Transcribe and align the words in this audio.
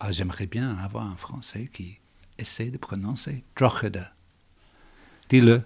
Ah, 0.00 0.12
J'aimerais 0.12 0.46
bien 0.46 0.76
avoir 0.78 1.04
un 1.06 1.16
Français 1.16 1.68
qui 1.72 1.98
essaie 2.38 2.70
de 2.70 2.78
prononcer 2.78 3.42
Drocheda. 3.56 4.12
Dis-le. 5.28 5.62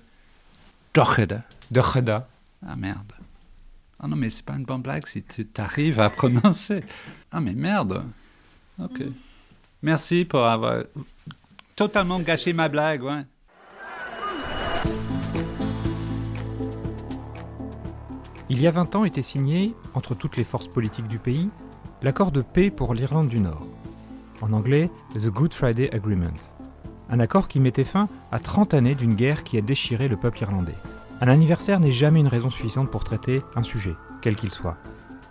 Drocheda. 0.94 1.42
Drocheda. 1.70 2.28
Ah 2.66 2.76
merde. 2.76 3.12
Ah 4.00 4.08
non, 4.08 4.16
mais 4.16 4.30
c'est 4.30 4.44
pas 4.44 4.54
une 4.54 4.64
bonne 4.64 4.82
blague 4.82 5.06
si 5.06 5.22
tu 5.22 5.46
t'arrives 5.46 6.00
à 6.00 6.10
prononcer. 6.10 6.82
Ah 7.30 7.40
mais 7.40 7.52
merde. 7.54 8.04
Ok. 8.78 9.02
Merci 9.82 10.24
pour 10.24 10.44
avoir 10.44 10.84
totalement 11.76 12.20
gâché 12.20 12.52
ma 12.52 12.68
blague, 12.68 13.02
ouais. 13.02 13.24
Il 18.48 18.60
y 18.60 18.66
a 18.66 18.70
20 18.70 18.96
ans 18.96 19.04
était 19.04 19.22
signé, 19.22 19.74
entre 19.94 20.14
toutes 20.14 20.36
les 20.36 20.44
forces 20.44 20.68
politiques 20.68 21.08
du 21.08 21.18
pays, 21.18 21.48
l'accord 22.02 22.32
de 22.32 22.42
paix 22.42 22.70
pour 22.70 22.94
l'Irlande 22.94 23.28
du 23.28 23.40
Nord. 23.40 23.66
En 24.42 24.52
anglais, 24.52 24.90
The 25.14 25.28
Good 25.28 25.54
Friday 25.54 25.88
Agreement. 25.94 26.34
Un 27.08 27.20
accord 27.20 27.46
qui 27.46 27.60
mettait 27.60 27.84
fin 27.84 28.08
à 28.32 28.40
30 28.40 28.74
années 28.74 28.96
d'une 28.96 29.14
guerre 29.14 29.44
qui 29.44 29.56
a 29.56 29.60
déchiré 29.60 30.08
le 30.08 30.16
peuple 30.16 30.42
irlandais. 30.42 30.74
Un 31.20 31.28
anniversaire 31.28 31.78
n'est 31.78 31.92
jamais 31.92 32.18
une 32.18 32.26
raison 32.26 32.50
suffisante 32.50 32.90
pour 32.90 33.04
traiter 33.04 33.42
un 33.54 33.62
sujet, 33.62 33.94
quel 34.20 34.34
qu'il 34.34 34.50
soit. 34.50 34.76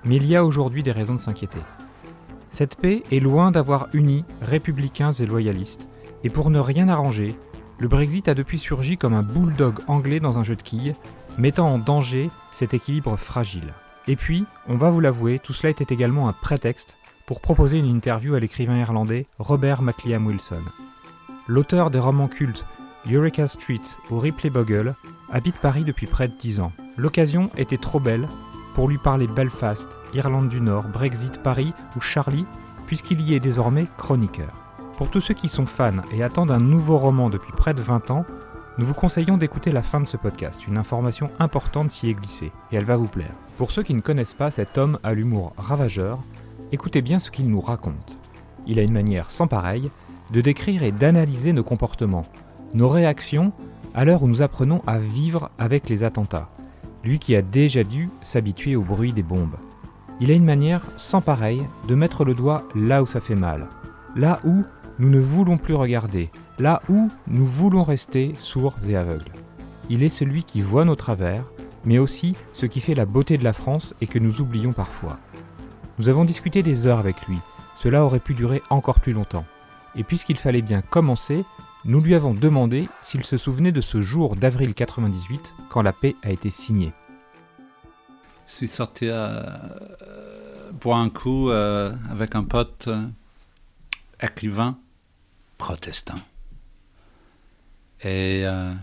Mais 0.06 0.16
il 0.16 0.26
y 0.26 0.38
a 0.38 0.46
aujourd'hui 0.46 0.82
des 0.82 0.94
raisons 0.94 1.16
de 1.16 1.20
s'inquiéter. 1.20 1.60
Cette 2.50 2.78
paix 2.78 3.04
est 3.12 3.20
loin 3.20 3.52
d'avoir 3.52 3.90
uni 3.92 4.24
républicains 4.42 5.12
et 5.12 5.26
loyalistes, 5.26 5.90
et 6.24 6.30
pour 6.30 6.50
ne 6.50 6.60
rien 6.60 6.88
arranger, 6.88 7.36
le 7.80 7.90
Brexit 7.90 8.30
a 8.30 8.34
depuis 8.34 8.60
surgi 8.60 8.98
comme 8.98 9.14
un 9.14 9.24
bulldog 9.24 9.80
anglais 9.88 10.22
dans 10.22 10.40
un 10.40 10.46
jeu 10.46 10.56
de 10.56 10.62
quilles, 10.62 10.96
mettant 11.38 11.68
en 11.68 11.80
danger 11.80 12.30
cet 12.54 12.74
équilibre 12.74 13.18
fragile. 13.18 13.74
Et 14.08 14.16
puis, 14.16 14.46
on 14.70 14.78
va 14.78 14.90
vous 14.90 15.02
l'avouer, 15.02 15.40
tout 15.40 15.54
cela 15.54 15.70
était 15.70 15.94
également 15.94 16.30
un 16.30 16.34
prétexte 16.34 16.96
pour 17.32 17.40
proposer 17.40 17.78
une 17.78 17.88
interview 17.88 18.36
à 18.36 18.42
l'écrivain 18.42 18.78
irlandais 18.78 19.26
Robert 19.40 19.82
McLean 19.82 20.26
Wilson. 20.26 20.64
L'auteur 21.48 21.90
des 21.90 21.98
romans 21.98 22.28
cultes 22.28 22.66
Eureka 23.10 23.48
Street 23.48 23.80
ou 24.10 24.20
Ripley 24.20 24.50
Bogle 24.50 24.96
habite 25.32 25.56
Paris 25.56 25.86
depuis 25.86 26.08
près 26.08 26.28
de 26.28 26.34
10 26.38 26.60
ans. 26.60 26.74
L'occasion 26.98 27.50
était 27.56 27.78
trop 27.78 28.02
belle 28.02 28.28
pour 28.76 28.90
lui 28.90 28.98
parler 28.98 29.28
Belfast, 29.28 29.88
Irlande 30.14 30.50
du 30.50 30.60
Nord, 30.60 30.90
Brexit, 30.90 31.42
Paris 31.42 31.72
ou 31.96 32.02
Charlie, 32.02 32.44
puisqu'il 32.86 33.22
y 33.22 33.34
est 33.34 33.40
désormais 33.40 33.88
chroniqueur. 33.98 34.52
Pour 34.98 35.10
tous 35.10 35.22
ceux 35.22 35.34
qui 35.34 35.48
sont 35.48 35.66
fans 35.66 36.02
et 36.12 36.24
attendent 36.24 36.52
un 36.52 36.60
nouveau 36.60 36.98
roman 36.98 37.30
depuis 37.30 37.54
près 37.54 37.74
de 37.74 37.82
20 37.82 38.12
ans, 38.12 38.26
nous 38.78 38.86
vous 38.86 38.94
conseillons 38.94 39.38
d'écouter 39.38 39.72
la 39.72 39.84
fin 39.84 40.02
de 40.02 40.06
ce 40.06 40.18
podcast. 40.18 40.68
Une 40.68 40.78
information 40.78 41.30
importante 41.40 41.92
s'y 41.92 42.10
est 42.10 42.14
glissée, 42.14 42.52
et 42.72 42.76
elle 42.76 42.84
va 42.84 42.98
vous 42.98 43.08
plaire. 43.08 43.32
Pour 43.58 43.72
ceux 43.72 43.84
qui 43.84 43.94
ne 43.94 44.02
connaissent 44.02 44.34
pas 44.34 44.52
cet 44.52 44.78
homme 44.78 44.98
à 45.04 45.14
l'humour 45.14 45.54
ravageur, 45.58 46.20
écoutez 46.72 47.02
bien 47.02 47.20
ce 47.20 47.32
qu'il 47.32 47.48
nous 47.48 47.62
raconte. 47.62 48.20
Il 48.66 48.80
a 48.80 48.84
une 48.84 48.94
manière 48.94 49.32
sans 49.32 49.48
pareille 49.48 49.92
de 50.32 50.42
décrire 50.42 50.84
et 50.84 50.92
d'analyser 50.92 51.54
nos 51.54 51.64
comportements, 51.64 52.26
nos 52.74 52.90
réactions 52.90 53.52
à 53.94 54.06
l'heure 54.06 54.24
où 54.24 54.28
nous 54.28 54.42
apprenons 54.42 54.82
à 54.88 54.98
vivre 54.98 55.52
avec 55.58 55.90
les 55.90 56.04
attentats, 56.04 56.50
lui 57.04 57.20
qui 57.20 57.36
a 57.36 57.42
déjà 57.42 57.84
dû 57.84 58.10
s'habituer 58.22 58.76
au 58.76 58.84
bruit 58.84 59.12
des 59.12 59.24
bombes. 59.24 59.58
Il 60.22 60.32
a 60.32 60.36
une 60.36 60.46
manière 60.46 60.84
sans 60.98 61.20
pareille 61.20 61.66
de 61.88 61.96
mettre 61.96 62.24
le 62.24 62.34
doigt 62.34 62.64
là 62.76 63.04
où 63.04 63.06
ça 63.06 63.20
fait 63.20 63.36
mal, 63.36 63.68
là 64.16 64.40
où 64.46 64.64
nous 65.00 65.10
ne 65.10 65.20
voulons 65.20 65.58
plus 65.58 65.74
regarder, 65.74 66.30
là 66.60 66.82
où 66.88 67.10
nous 67.28 67.46
voulons 67.46 67.84
rester 67.84 68.34
sourds 68.38 68.76
et 68.88 68.96
aveugles. 68.96 69.32
Il 69.90 70.04
est 70.04 70.10
celui 70.10 70.44
qui 70.44 70.62
voit 70.62 70.86
nos 70.86 70.96
travers, 70.96 71.44
mais 71.84 71.98
aussi 71.98 72.36
ce 72.54 72.66
qui 72.66 72.80
fait 72.80 72.94
la 72.94 73.06
beauté 73.06 73.38
de 73.38 73.44
la 73.44 73.54
France 73.54 73.96
et 74.00 74.08
que 74.08 74.20
nous 74.20 74.40
oublions 74.40 74.72
parfois. 74.72 75.16
Nous 76.00 76.10
avons 76.10 76.26
discuté 76.26 76.64
des 76.64 76.88
heures 76.88 77.00
avec 77.00 77.28
lui, 77.28 77.38
cela 77.76 78.06
aurait 78.06 78.20
pu 78.20 78.34
durer 78.34 78.62
encore 78.70 79.00
plus 79.00 79.14
longtemps. 79.14 79.46
Et 79.96 80.04
puisqu'il 80.04 80.38
fallait 80.38 80.62
bien 80.62 80.82
commencer, 80.82 81.44
nous 81.84 82.00
lui 82.00 82.16
avons 82.16 82.34
demandé 82.34 82.88
s'il 83.02 83.26
se 83.26 83.38
souvenait 83.38 83.72
de 83.72 83.82
ce 83.82 84.02
jour 84.02 84.36
d'avril 84.36 84.74
98 84.74 85.54
quand 85.70 85.82
la 85.82 85.94
paix 85.94 86.16
a 86.24 86.30
été 86.30 86.50
signée. 86.50 86.94
Je 88.48 88.54
suis 88.54 88.68
sorti 88.68 89.10
à 89.10 89.62
boire 90.74 91.00
un 91.00 91.10
coup 91.10 91.50
euh, 91.50 91.94
avec 92.10 92.36
un 92.36 92.44
pote 92.44 92.88
euh, 92.88 93.06
écrivain 94.22 94.78
protestant. 95.58 96.20
Et 98.02 98.44
euh, 98.46 98.74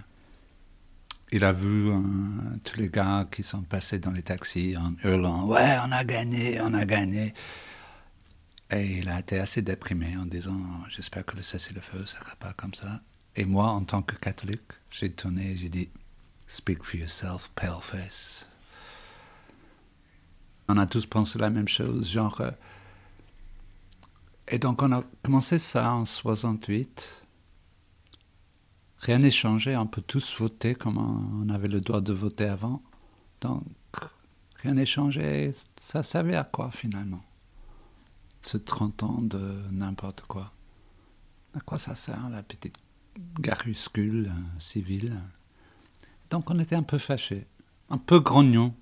il 1.33 1.45
a 1.45 1.53
vu 1.53 1.91
euh, 1.91 1.99
tous 2.65 2.77
les 2.77 2.89
gars 2.89 3.27
qui 3.31 3.43
sont 3.43 3.63
passés 3.63 3.99
dans 3.99 4.11
les 4.13 4.23
taxis 4.23 4.77
en 4.77 4.95
hurlant 5.05 5.47
Ouais, 5.47 5.77
on 5.87 5.93
a 5.93 6.05
gagné, 6.05 6.61
on 6.61 6.73
a 6.75 6.85
gagné. 6.85 7.35
Et 8.71 8.99
il 8.99 9.09
a 9.09 9.21
été 9.21 9.39
assez 9.39 9.63
déprimé 9.63 10.17
en 10.17 10.27
disant 10.27 10.61
J'espère 10.89 11.25
que 11.25 11.37
le 11.37 11.43
cessez-le-feu 11.43 12.01
ne 12.01 12.05
sera 12.07 12.35
pas 12.37 12.53
comme 12.55 12.75
ça. 12.75 13.01
Et 13.37 13.45
moi, 13.45 13.69
en 13.71 13.83
tant 13.85 14.03
que 14.03 14.15
catholique, 14.17 14.73
j'ai 14.91 15.11
tourné 15.11 15.53
et 15.53 15.57
j'ai 15.57 15.69
dit 15.69 15.89
Speak 16.47 16.83
for 16.83 16.97
yourself, 16.97 17.51
paleface. 17.55 18.47
On 20.69 20.77
a 20.77 20.87
tous 20.87 21.07
pensé 21.07 21.39
la 21.39 21.51
même 21.51 21.69
chose, 21.69 22.11
genre. 22.11 22.41
euh, 22.41 22.51
et 24.49 24.59
donc 24.59 24.83
on 24.83 24.93
a 24.93 25.03
commencé 25.23 25.59
ça 25.59 25.93
en 25.93 26.05
68. 26.07 27.23
Rien 29.01 29.19
n'est 29.19 29.31
changé, 29.31 29.77
on 29.77 29.87
peut 29.87 30.03
tous 30.03 30.39
voter 30.41 30.75
comme 30.75 30.99
on 30.99 31.49
avait 31.51 31.69
le 31.69 31.81
droit 31.81 32.01
de 32.01 32.13
voter 32.13 32.47
avant. 32.47 32.83
Donc 33.41 33.63
rien 34.63 34.75
n'est 34.75 34.87
changé, 34.87 35.51
ça 35.77 36.03
servait 36.03 36.35
à 36.37 36.45
quoi 36.45 36.71
finalement? 36.73 37.23
Ce 38.43 38.57
30 38.57 39.03
ans 39.05 39.21
de 39.23 39.63
n'importe 39.71 40.23
quoi. 40.23 40.53
À 41.55 41.61
quoi 41.61 41.79
ça 41.79 41.95
sert 41.95 42.29
la 42.31 42.43
petite 42.43 42.77
garuscule 43.41 44.27
euh, 44.27 44.61
civile? 44.61 45.17
Donc 46.31 46.51
on 46.51 46.59
était 46.59 46.77
un 46.77 46.83
peu 46.83 46.99
fâchés, 46.99 47.47
un 47.91 47.99
peu 47.99 48.21
grognons, 48.21 48.75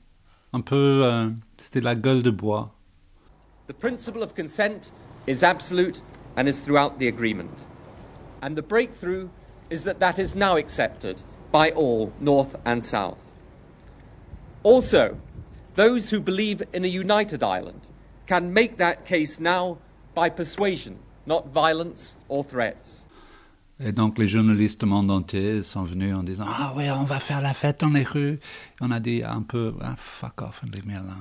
un 0.53 0.61
peu... 0.61 1.03
euh, 1.05 1.31
C'était 1.59 1.81
la 1.81 1.95
gueule 1.95 2.23
de 2.23 2.31
bois. 2.31 2.75
The 3.69 3.73
principle 3.73 4.23
of 4.23 4.35
consent 4.35 4.93
is 5.29 5.45
absolute 5.45 6.01
and 6.37 6.47
is 6.47 6.63
throughout 6.63 6.99
the 6.99 7.07
agreement. 7.09 7.65
And 8.43 8.55
the 8.55 8.63
breakthrough 8.67 9.29
is 9.71 9.83
that 9.85 9.99
that 10.01 10.19
is 10.19 10.35
now 10.35 10.57
accepted 10.57 11.23
by 11.53 11.71
all, 11.71 12.13
North 12.21 12.55
and 12.65 12.83
South. 12.85 13.19
Also, 14.63 15.17
those 15.77 16.11
who 16.11 16.21
believe 16.21 16.63
in 16.73 16.85
a 16.85 16.89
united 16.89 17.43
Ireland 17.43 17.81
can 18.27 18.53
make 18.53 18.79
that 18.79 19.07
case 19.07 19.39
now 19.41 19.79
by 20.15 20.29
persuasion, 20.31 20.97
not 21.27 21.49
violence 21.49 22.15
or 22.29 22.43
threats. 22.45 23.03
Et 23.79 23.93
donc 23.93 24.17
les 24.19 24.27
journalistes 24.27 24.81
du 24.81 24.87
monde 24.87 25.11
entier 25.11 25.63
sont 25.63 25.85
venus 25.85 26.15
en 26.15 26.23
disant 26.23 26.47
Ah 26.49 26.73
ouais, 26.77 26.91
on 26.91 27.05
va 27.05 27.21
faire 27.21 27.43
la 27.43 27.53
fête 27.53 27.81
dans 27.81 27.91
les 27.91 28.05
rues. 28.05 28.39
On 28.81 28.91
a 28.91 28.99
dit 29.01 29.23
un 29.23 29.43
peu 29.43 29.75
ah, 29.83 29.95
Fuck 29.99 30.41
off, 30.43 30.63
les 30.73 30.81
merdes. 30.83 31.07
là. 31.09 31.17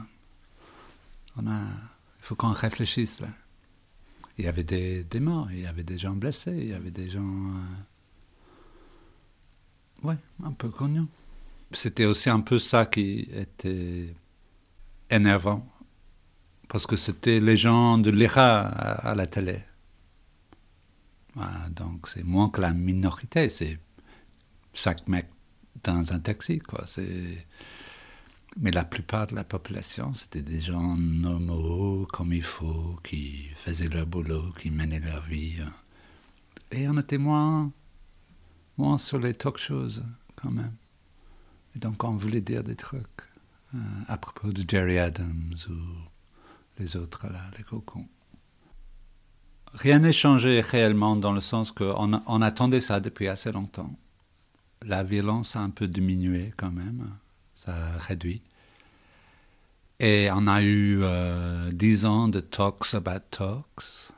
On 1.38 1.46
a, 1.48 1.60
il 1.60 2.22
faut 2.22 2.36
qu'on 2.36 2.54
réfléchisse 2.54 3.20
là. 3.20 3.28
Il 4.38 4.46
y 4.46 4.48
avait 4.48 4.64
des, 4.64 5.03
des 5.03 5.20
morts, 5.20 5.48
il 5.52 5.62
y 5.62 5.68
avait 5.68 5.84
des 5.84 5.98
gens 5.98 6.14
blessés, 6.14 6.53
il 6.56 6.70
y 6.70 6.74
avait 6.74 6.91
des 6.91 7.09
gens. 7.09 7.20
euh, 7.22 7.76
Ouais, 10.03 10.18
un 10.44 10.52
peu 10.52 10.70
cognants. 10.70 11.08
C'était 11.72 12.06
aussi 12.06 12.30
un 12.30 12.42
peu 12.42 12.59
ça 12.59 12.86
qui 12.86 13.28
était 13.32 14.14
énervant. 15.09 15.68
Parce 16.68 16.88
que 16.88 16.96
c'était 16.96 17.40
les 17.40 17.58
gens 17.58 17.97
de 17.97 18.09
l'IRA 18.09 18.68
à, 18.68 19.16
la 19.16 19.28
télé. 19.28 19.59
Donc 21.70 22.08
c'est 22.08 22.24
moins 22.24 22.50
que 22.50 22.62
la 22.62 22.74
minorité, 22.74 23.50
c'est 23.50 23.78
cinq 24.74 25.08
mecs 25.08 25.30
dans 25.84 26.14
un 26.14 26.20
taxi, 26.20 26.59
quoi. 26.59 26.86
Mais 28.58 28.72
la 28.72 28.86
plupart 28.86 29.28
de 29.28 29.36
la 29.36 29.44
population, 29.44 30.14
c'était 30.14 30.41
des 30.41 30.62
gens 30.62 30.96
normaux, 30.96 32.08
comme 32.12 32.32
il 32.32 32.44
faut, 32.44 32.98
qui 33.03 33.50
faisaient 33.56 33.90
leur 33.90 34.08
boulot, 34.08 34.50
qui 34.58 34.72
menaient 34.72 35.02
leur 35.02 35.26
vie. 35.26 35.58
Et 36.72 36.88
on 36.88 36.98
était 36.98 37.18
moins, 37.18 37.72
moins 38.78 38.98
sur 38.98 39.20
les 39.20 39.34
talk 39.34 39.58
shows, 39.58 40.02
quand 40.36 40.52
même. 40.52 40.76
Et 41.76 41.80
donc 41.80 42.04
on 42.04 42.16
voulait 42.16 42.42
dire 42.42 42.64
des 42.64 42.76
trucs 42.76 43.06
euh, 43.74 43.78
à 44.08 44.18
propos 44.18 44.52
de 44.52 44.64
Jerry 44.68 44.98
Adams 44.98 45.56
ou 45.70 45.74
les 46.80 46.96
autres 46.96 47.28
là, 47.28 47.42
les 47.58 47.64
cocons. 47.64 48.08
Rien 49.74 50.00
n'est 50.00 50.14
changé 50.14 50.62
réellement 50.62 51.16
dans 51.16 51.34
le 51.34 51.42
sens 51.42 51.72
qu'on 51.72 52.22
on 52.26 52.42
attendait 52.42 52.82
ça 52.82 53.00
depuis 53.00 53.28
assez 53.28 53.52
longtemps. 53.52 53.94
La 54.82 55.04
violence 55.04 55.56
a 55.56 55.60
un 55.60 55.70
peu 55.70 55.88
diminué 55.88 56.54
quand 56.56 56.72
même, 56.72 57.10
ça 57.56 57.76
a 57.76 57.98
réduit. 57.98 58.42
Et 60.00 60.30
on 60.32 60.48
a 60.48 60.62
eu 60.62 61.00
euh, 61.02 61.72
dix 61.72 62.06
ans 62.06 62.28
de 62.28 62.42
talks 62.42 62.94
about 62.94 63.24
talks, 63.32 64.12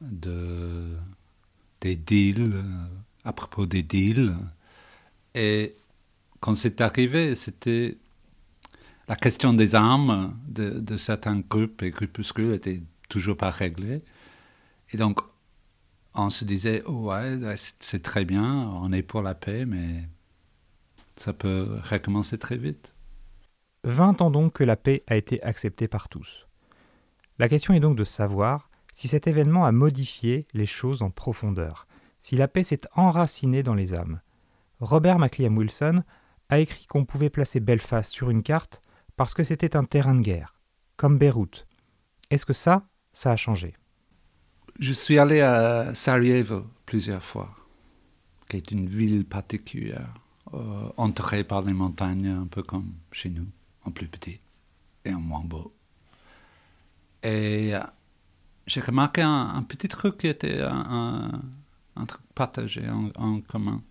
de, 0.00 0.96
des 1.80 1.96
deals, 1.96 2.52
euh, 2.54 2.62
à 3.26 3.32
propos 3.32 3.66
des 3.66 3.82
deals. 3.82 4.34
Et 5.34 5.74
quand 6.40 6.54
c'est 6.54 6.80
arrivé, 6.80 7.34
c'était 7.34 7.98
la 9.08 9.16
question 9.16 9.52
des 9.52 9.74
armes 9.74 10.38
de, 10.48 10.96
certains 10.96 11.40
groupes 11.40 11.82
et 11.82 11.90
groupuscules 11.90 12.54
était 12.54 12.82
toujours 13.08 13.36
pas 13.36 13.50
réglée. 13.50 14.02
Et 14.92 14.96
donc, 14.96 15.20
on 16.14 16.30
se 16.30 16.44
disait, 16.44 16.82
oh 16.86 17.10
ouais, 17.10 17.38
c'est 17.56 18.02
très 18.02 18.24
bien, 18.24 18.68
on 18.82 18.92
est 18.92 19.02
pour 19.02 19.22
la 19.22 19.34
paix, 19.34 19.66
mais 19.66 20.04
ça 21.16 21.32
peut 21.32 21.78
recommencer 21.82 22.38
très 22.38 22.56
vite. 22.56 22.94
20 23.84 24.22
ans 24.22 24.30
donc 24.30 24.54
que 24.54 24.64
la 24.64 24.76
paix 24.76 25.02
a 25.08 25.16
été 25.16 25.42
acceptée 25.42 25.88
par 25.88 26.08
tous. 26.08 26.46
La 27.38 27.48
question 27.48 27.74
est 27.74 27.80
donc 27.80 27.96
de 27.96 28.04
savoir 28.04 28.70
si 28.92 29.08
cet 29.08 29.26
événement 29.26 29.66
a 29.66 29.72
modifié 29.72 30.46
les 30.54 30.64
choses 30.66 31.02
en 31.02 31.10
profondeur, 31.10 31.86
si 32.26 32.34
la 32.34 32.48
paix 32.48 32.64
s'est 32.64 32.80
enracinée 32.96 33.62
dans 33.62 33.76
les 33.76 33.94
âmes. 33.94 34.20
Robert 34.80 35.20
McLean 35.20 35.56
Wilson 35.56 36.02
a 36.48 36.58
écrit 36.58 36.84
qu'on 36.86 37.04
pouvait 37.04 37.30
placer 37.30 37.60
Belfast 37.60 38.10
sur 38.10 38.30
une 38.30 38.42
carte 38.42 38.82
parce 39.14 39.32
que 39.32 39.44
c'était 39.44 39.76
un 39.76 39.84
terrain 39.84 40.16
de 40.16 40.22
guerre, 40.22 40.58
comme 40.96 41.18
Beyrouth. 41.18 41.68
Est-ce 42.30 42.44
que 42.44 42.52
ça, 42.52 42.88
ça 43.12 43.30
a 43.30 43.36
changé? 43.36 43.76
Je 44.80 44.90
suis 44.90 45.20
allé 45.20 45.40
à 45.40 45.94
Sarajevo 45.94 46.64
plusieurs 46.84 47.22
fois, 47.22 47.54
qui 48.48 48.56
est 48.56 48.72
une 48.72 48.88
ville 48.88 49.24
particulière, 49.24 50.12
euh, 50.52 51.44
par 51.44 51.62
les 51.62 51.74
montagnes, 51.74 52.26
un 52.26 52.48
peu 52.48 52.64
comme 52.64 52.92
chez 53.12 53.30
nous, 53.30 53.46
en 53.84 53.92
plus 53.92 54.08
petit 54.08 54.40
et 55.04 55.14
en 55.14 55.20
moins 55.20 55.44
beau. 55.44 55.72
Et 57.22 57.72
euh, 57.72 57.80
j'ai 58.66 58.80
remarqué 58.80 59.22
un, 59.22 59.62
petit 59.62 59.86
truc 59.86 60.18
qui 60.18 60.26
était 60.26 60.60
un, 60.60 61.30
truc 62.04 62.20
partagé 62.34 62.82
en, 63.16 63.40
commun. 63.40 63.82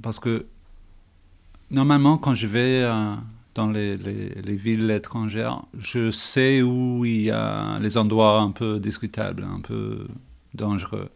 Parce 0.00 0.18
que 0.18 0.46
Normalement, 1.70 2.18
quand 2.18 2.34
je 2.36 2.46
vais 2.46 2.82
euh, 2.84 3.16
dans 3.54 3.68
les, 3.68 3.96
villes 4.56 4.90
étrangères, 4.90 5.62
je 5.76 6.10
sais 6.10 6.62
où 6.62 7.04
il 7.04 7.22
y 7.22 7.30
a 7.30 7.78
les 7.80 7.96
endroits 7.96 8.40
un 8.40 8.52
peu 8.52 8.78
discutables, 8.78 9.42
un 9.44 9.60
peu 9.60 10.06
dangereux. 10.52 11.10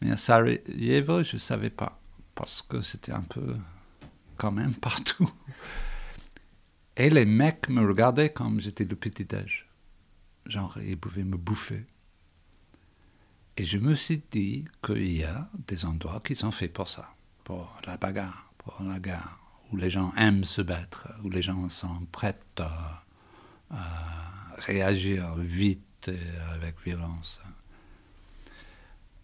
Mais 0.00 0.10
à 0.10 0.16
Sarajevo, 0.16 1.22
je 1.22 1.36
ne 1.36 1.40
savais 1.40 1.70
pas, 1.70 1.98
parce 2.34 2.60
que 2.60 2.80
c'était 2.80 3.12
un 3.12 3.22
peu 3.22 3.54
quand 4.36 4.52
même 4.52 4.74
partout. 4.88 5.30
Et 6.96 7.08
les 7.08 7.24
mecs 7.24 7.68
me 7.68 7.86
regardaient 7.86 8.30
comme 8.30 8.60
j'étais 8.60 8.84
le 8.84 8.96
petit-déj. 8.96 9.68
Genre, 10.46 10.76
ils 10.86 10.98
pouvaient 10.98 11.24
me 11.24 11.36
bouffer. 11.36 11.86
Et 13.56 13.64
je 13.64 13.78
me 13.78 13.94
suis 13.94 14.22
dit 14.30 14.64
qu'il 14.82 15.16
y 15.16 15.22
a 15.22 15.48
des 15.68 15.84
endroits 15.84 16.20
qui 16.24 16.34
sont 16.34 16.50
faits 16.50 16.72
pour 16.72 16.88
ça, 16.88 17.08
pour 17.44 17.78
la 17.86 17.96
bagarre, 17.96 18.52
pour 18.58 18.76
la 18.82 18.98
guerre 18.98 19.38
où 19.70 19.76
les 19.76 19.90
gens 19.90 20.12
aiment 20.16 20.44
se 20.44 20.62
battre, 20.62 21.08
où 21.22 21.30
les 21.30 21.42
gens 21.42 21.68
sont 21.68 22.06
prêts 22.12 22.38
à, 22.58 23.02
réagir 24.58 25.34
vite 25.36 26.08
et 26.08 26.38
avec 26.52 26.76
violence. 26.84 27.40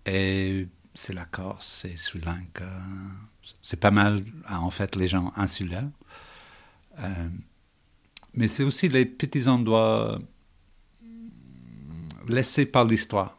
Et 0.04 0.66
c'est 0.94 1.12
la 1.12 1.24
Corse, 1.24 1.82
c'est 1.82 1.96
Sri 1.96 2.20
Lanka, 2.20 2.68
c'est 3.62 3.78
pas 3.78 3.92
mal 3.92 4.24
en 4.48 4.70
fait 4.70 4.96
les 4.96 5.06
gens 5.06 5.32
insulaires. 5.36 5.88
Euh, 6.98 7.28
mais 8.34 8.48
c'est 8.48 8.64
aussi 8.64 8.88
les 8.88 9.04
petits 9.04 9.46
endroits 9.46 10.18
laissés 12.28 12.66
par 12.66 12.84
l'histoire, 12.84 13.38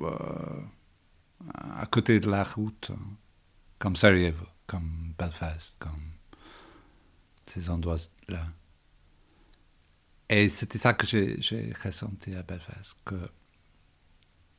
à 0.00 1.86
côté 1.86 2.20
de 2.20 2.30
la 2.30 2.42
route, 2.42 2.90
comme 3.78 3.96
Sarajevo, 3.96 4.46
comme 4.66 5.14
Belfast, 5.18 5.76
comme 5.78 6.14
ces 7.44 7.70
endroits-là. 7.70 8.46
Et 10.28 10.48
c'était 10.48 10.78
ça 10.78 10.94
que 10.94 11.06
j'ai 11.06 11.72
ressenti 11.82 12.34
à 12.34 12.42
Belfast, 12.42 12.96
que 13.04 13.28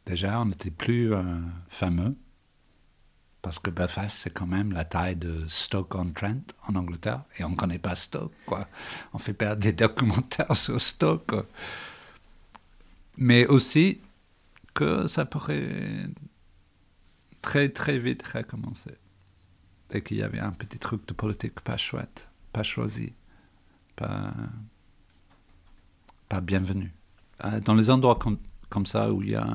déjà 0.06 0.40
on 0.40 0.46
n'était 0.46 0.72
plus 0.72 1.14
euh, 1.14 1.24
fameux, 1.70 2.16
parce 3.42 3.60
que 3.60 3.72
Belfast 3.72 4.16
c'est 4.16 4.30
quand 4.30 4.48
même 4.48 4.72
la 4.72 4.86
taille 4.86 5.16
de 5.16 5.46
Stoke-on-Trent 5.48 6.54
en 6.68 6.76
Angleterre, 6.76 7.24
et 7.38 7.44
on 7.44 7.50
ne 7.50 7.56
connaît 7.56 7.80
pas 7.80 7.96
Stoke, 7.96 8.34
quoi. 8.46 8.68
On 9.14 9.18
fait 9.18 9.34
pas 9.34 9.56
des 9.56 9.74
documentaires 9.74 10.56
sur 10.56 10.80
Stoke. 10.80 11.34
Mais 13.18 13.48
aussi 13.48 14.02
que 14.76 15.08
ça 15.08 15.26
pourrait 15.26 16.08
très 17.42 17.70
très 17.70 17.98
vite 17.98 18.28
recommencer. 18.28 18.96
Et 19.92 20.04
qu'il 20.04 20.18
y 20.18 20.24
avait 20.24 20.40
un 20.40 20.52
petit 20.52 20.78
truc 20.78 21.08
de 21.08 21.14
politique 21.14 21.62
pas 21.62 21.78
chouette 21.78 22.30
pas 22.56 22.64
choisi, 22.64 23.12
pas, 23.98 24.32
bienvenu. 26.42 26.94
Euh, 27.44 27.60
dans 27.60 27.74
les 27.74 27.90
endroits 27.90 28.16
comme, 28.16 28.38
comme 28.70 28.86
ça 28.86 29.12
où 29.12 29.22
il 29.22 29.32
y 29.32 29.36
a 29.36 29.46
euh, 29.46 29.54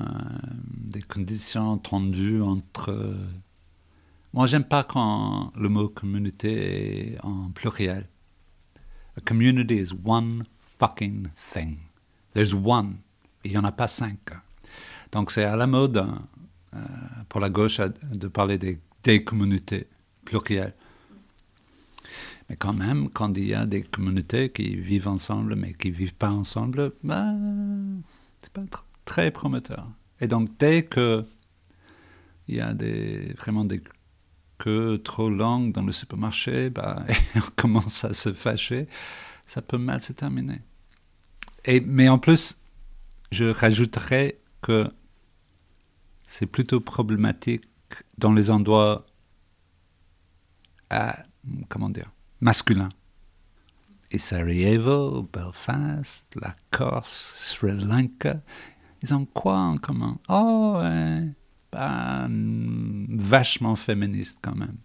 des 0.68 1.00
conditions 1.00 1.78
tendues 1.78 2.42
entre... 2.42 3.16
Moi, 4.34 4.44
j'aime 4.44 4.64
pas 4.64 4.84
quand 4.84 5.50
le 5.56 5.70
mot 5.70 5.88
communauté 5.88 7.14
est 7.14 7.24
en 7.24 7.50
pluriel. 7.52 8.06
A 9.16 9.22
community 9.22 9.76
is 9.76 9.92
one 10.04 10.44
fucking 10.78 11.28
thing. 11.54 11.78
There's 12.34 12.52
one. 12.52 12.98
Il 13.44 13.52
n'y 13.52 13.58
en 13.58 13.64
a 13.64 13.72
pas 13.72 13.88
cinq. 13.88 14.30
Donc 15.12 15.32
c'est 15.32 15.44
à 15.44 15.56
la 15.56 15.66
mode 15.66 16.06
euh, 16.74 16.78
pour 17.28 17.40
la 17.40 17.50
gauche 17.50 17.80
de 17.80 18.28
parler 18.28 18.58
des, 18.58 18.80
des 19.02 19.24
communautés 19.24 19.88
plurielles. 20.24 20.74
Mais 22.48 22.56
quand 22.56 22.72
même, 22.72 23.08
quand 23.10 23.36
il 23.36 23.46
y 23.46 23.54
a 23.54 23.66
des 23.66 23.82
communautés 23.82 24.50
qui 24.50 24.74
vivent 24.76 25.08
ensemble, 25.08 25.54
mais 25.54 25.74
qui 25.74 25.90
ne 25.90 25.96
vivent 25.96 26.14
pas 26.14 26.30
ensemble, 26.30 26.92
ben, 27.04 28.02
c'est 28.40 28.52
pas 28.52 28.62
très 29.04 29.30
prometteur. 29.30 29.86
Et 30.20 30.26
donc, 30.26 30.50
dès 30.58 30.84
que 30.84 31.24
il 32.48 32.56
y 32.56 32.60
a 32.60 32.74
des, 32.74 33.32
vraiment 33.34 33.64
des 33.64 33.80
queues 34.58 35.00
trop 35.02 35.30
longues 35.30 35.72
dans 35.72 35.82
le 35.82 35.92
supermarché, 35.92 36.66
et 36.66 36.72
on 37.36 37.50
commence 37.54 38.04
à 38.04 38.12
se 38.12 38.32
fâcher, 38.32 38.88
ça 39.46 39.62
peut 39.62 39.78
mal 39.78 40.02
se 40.02 40.12
terminer. 40.12 40.60
Et, 41.64 41.80
mais 41.80 42.08
en 42.08 42.18
plus, 42.18 42.58
je 43.30 43.44
rajouterais 43.44 44.38
que 44.62 44.90
c'est 46.30 46.46
plutôt 46.46 46.80
problématique 46.80 47.64
dans 48.16 48.32
les 48.32 48.50
endroits 48.50 49.04
à, 50.88 51.24
comment 51.68 51.90
dire, 51.90 52.12
masculin. 52.40 52.88
Et 54.12 54.18
Sarajevo, 54.18 55.28
Belfast, 55.32 56.28
la 56.40 56.54
Corse, 56.70 57.34
Sri 57.36 57.72
Lanka, 57.72 58.40
ils 59.02 59.12
ont 59.12 59.26
quoi 59.26 59.58
en 59.58 59.78
commun? 59.78 60.20
Oh, 60.28 60.80
vachement 61.72 63.74
féministes 63.74 64.38
quand 64.40 64.54
même. 64.54 64.76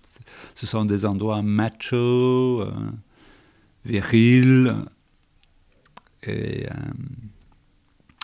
Ce 0.56 0.66
sont 0.66 0.84
des 0.84 1.06
endroits 1.06 1.44
machos, 1.44 2.62
euh, 2.62 2.92
virils, 3.86 4.74
et 6.24 6.66
euh, 6.66 6.74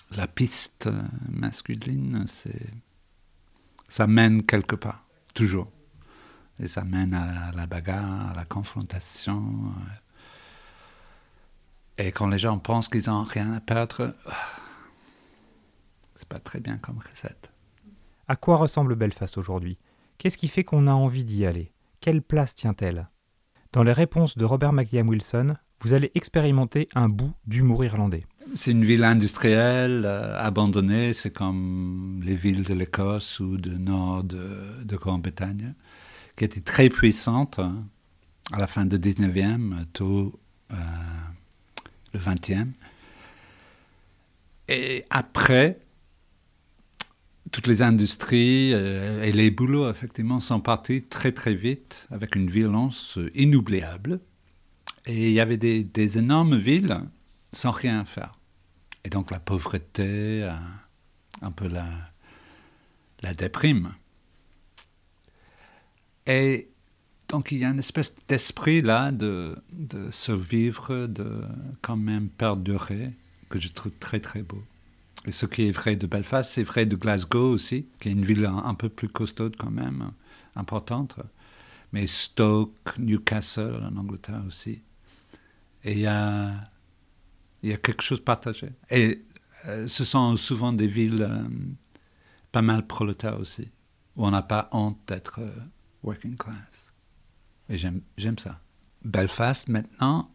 la 0.10 0.26
piste 0.26 0.90
masculine, 1.30 2.26
c'est, 2.28 2.74
ça 3.92 4.08
mène 4.08 4.44
quelque 4.44 4.78
part, 4.78 5.04
toujours. 5.34 5.70
Et 6.60 6.70
ça 6.70 6.86
mène 6.86 7.14
à 7.14 7.52
la 7.52 7.68
bagarre, 7.68 8.32
à 8.32 8.34
la 8.34 8.46
confrontation. 8.46 9.44
Et 11.98 12.14
quand 12.14 12.28
les 12.28 12.38
gens 12.38 12.58
pensent 12.58 12.88
qu'ils 12.88 13.10
n'ont 13.10 13.24
rien 13.24 13.52
à 13.52 13.60
perdre, 13.60 14.16
c'est 16.16 16.28
pas 16.30 16.40
très 16.40 16.62
bien 16.62 16.78
comme 16.78 17.00
recette. 17.00 17.52
À 18.30 18.38
quoi 18.38 18.56
ressemble 18.56 18.96
Belfast 18.96 19.38
aujourd'hui? 19.38 19.78
Qu'est-ce 20.18 20.38
qui 20.38 20.48
fait 20.48 20.64
qu'on 20.64 20.88
a 20.88 20.94
envie 20.94 21.26
d'y 21.26 21.46
aller? 21.46 21.74
Quelle 22.00 22.22
place 22.22 22.56
tient-elle? 22.56 23.10
Dans 23.74 23.84
les 23.84 23.92
réponses 23.92 24.38
de 24.38 24.46
Robert 24.46 24.72
McGill 24.72 25.04
Wilson, 25.04 25.58
vous 25.82 25.94
allez 25.94 26.12
expérimenter 26.16 26.88
un 26.96 27.10
bout 27.10 27.34
d'humour 27.46 27.84
irlandais. 27.84 28.26
C'est 28.56 28.72
une 28.72 28.84
ville 28.84 29.04
industrielle, 29.04 30.04
euh, 30.06 30.38
abandonnée, 30.38 31.14
c'est 31.14 31.32
comme 31.32 32.22
les 32.26 32.36
villes 32.36 32.64
de 32.64 32.74
l'Écosse 32.74 33.40
ou 33.40 33.58
du 33.58 33.80
nord 33.80 34.24
de, 34.24 34.84
de 34.84 34.96
Grande-Bretagne 34.96 35.74
qui 36.36 36.44
était 36.44 36.62
très 36.62 36.90
puissante 36.90 37.60
hein, 37.60 37.86
à 38.52 38.60
la 38.60 38.68
fin 38.68 38.86
du 38.86 38.98
19e, 38.98 39.86
tôt 39.94 40.40
euh, 40.72 40.76
le 42.14 42.20
20e. 42.20 42.70
Et 44.68 45.06
après, 45.10 45.80
toutes 47.52 47.68
les 47.68 47.82
industries 47.82 48.74
euh, 48.74 49.24
et 49.24 49.32
les 49.32 49.52
boulots, 49.52 49.90
effectivement, 49.90 50.40
sont 50.40 50.62
partis 50.62 51.04
très 51.04 51.32
très 51.32 51.54
vite 51.54 52.08
avec 52.12 52.36
une 52.36 52.50
violence 52.50 53.20
inoubliable. 53.36 54.20
Et 55.06 55.28
il 55.28 55.34
y 55.34 55.40
avait 55.40 55.58
des 55.58 56.18
énormes 56.18 56.58
villes 56.58 57.02
sans 57.54 57.72
rien 57.72 58.06
faire. 58.06 58.38
Et 59.04 59.10
donc 59.10 59.32
la 59.32 59.40
pauvreté, 59.40 60.44
un, 60.44 60.62
un 61.42 61.52
peu 61.52 61.68
la, 61.68 61.88
la 63.22 63.34
déprime. 63.34 63.94
Et 66.28 66.70
donc 67.28 67.52
il 67.52 67.60
y 67.60 67.66
a 67.66 67.70
une 67.70 67.80
espèce 67.80 68.14
d'esprit 68.28 68.82
là 68.82 69.12
de, 69.12 69.58
de 69.72 70.12
survivre, 70.12 71.08
de 71.08 71.42
quand 71.82 71.98
même 71.98 72.30
perdurer, 72.30 73.14
que 73.50 73.60
je 73.60 73.70
trouve 73.70 73.94
très 74.00 74.20
très 74.20 74.44
beau. 74.44 74.64
Et 75.26 75.32
ce 75.32 75.46
qui 75.46 75.68
est 75.68 75.72
vrai 75.72 75.96
de 75.96 76.08
Belfast, 76.08 76.52
c'est 76.52 76.64
vrai 76.64 76.86
de 76.86 76.96
Glasgow 76.96 77.52
aussi, 77.52 77.86
qui 78.00 78.10
est 78.10 78.12
une 78.12 78.26
ville 78.26 78.46
un, 78.46 78.74
peu 78.74 78.90
plus 78.90 79.08
costaude 79.08 79.56
quand 79.56 79.70
même, 79.70 80.12
importante. 80.56 81.16
Mais 81.94 82.08
Stoke, 82.08 82.98
Newcastle 82.98 83.84
en 83.84 83.98
Angleterre 83.98 84.42
aussi. 84.48 84.82
Et 85.84 85.94
il 85.94 86.00
y 86.00 86.08
a, 86.08 86.54
il 87.64 87.70
y 87.70 87.74
a 87.74 87.78
quelque 87.78 88.04
chose 88.04 88.24
partagé. 88.24 88.70
Et 88.90 89.24
euh, 89.68 89.88
ce 89.88 90.04
sont 90.04 90.38
souvent 90.38 90.74
des 90.74 90.88
villes 90.88 91.22
euh, 91.22 91.44
pas 92.52 92.62
mal 92.62 92.86
prolétaires 92.88 93.40
aussi, 93.40 93.72
où 94.16 94.26
on 94.26 94.32
n'a 94.32 94.42
pas 94.42 94.70
honte 94.72 94.98
d'être 95.08 95.40
euh, 95.40 95.52
working 96.04 96.36
class. 96.36 96.94
Et 97.70 97.78
j'aime 97.78 98.02
ça. 98.38 98.60
Belfast, 99.04 99.68
maintenant, 99.70 100.30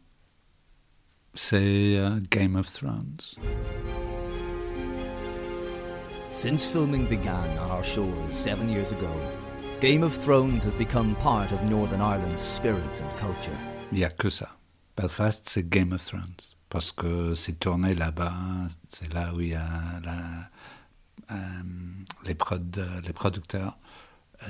c'est 1.35 2.00
Game 2.30 2.56
of 2.56 2.73
Thrones. 2.73 3.37
Since 6.33 6.66
filming 6.66 7.06
began 7.09 7.47
on 7.59 7.71
our 7.71 7.85
shores 7.85 8.30
seven 8.30 8.68
years 8.68 8.90
ago, 8.90 9.11
Game 9.80 10.02
of 10.02 10.18
Thrones 10.18 10.64
has 10.64 10.75
become 10.75 11.14
part 11.16 11.52
of 11.52 11.62
Northern 11.64 12.00
Ireland's 12.00 12.40
spirit 12.40 13.00
and 13.00 13.11
culture. 13.18 13.56
Il 13.92 13.99
n'y 13.99 14.04
a 14.04 14.11
que 14.11 14.30
ça. 14.30 14.56
Belfast, 14.97 15.47
c'est 15.47 15.68
Game 15.68 15.92
of 15.92 16.02
Thrones. 16.02 16.55
Parce 16.68 16.92
que 16.92 17.35
c'est 17.35 17.61
tourné 17.61 17.94
là-bas, 17.94 18.35
c'est 18.88 19.12
là 19.12 19.32
où 19.35 19.40
il 19.40 19.49
y 19.50 19.54
a 19.54 19.70
euh, 21.30 21.35
les 22.25 22.35
producteurs. 22.35 23.78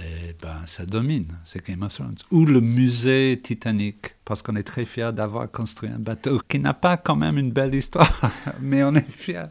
Et 0.00 0.34
ben, 0.42 0.66
ça 0.66 0.84
domine, 0.84 1.38
c'est 1.44 1.64
Game 1.64 1.82
of 1.82 1.94
Thrones. 1.94 2.16
Ou 2.30 2.44
le 2.44 2.60
musée 2.60 3.40
Titanic, 3.42 4.16
parce 4.24 4.42
qu'on 4.42 4.56
est 4.56 4.64
très 4.64 4.84
fiers 4.84 5.12
d'avoir 5.12 5.50
construit 5.50 5.90
un 5.90 5.98
bateau 5.98 6.40
qui 6.48 6.58
n'a 6.58 6.74
pas 6.74 6.96
quand 6.96 7.16
même 7.16 7.38
une 7.38 7.52
belle 7.52 7.74
histoire, 7.74 8.20
mais 8.60 8.82
on 8.82 8.94
est 8.94 9.08
fiers. 9.08 9.46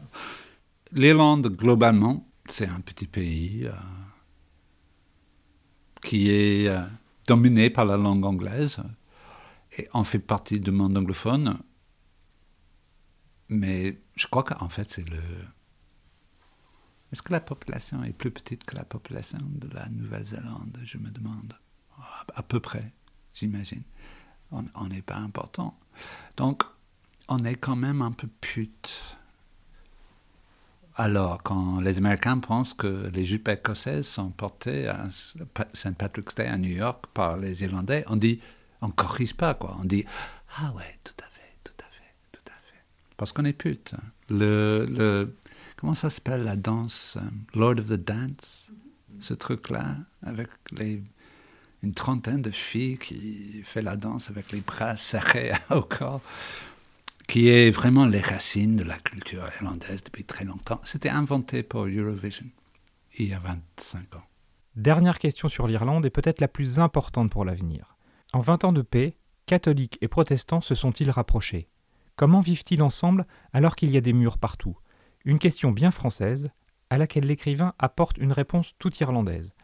L'Irlande, 0.92 1.48
globalement, 1.48 2.28
c'est 2.48 2.68
un 2.68 2.80
petit 2.80 3.06
pays 3.06 3.62
euh, 3.64 3.72
qui 6.02 6.30
est 6.30 6.68
euh, 6.68 6.82
dominé 7.26 7.70
par 7.70 7.86
la 7.86 7.96
langue 7.96 8.24
anglaise 8.24 8.78
et 9.78 9.88
on 9.94 10.04
fait 10.04 10.18
partie 10.18 10.60
du 10.60 10.70
monde 10.70 10.96
anglophone. 10.96 11.58
Mais 13.48 13.98
je 14.16 14.26
crois 14.26 14.42
qu'en 14.42 14.68
fait, 14.68 14.88
c'est 14.88 15.08
le. 15.08 15.20
Est-ce 17.12 17.22
que 17.22 17.32
la 17.32 17.40
population 17.40 18.02
est 18.02 18.12
plus 18.12 18.30
petite 18.30 18.64
que 18.64 18.76
la 18.76 18.84
population 18.84 19.38
de 19.40 19.72
la 19.74 19.88
Nouvelle-Zélande? 19.88 20.78
Je 20.84 20.98
me 20.98 21.10
demande. 21.10 21.54
À 22.34 22.42
peu 22.42 22.60
près, 22.60 22.92
j'imagine. 23.32 23.82
On 24.50 24.88
n'est 24.88 25.02
pas 25.02 25.16
important. 25.16 25.78
Donc, 26.36 26.62
on 27.28 27.38
est 27.38 27.54
quand 27.54 27.76
même 27.76 28.02
un 28.02 28.12
peu 28.12 28.28
pute 28.40 29.16
alors, 30.98 31.42
quand 31.42 31.80
les 31.80 31.98
Américains 31.98 32.38
pensent 32.38 32.72
que 32.72 33.10
les 33.12 33.22
jupes 33.22 33.48
écossaises 33.48 34.06
sont 34.06 34.30
portées 34.30 34.88
à 34.88 35.10
St. 35.10 35.94
Patrick's 35.94 36.34
Day 36.34 36.46
à 36.46 36.56
New 36.56 36.70
York 36.74 37.04
par 37.12 37.36
les 37.36 37.62
Irlandais, 37.62 38.02
on 38.08 38.16
dit, 38.16 38.40
on 38.80 38.88
corrige 38.88 39.34
pas, 39.34 39.52
quoi. 39.52 39.76
On 39.78 39.84
dit, 39.84 40.06
ah 40.56 40.72
ouais, 40.72 40.98
tout 41.04 41.12
à 41.22 41.28
fait, 41.28 41.54
tout 41.64 41.74
à 41.80 41.84
fait, 41.84 42.14
tout 42.32 42.40
à 42.50 42.54
fait. 42.54 42.82
Parce 43.16 43.32
qu'on 43.32 43.44
est 43.44 43.52
pute. 43.52 43.94
Le, 44.28 44.86
le, 44.88 45.34
comment 45.76 45.94
ça 45.94 46.10
s'appelle 46.10 46.44
la 46.44 46.56
danse? 46.56 47.18
Lord 47.54 47.78
of 47.78 47.86
the 47.86 47.94
Dance? 47.94 48.70
Ce 49.20 49.32
truc-là, 49.32 49.96
avec 50.22 50.48
les, 50.72 51.02
une 51.82 51.94
trentaine 51.94 52.42
de 52.42 52.50
filles 52.50 52.98
qui 52.98 53.62
fait 53.64 53.82
la 53.82 53.96
danse 53.96 54.30
avec 54.30 54.52
les 54.52 54.60
bras 54.60 54.96
serrés 54.96 55.52
au 55.70 55.82
corps 55.82 56.20
qui 57.26 57.48
est 57.48 57.70
vraiment 57.70 58.06
les 58.06 58.20
racines 58.20 58.76
de 58.76 58.84
la 58.84 58.98
culture 58.98 59.48
irlandaise 59.60 60.04
depuis 60.04 60.24
très 60.24 60.44
longtemps. 60.44 60.80
C'était 60.84 61.08
inventé 61.08 61.64
pour 61.64 61.86
Eurovision 61.86 62.46
il 63.18 63.28
y 63.28 63.34
a 63.34 63.38
25 63.38 64.16
ans. 64.16 64.24
Dernière 64.74 65.18
question 65.18 65.48
sur 65.48 65.66
l'Irlande 65.66 66.04
et 66.04 66.10
peut-être 66.10 66.40
la 66.40 66.48
plus 66.48 66.78
importante 66.78 67.30
pour 67.30 67.44
l'avenir. 67.44 67.96
En 68.32 68.40
20 68.40 68.64
ans 68.64 68.72
de 68.72 68.82
paix, 68.82 69.16
catholiques 69.46 69.98
et 70.02 70.08
protestants 70.08 70.60
se 70.60 70.74
sont-ils 70.74 71.10
rapprochés? 71.10 71.68
Comment 72.16 72.40
vivent-ils 72.40 72.82
ensemble 72.82 73.26
alors 73.52 73.76
qu'il 73.76 73.90
y 73.90 73.96
a 73.98 74.00
des 74.00 74.14
murs 74.14 74.38
partout? 74.38 74.76
Une 75.26 75.38
question 75.38 75.70
bien 75.70 75.90
française 75.90 76.50
à 76.88 76.96
laquelle 76.96 77.26
l'écrivain 77.26 77.74
apporte 77.78 78.16
une 78.16 78.32
réponse 78.32 78.72
toute 78.78 78.98
irlandaise. 79.00 79.54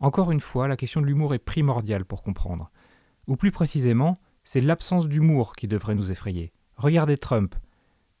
Encore 0.00 0.32
une 0.32 0.40
fois, 0.40 0.66
la 0.66 0.76
question 0.76 1.00
de 1.00 1.06
l'humour 1.06 1.32
est 1.32 1.38
primordiale 1.38 2.04
pour 2.04 2.24
comprendre. 2.24 2.72
Ou 3.28 3.36
plus 3.36 3.52
précisément, 3.52 4.16
c'est 4.42 4.60
l'absence 4.60 5.08
d'humour 5.08 5.54
qui 5.54 5.68
devrait 5.68 5.94
nous 5.94 6.10
effrayer. 6.10 6.52
Regardez 6.76 7.16
Trump. 7.16 7.54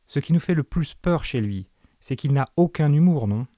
Ce 0.06 0.20
qui 0.20 0.32
nous 0.32 0.38
fait 0.38 0.54
le 0.54 0.62
plus 0.62 0.94
peur 0.94 1.24
chez 1.24 1.40
lui, 1.40 1.66
c'est 2.00 2.14
qu'il 2.14 2.32
n'a 2.32 2.44
aucun 2.56 2.92
humour, 2.92 3.26
non? 3.26 3.48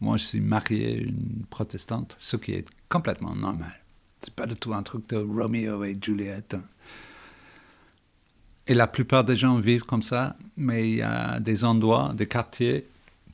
Moi, 0.00 0.18
je 0.18 0.24
suis 0.24 0.40
marié 0.40 1.00
une 1.02 1.46
protestante, 1.48 2.16
ce 2.18 2.36
qui 2.36 2.52
est 2.52 2.68
complètement 2.90 3.34
normal. 3.34 3.72
C'est 4.18 4.34
pas 4.34 4.46
du 4.46 4.54
tout 4.54 4.74
un 4.74 4.82
truc 4.82 5.08
de 5.08 5.16
Romeo 5.16 5.82
et 5.84 5.96
Juliette. 5.98 6.56
Et 8.66 8.74
la 8.74 8.86
plupart 8.86 9.24
des 9.24 9.36
gens 9.36 9.56
vivent 9.56 9.84
comme 9.84 10.02
ça, 10.02 10.36
mais 10.56 10.90
il 10.90 10.96
y 10.96 11.02
a 11.02 11.38
des 11.38 11.64
endroits, 11.64 12.12
des 12.14 12.26
quartiers 12.26 12.86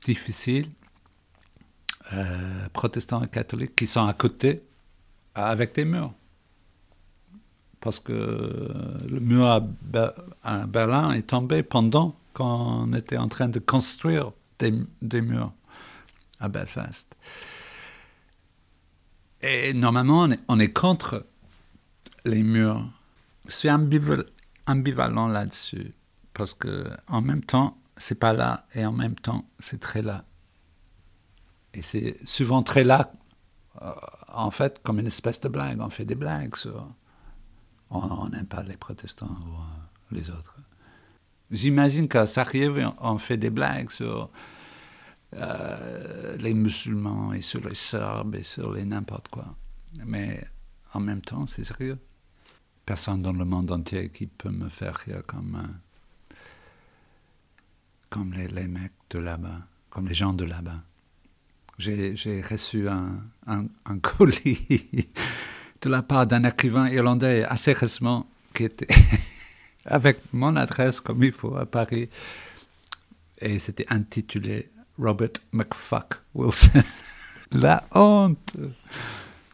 difficiles, 0.05 0.69
euh, 2.13 2.69
protestants 2.73 3.23
et 3.25 3.29
catholiques, 3.29 3.75
qui 3.75 3.87
sont 3.87 4.07
à 4.07 4.13
côté, 4.13 4.63
avec 5.35 5.75
des 5.75 5.85
murs 5.85 6.13
parce 7.83 7.99
que 7.99 8.13
le 8.13 9.21
mur 9.21 9.47
à, 10.45 10.67
Berlin 10.67 11.13
est 11.13 11.27
tombé 11.27 11.63
pendant 11.63 12.17
qu'on 12.33 12.93
était 12.95 13.19
en 13.19 13.29
train 13.29 13.49
de 13.49 13.59
construire 13.59 14.31
des, 14.59 15.21
murs 15.21 15.53
à 16.39 16.49
Belfast. 16.49 17.15
Et 19.43 19.75
normalement, 19.75 20.29
on 20.47 20.61
est, 20.61 20.73
contre 20.73 21.27
les 22.25 22.45
murs. 22.45 22.89
Je 23.49 23.53
suis 23.53 23.69
là-dessus, 24.67 25.95
parce 26.35 26.55
que 26.55 26.91
en 27.09 27.21
même 27.21 27.43
temps, 27.45 27.79
c'est 27.97 28.19
pas 28.19 28.33
là, 28.33 28.67
et 28.75 28.85
en 28.87 28.93
même 28.93 29.15
temps, 29.15 29.45
c'est 29.59 29.81
très 29.81 30.03
là. 30.03 30.25
Et 31.75 31.83
c'est 31.83 32.19
souvent 32.25 32.63
très 32.63 32.85
là, 32.85 33.13
euh, 33.81 33.93
en 34.29 34.51
fait, 34.51 34.81
comme 34.83 34.99
une 34.99 35.07
espèce 35.07 35.41
de 35.41 35.49
blague. 35.49 35.81
On 35.81 35.91
fait 35.91 36.05
des 36.05 36.15
blagues 36.15 36.57
sur 36.57 36.95
on 37.91 38.29
n'aime 38.31 38.47
pas 38.47 38.63
les 38.63 38.77
protestants 38.77 39.27
ou 39.27 39.55
euh, 39.55 40.17
les 40.17 40.31
autres. 40.31 40.57
J'imagine 41.51 42.09
qu'à 42.09 42.27
Sarajevo, 42.27 42.95
on 42.99 43.19
fait 43.19 43.37
des 43.37 43.51
blagues 43.51 43.91
sur 43.91 44.31
euh, 45.35 46.37
les 46.39 46.55
musulmans 46.55 47.35
et 47.35 47.43
sur 47.43 47.61
les 47.69 47.75
serbes 47.75 48.35
et 48.35 48.43
sur 48.43 48.73
les 48.73 48.87
n'importe 48.87 49.29
quoi. 49.29 49.45
Mais 50.07 50.43
en 50.95 51.01
même 51.01 51.21
temps, 51.21 51.47
c'est 51.47 51.65
sérieux. 51.65 51.99
Personne 52.85 53.23
dans 53.23 53.33
le 53.33 53.45
monde 53.45 53.71
entier 53.71 54.11
qui 54.11 54.27
peut 54.27 54.51
me 54.51 54.69
faire 54.69 54.97
rire 54.97 55.23
comme, 55.27 55.57
euh, 55.57 56.35
comme 58.11 58.33
les, 58.33 58.49
les, 58.49 58.67
mecs 58.67 58.93
de 59.11 59.19
là-bas, 59.19 59.61
comme 59.91 60.09
les 60.09 60.15
gens 60.15 60.33
de 60.33 60.45
là-bas. 60.45 60.83
J'ai 61.79 62.43
reçu 62.43 62.89
un, 62.89 63.25
un, 63.47 63.67
un 63.87 63.99
colis 63.99 64.87
de 65.81 65.89
la 65.89 66.03
part 66.03 66.27
d'un 66.27 66.45
écrivain 66.45 66.89
irlandais 66.89 67.45
assez 67.45 67.73
récemment 67.73 68.29
qui 68.55 68.65
était 68.65 68.89
avec 69.85 70.21
mon 70.33 70.55
adresse 70.57 71.01
comme 71.01 71.23
il 71.23 71.33
faut 71.33 71.57
à 71.57 71.67
Paris. 71.67 72.09
Et 73.39 73.59
c'était 73.59 73.87
intitulé 73.91 74.71
Robert 74.99 75.41
McFuck 75.53 76.15
Wilson. 76.35 76.83
la 77.53 77.85
honte 77.93 78.57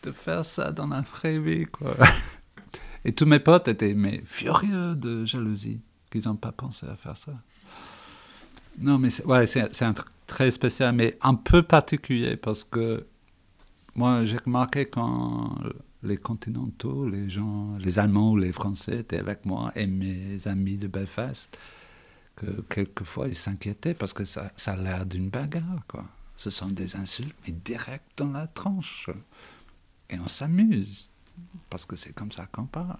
de 0.02 0.12
faire 0.12 0.44
ça 0.44 0.72
dans 0.72 0.86
la 0.86 1.00
vraie 1.00 1.38
vie, 1.38 1.66
quoi. 1.66 1.96
Et 3.08 3.12
tous 3.12 3.24
mes 3.24 3.38
potes 3.38 3.68
étaient 3.68 3.96
furieux 4.26 4.94
de 4.94 5.24
jalousie 5.24 5.80
qu'ils 6.10 6.24
n'ont 6.26 6.36
pas 6.36 6.52
pensé 6.52 6.84
à 6.86 6.94
faire 6.94 7.16
ça. 7.16 7.32
Non, 8.80 8.98
mais 8.98 9.08
c'est 9.08 9.82
un 9.82 9.94
truc 9.94 10.08
très 10.26 10.50
spécial, 10.50 10.94
mais 10.94 11.16
un 11.22 11.34
peu 11.34 11.62
particulier 11.62 12.36
parce 12.36 12.64
que 12.64 13.06
moi, 13.94 14.26
j'ai 14.26 14.36
remarqué 14.36 14.84
quand 14.84 15.56
les 16.02 16.18
continentaux, 16.18 17.08
les 17.08 17.30
gens, 17.30 17.78
les 17.78 17.98
Allemands 17.98 18.32
ou 18.32 18.36
les 18.36 18.52
Français 18.52 18.98
étaient 18.98 19.18
avec 19.18 19.46
moi 19.46 19.72
et 19.74 19.86
mes 19.86 20.46
amis 20.46 20.76
de 20.76 20.86
Belfast. 20.86 21.56
que 22.36 22.60
quelquefois 22.68 23.28
ils 23.28 23.34
s'inquiétaient 23.34 23.94
parce 23.94 24.12
que 24.12 24.26
ça, 24.26 24.52
ça 24.54 24.72
a 24.72 24.76
l'air 24.76 25.06
d'une 25.06 25.30
bagarre, 25.30 25.82
quoi. 25.88 26.04
Ce 26.36 26.50
sont 26.50 26.68
des 26.68 26.94
insultes, 26.96 27.34
mais 27.46 27.54
direct 27.54 28.04
dans 28.18 28.32
la 28.32 28.46
tranche. 28.46 29.08
Et 30.10 30.18
on 30.18 30.28
s'amuse, 30.28 31.08
parce 31.70 31.86
que 31.86 31.96
c'est 31.96 32.12
comme 32.12 32.32
ça 32.32 32.46
qu'on 32.46 32.66
parle. 32.66 32.98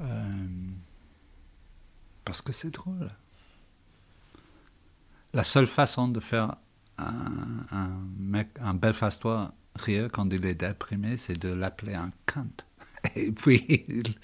Euh, 0.00 0.46
parce 2.24 2.42
que 2.42 2.52
c'est 2.52 2.70
drôle. 2.70 3.10
La 5.32 5.44
seule 5.44 5.66
façon 5.66 6.08
de 6.08 6.20
faire 6.20 6.56
un, 6.98 7.64
un 7.70 7.90
mec, 8.18 8.48
un 8.60 8.74
Belfastois 8.74 9.54
rire 9.76 10.08
quand 10.12 10.30
il 10.32 10.44
est 10.46 10.54
déprimé, 10.54 11.16
c'est 11.16 11.38
de 11.38 11.48
l'appeler 11.48 11.94
un 11.94 12.12
cunt. 12.26 12.46
Et 13.16 13.32
puis 13.32 13.64
il, 13.88 14.14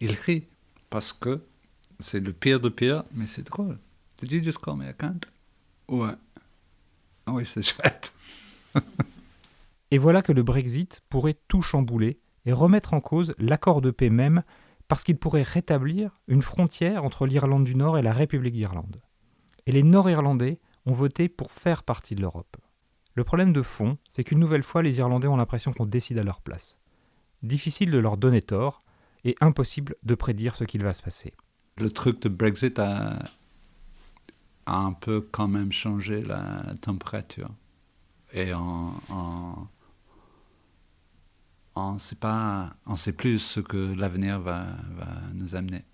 il 0.00 0.12
rit, 0.12 0.46
parce 0.90 1.12
que 1.12 1.42
c'est 1.98 2.20
le 2.20 2.32
pire 2.32 2.60
de 2.60 2.68
pire, 2.68 3.04
mais 3.12 3.26
c'est 3.26 3.42
drôle. 3.42 3.78
Did 4.18 4.32
you 4.32 4.42
just 4.42 4.58
call 4.58 4.76
me 4.76 4.88
a 4.88 4.92
cunt? 4.92 5.20
Ouais. 5.88 6.14
Ah 7.26 7.32
oui, 7.32 7.46
c'est 7.46 7.62
chouette. 7.62 8.12
Et 9.90 9.98
voilà 9.98 10.22
que 10.22 10.32
le 10.32 10.42
Brexit 10.42 11.02
pourrait 11.08 11.38
tout 11.48 11.62
chambouler 11.62 12.20
et 12.48 12.52
remettre 12.52 12.94
en 12.94 13.00
cause 13.00 13.34
l'accord 13.38 13.82
de 13.82 13.90
paix 13.90 14.08
même 14.08 14.42
parce 14.88 15.04
qu'il 15.04 15.18
pourrait 15.18 15.42
rétablir 15.42 16.14
une 16.28 16.40
frontière 16.40 17.04
entre 17.04 17.26
l'Irlande 17.26 17.64
du 17.64 17.74
Nord 17.74 17.98
et 17.98 18.02
la 18.02 18.14
République 18.14 18.54
d'Irlande. 18.54 19.02
Et 19.66 19.72
les 19.72 19.82
Nord-Irlandais 19.82 20.58
ont 20.86 20.94
voté 20.94 21.28
pour 21.28 21.52
faire 21.52 21.82
partie 21.82 22.14
de 22.14 22.22
l'Europe. 22.22 22.56
Le 23.14 23.22
problème 23.22 23.52
de 23.52 23.60
fond, 23.60 23.98
c'est 24.08 24.24
qu'une 24.24 24.38
nouvelle 24.38 24.62
fois, 24.62 24.82
les 24.82 24.96
Irlandais 24.96 25.28
ont 25.28 25.36
l'impression 25.36 25.74
qu'on 25.74 25.84
décide 25.84 26.18
à 26.18 26.22
leur 26.22 26.40
place. 26.40 26.78
Difficile 27.42 27.90
de 27.90 27.98
leur 27.98 28.16
donner 28.16 28.40
tort 28.40 28.78
et 29.24 29.36
impossible 29.42 29.96
de 30.02 30.14
prédire 30.14 30.56
ce 30.56 30.64
qu'il 30.64 30.82
va 30.82 30.94
se 30.94 31.02
passer. 31.02 31.34
Le 31.76 31.90
truc 31.90 32.22
de 32.22 32.30
Brexit 32.30 32.78
a, 32.78 33.18
un 34.64 34.94
peu 34.94 35.20
quand 35.20 35.48
même 35.48 35.70
changé 35.70 36.22
la 36.22 36.64
température. 36.80 37.50
Et 38.32 38.54
on, 38.54 38.94
on, 41.78 41.94
on 41.94 41.98
sait 41.98 42.16
pas, 42.16 42.70
on 42.86 42.96
sait 42.96 43.12
plus 43.12 43.38
ce 43.38 43.60
que 43.60 43.94
l'avenir 43.94 44.40
va, 44.40 44.66
va 44.96 45.06
nous 45.34 45.54
amener. 45.54 45.84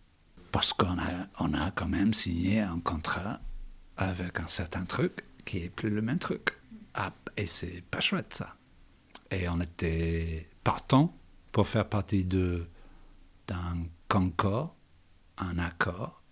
Parce 0.53 0.73
qu'on 0.73 0.99
a, 0.99 1.26
on 1.41 1.53
a 1.55 1.71
quand 1.71 1.88
même 1.88 2.14
signé 2.14 2.61
un 2.61 2.79
contrat 2.81 3.41
avec 3.97 4.41
un 4.41 4.49
certain 4.49 4.85
truc 4.85 5.25
qui 5.45 5.59
est 5.59 5.69
plus 5.69 5.91
le 5.91 6.03
même 6.03 6.19
truc. 6.19 6.59
Ah, 6.95 7.12
et 7.37 7.47
c'est 7.47 7.83
pas 7.91 8.00
chouette 8.00 8.35
ça. 8.35 8.57
Et 9.31 9.49
on 9.49 9.61
était 9.61 10.49
partant 10.62 11.14
pour 11.53 11.67
faire 11.67 11.88
partie 11.88 12.25
de 12.25 12.67
d'un 13.47 13.87
concord, 14.09 14.75
un 15.37 15.59
accord 15.59 16.23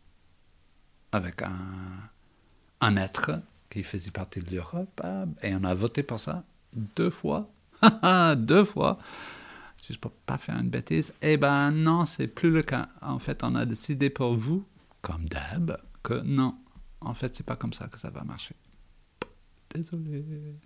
avec 1.12 1.42
un, 1.42 1.50
un 2.80 2.97
être 2.97 3.32
qui 3.68 3.82
faisait 3.82 4.11
partie 4.11 4.40
de 4.40 4.54
l'Europe, 4.54 5.00
ah, 5.04 5.25
et 5.42 5.54
on 5.54 5.64
a 5.64 5.75
voté 5.75 6.02
pour 6.02 6.21
ça 6.21 6.44
deux 6.73 7.11
fois, 7.11 7.50
deux 8.37 8.64
fois, 8.64 8.99
juste 9.82 10.00
pour 10.00 10.12
pas 10.12 10.38
faire 10.38 10.56
une 10.56 10.70
bêtise. 10.70 11.12
Eh 11.20 11.36
ben 11.36 11.70
non, 11.70 12.06
c'est 12.06 12.28
plus 12.28 12.50
le 12.50 12.62
cas. 12.62 12.88
En 13.02 13.18
fait, 13.18 13.42
on 13.44 13.54
a 13.54 13.66
décidé 13.66 14.10
pour 14.10 14.34
vous, 14.34 14.64
comme 15.02 15.28
d'hab, 15.28 15.76
que 16.02 16.14
non, 16.22 16.54
en 17.00 17.14
fait, 17.14 17.34
c'est 17.34 17.46
pas 17.46 17.56
comme 17.56 17.72
ça 17.72 17.88
que 17.88 17.98
ça 17.98 18.10
va 18.10 18.22
marcher. 18.24 18.54
Désolé. 19.74 20.22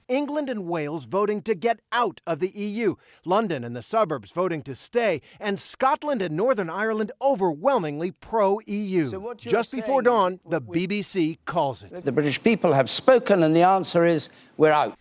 England 0.08 0.50
and 0.50 0.66
Wales 0.68 1.06
voting 1.08 1.40
to 1.42 1.54
get 1.54 1.78
out 1.92 2.20
of 2.26 2.40
the 2.40 2.50
EU, 2.56 2.96
London 3.24 3.62
and 3.62 3.76
the 3.76 3.82
suburbs 3.82 4.32
voting 4.32 4.62
to 4.62 4.74
stay, 4.74 5.20
and 5.38 5.58
Scotland 5.58 6.20
and 6.20 6.36
Northern 6.36 6.68
Ireland 6.68 7.12
overwhelmingly 7.22 8.10
pro 8.10 8.58
EU. 8.66 9.08
So 9.08 9.34
Just 9.38 9.70
before 9.70 10.02
dawn, 10.02 10.40
the 10.48 10.60
BBC 10.60 11.38
calls 11.44 11.84
it. 11.84 12.04
The 12.04 12.10
British 12.10 12.42
people 12.42 12.72
have 12.72 12.90
spoken, 12.90 13.44
and 13.44 13.54
the 13.54 13.62
answer 13.62 14.04
is 14.04 14.28
we're 14.56 14.72
out. 14.72 14.94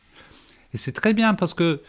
Et 0.72 0.78
c'est 0.78 0.92
très 0.92 1.14
bien 1.14 1.34
parce 1.34 1.56
que 1.56 1.82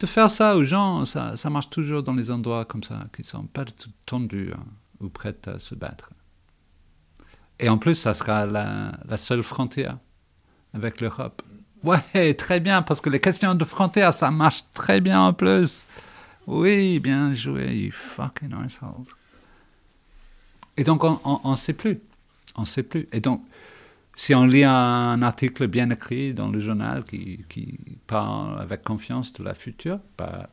de 0.00 0.06
faire 0.06 0.30
ça 0.30 0.56
aux 0.56 0.64
gens, 0.64 1.04
ça, 1.04 1.36
ça 1.36 1.50
marche 1.50 1.68
toujours 1.68 2.02
dans 2.02 2.14
les 2.14 2.30
endroits 2.30 2.64
comme 2.64 2.82
ça, 2.82 3.04
qui 3.14 3.22
sont 3.22 3.44
pas 3.44 3.64
du 3.64 3.74
tout 3.74 3.90
tendus 4.06 4.50
hein, 4.54 4.64
ou 5.00 5.10
prêts 5.10 5.36
à 5.46 5.58
se 5.58 5.74
battre. 5.74 6.10
Et 7.58 7.68
en 7.68 7.76
plus, 7.76 7.94
ça 7.94 8.14
sera 8.14 8.46
la, 8.46 9.16
seule 9.16 9.42
frontière 9.42 9.98
avec 10.72 11.02
l'Europe. 11.02 11.42
Ouais, 11.84 12.34
très 12.34 12.60
bien, 12.60 12.80
parce 12.80 13.00
que 13.02 13.10
les 13.10 13.20
questions 13.20 13.54
de 13.54 13.64
frontière, 13.64 14.14
ça 14.14 14.30
marche 14.30 14.64
très 14.74 15.00
bien 15.00 15.20
en 15.20 15.34
plus. 15.34 15.86
Oui, 16.46 16.98
bien 16.98 17.34
joué, 17.34 17.76
you 17.76 17.92
fucking 17.92 18.52
assholes. 18.64 19.14
Et 20.78 20.84
donc, 20.84 21.04
on 21.04 21.50
ne 21.50 21.56
sait 21.56 21.74
plus. 21.74 22.00
On 22.56 22.62
ne 22.62 22.66
sait 22.66 22.82
plus. 22.82 23.06
Et 23.12 23.20
donc, 23.20 23.42
si 24.22 24.34
on 24.34 24.44
lit 24.44 24.64
un 24.64 25.22
article 25.22 25.66
bien 25.66 25.88
écrit 25.88 26.34
dans 26.34 26.50
le 26.50 26.58
journal 26.60 27.04
qui, 27.04 27.42
qui 27.48 27.78
parle 28.06 28.60
avec 28.60 28.82
confiance 28.82 29.32
de 29.32 29.42
la 29.42 29.54
future, 29.54 29.98
bah, 30.18 30.50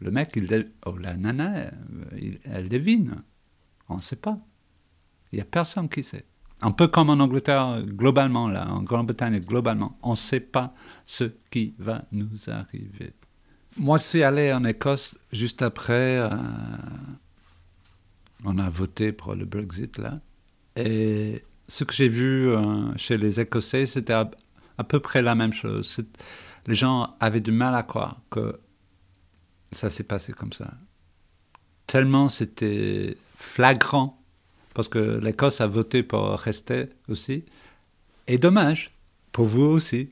le 0.00 0.12
mec, 0.12 0.30
il, 0.36 0.46
dé- 0.46 0.68
oh, 0.86 0.96
la 0.96 1.16
nana, 1.16 1.72
elle 2.44 2.68
devine. 2.68 3.16
On 3.88 3.96
ne 3.96 4.00
sait 4.00 4.14
pas. 4.14 4.38
Il 5.32 5.36
n'y 5.36 5.40
a 5.40 5.44
personne 5.46 5.88
qui 5.88 6.04
sait. 6.04 6.26
Un 6.60 6.70
peu 6.70 6.86
comme 6.86 7.10
en 7.10 7.14
Angleterre, 7.18 7.82
globalement, 7.84 8.46
là, 8.46 8.68
en 8.70 8.82
Grande-Bretagne, 8.84 9.40
globalement, 9.40 9.98
on 10.04 10.12
ne 10.12 10.16
sait 10.16 10.38
pas 10.38 10.72
ce 11.04 11.24
qui 11.50 11.74
va 11.80 12.04
nous 12.12 12.48
arriver. 12.48 13.14
Moi, 13.76 13.98
je 13.98 14.04
suis 14.04 14.22
allé 14.22 14.52
en 14.52 14.62
Écosse 14.62 15.18
juste 15.32 15.62
après. 15.62 16.18
euh, 16.18 16.28
on 18.44 18.58
a 18.58 18.70
voté 18.70 19.10
pour 19.10 19.34
le 19.34 19.44
Brexit, 19.44 19.98
là. 19.98 20.20
Et 20.76 21.42
ce 21.68 21.84
que 21.84 21.94
j'ai 21.94 22.08
vu 22.08 22.48
euh, 22.48 22.96
chez 22.96 23.18
les 23.18 23.40
Écossais, 23.40 23.86
c'était 23.86 24.14
à, 24.14 24.30
peu 24.88 25.00
près 25.00 25.22
la 25.22 25.34
même 25.34 25.52
chose. 25.52 26.00
Les 26.66 26.74
gens 26.74 27.14
avaient 27.20 27.40
du 27.40 27.52
mal 27.52 27.74
à 27.74 27.82
croire 27.82 28.16
que 28.30 28.58
ça 29.70 29.90
s'est 29.90 30.04
passé 30.04 30.32
comme 30.32 30.52
ça. 30.52 30.70
Tellement 31.86 32.28
c'était 32.28 33.16
flagrant, 33.36 34.20
parce 34.74 34.88
que 34.88 35.18
l'Écosse 35.22 35.60
a 35.60 35.66
voté 35.66 36.02
pour 36.02 36.30
rester 36.38 36.88
aussi. 37.08 37.44
Et 38.26 38.38
dommage, 38.38 38.90
pour 39.32 39.46
vous 39.46 39.64
aussi. 39.64 40.10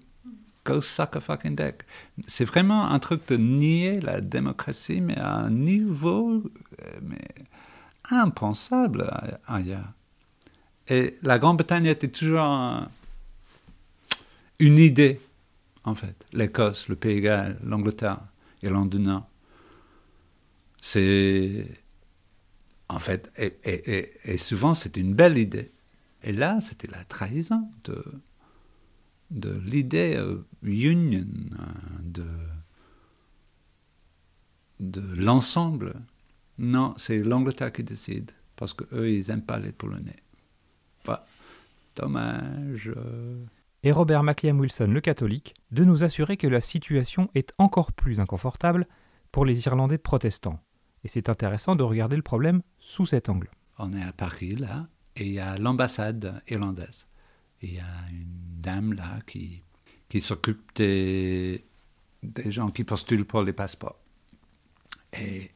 Go 0.65 0.81
suck 0.81 1.15
a 1.15 1.21
fucking 1.21 1.55
dick. 1.55 1.83
C'est 2.27 2.45
vraiment 2.45 2.91
un 2.91 2.99
truc 2.99 3.29
de 3.29 3.37
nier 3.37 4.01
la 4.01 4.21
démocratie, 4.21 5.01
mais 5.01 5.17
à 5.17 5.37
un 5.37 5.51
niveau 5.51 6.43
euh, 6.83 7.01
impensable 8.11 9.09
ailleurs. 9.47 9.96
Et 10.89 11.19
la 11.23 11.39
Grande-Bretagne 11.39 11.87
était 11.87 12.09
toujours 12.09 12.41
un- 12.41 12.89
une 14.59 14.79
idée, 14.79 15.19
en 15.85 15.95
fait. 15.95 16.27
L'Écosse, 16.33 16.89
le 16.89 16.97
Pays 16.97 17.21
Galles, 17.21 17.59
l'Angleterre, 17.65 18.21
l'Irlande 18.63 18.91
du 18.91 18.99
Nord. 18.99 19.27
C'est. 20.81 21.67
En 22.89 23.01
fait, 23.01 23.33
et, 23.37 24.37
souvent 24.37 24.75
c'était 24.75 25.01
une 25.01 25.15
belle 25.15 25.39
idée. 25.39 25.73
Et 26.23 26.33
là, 26.33 26.61
c'était 26.61 26.87
la 26.87 27.05
trahison 27.05 27.69
de, 27.85 28.05
de 29.33 29.61
l'idée 29.65 30.15
euh, 30.17 30.45
union, 30.63 31.27
euh, 31.59 31.65
de, 32.03 32.25
de 34.81 35.01
l'ensemble. 35.17 35.95
Non, 36.59 36.95
c'est 36.97 37.19
l'Angleterre 37.19 37.73
qui 37.73 37.83
décide, 37.83 38.31
parce 38.55 38.73
qu'eux, 38.73 39.11
ils 39.11 39.27
n'aiment 39.29 39.43
pas 39.43 39.59
les 39.59 39.73
Polonais. 39.73 40.17
Dommage. 41.97 42.93
Et 43.83 43.93
Robert 43.93 44.23
McLean 44.23 44.59
Wilson, 44.59 44.89
le 44.89 45.01
catholique, 45.01 45.55
de 45.71 45.85
nous 45.85 46.03
assurer 46.03 46.37
que 46.37 46.47
la 46.47 46.61
situation 46.61 47.31
est 47.35 47.53
encore 47.59 47.93
plus 47.93 48.21
inconfortable 48.21 48.87
pour 49.33 49.45
les 49.45 49.67
Irlandais 49.67 49.99
protestants. 49.99 50.61
Et 51.05 51.09
c'est 51.09 51.29
intéressant 51.29 51.77
de 51.77 51.85
regarder 51.85 52.17
le 52.17 52.23
problème 52.23 52.63
sous 52.79 53.07
cet 53.07 53.29
angle. 53.29 53.51
On 53.79 53.93
est 53.97 54.03
à 54.03 54.13
Paris, 54.13 54.57
là, 54.57 54.89
et 55.15 55.27
il 55.27 55.33
y 55.33 55.39
a 55.39 55.57
l'ambassade 55.57 56.43
irlandaise. 56.49 57.07
Il 57.63 57.75
y 57.75 57.79
a 57.79 58.11
une 58.11 58.61
dame, 58.61 58.95
là, 58.95 59.19
qui, 59.27 59.63
qui 60.09 60.21
s'occupe 60.21 60.75
des, 60.75 61.65
des 62.23 62.51
gens 62.51 62.71
qui 62.71 62.85
postulent 62.85 63.25
pour 63.25 63.43
les 63.43 63.53
passeports. 63.53 64.01
Et 65.13 65.51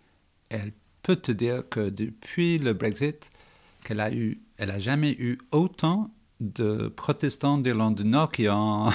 elle 0.50 0.72
peut 1.02 1.16
te 1.16 1.32
dire 1.32 1.68
que 1.68 1.88
depuis 1.88 2.58
le 2.58 2.72
Brexit, 2.72 3.30
qu'elle 3.84 4.00
a 4.00 4.12
eu, 4.12 4.40
elle 4.60 4.70
a 4.70 4.78
jamais 4.78 5.12
eu 5.12 5.38
autant 5.52 6.10
de 6.38 6.88
protestants 6.88 7.56
d'Irlande 7.56 7.94
du 7.94 8.04
Nord 8.04 8.30
qui 8.30 8.46
ont 8.50 8.90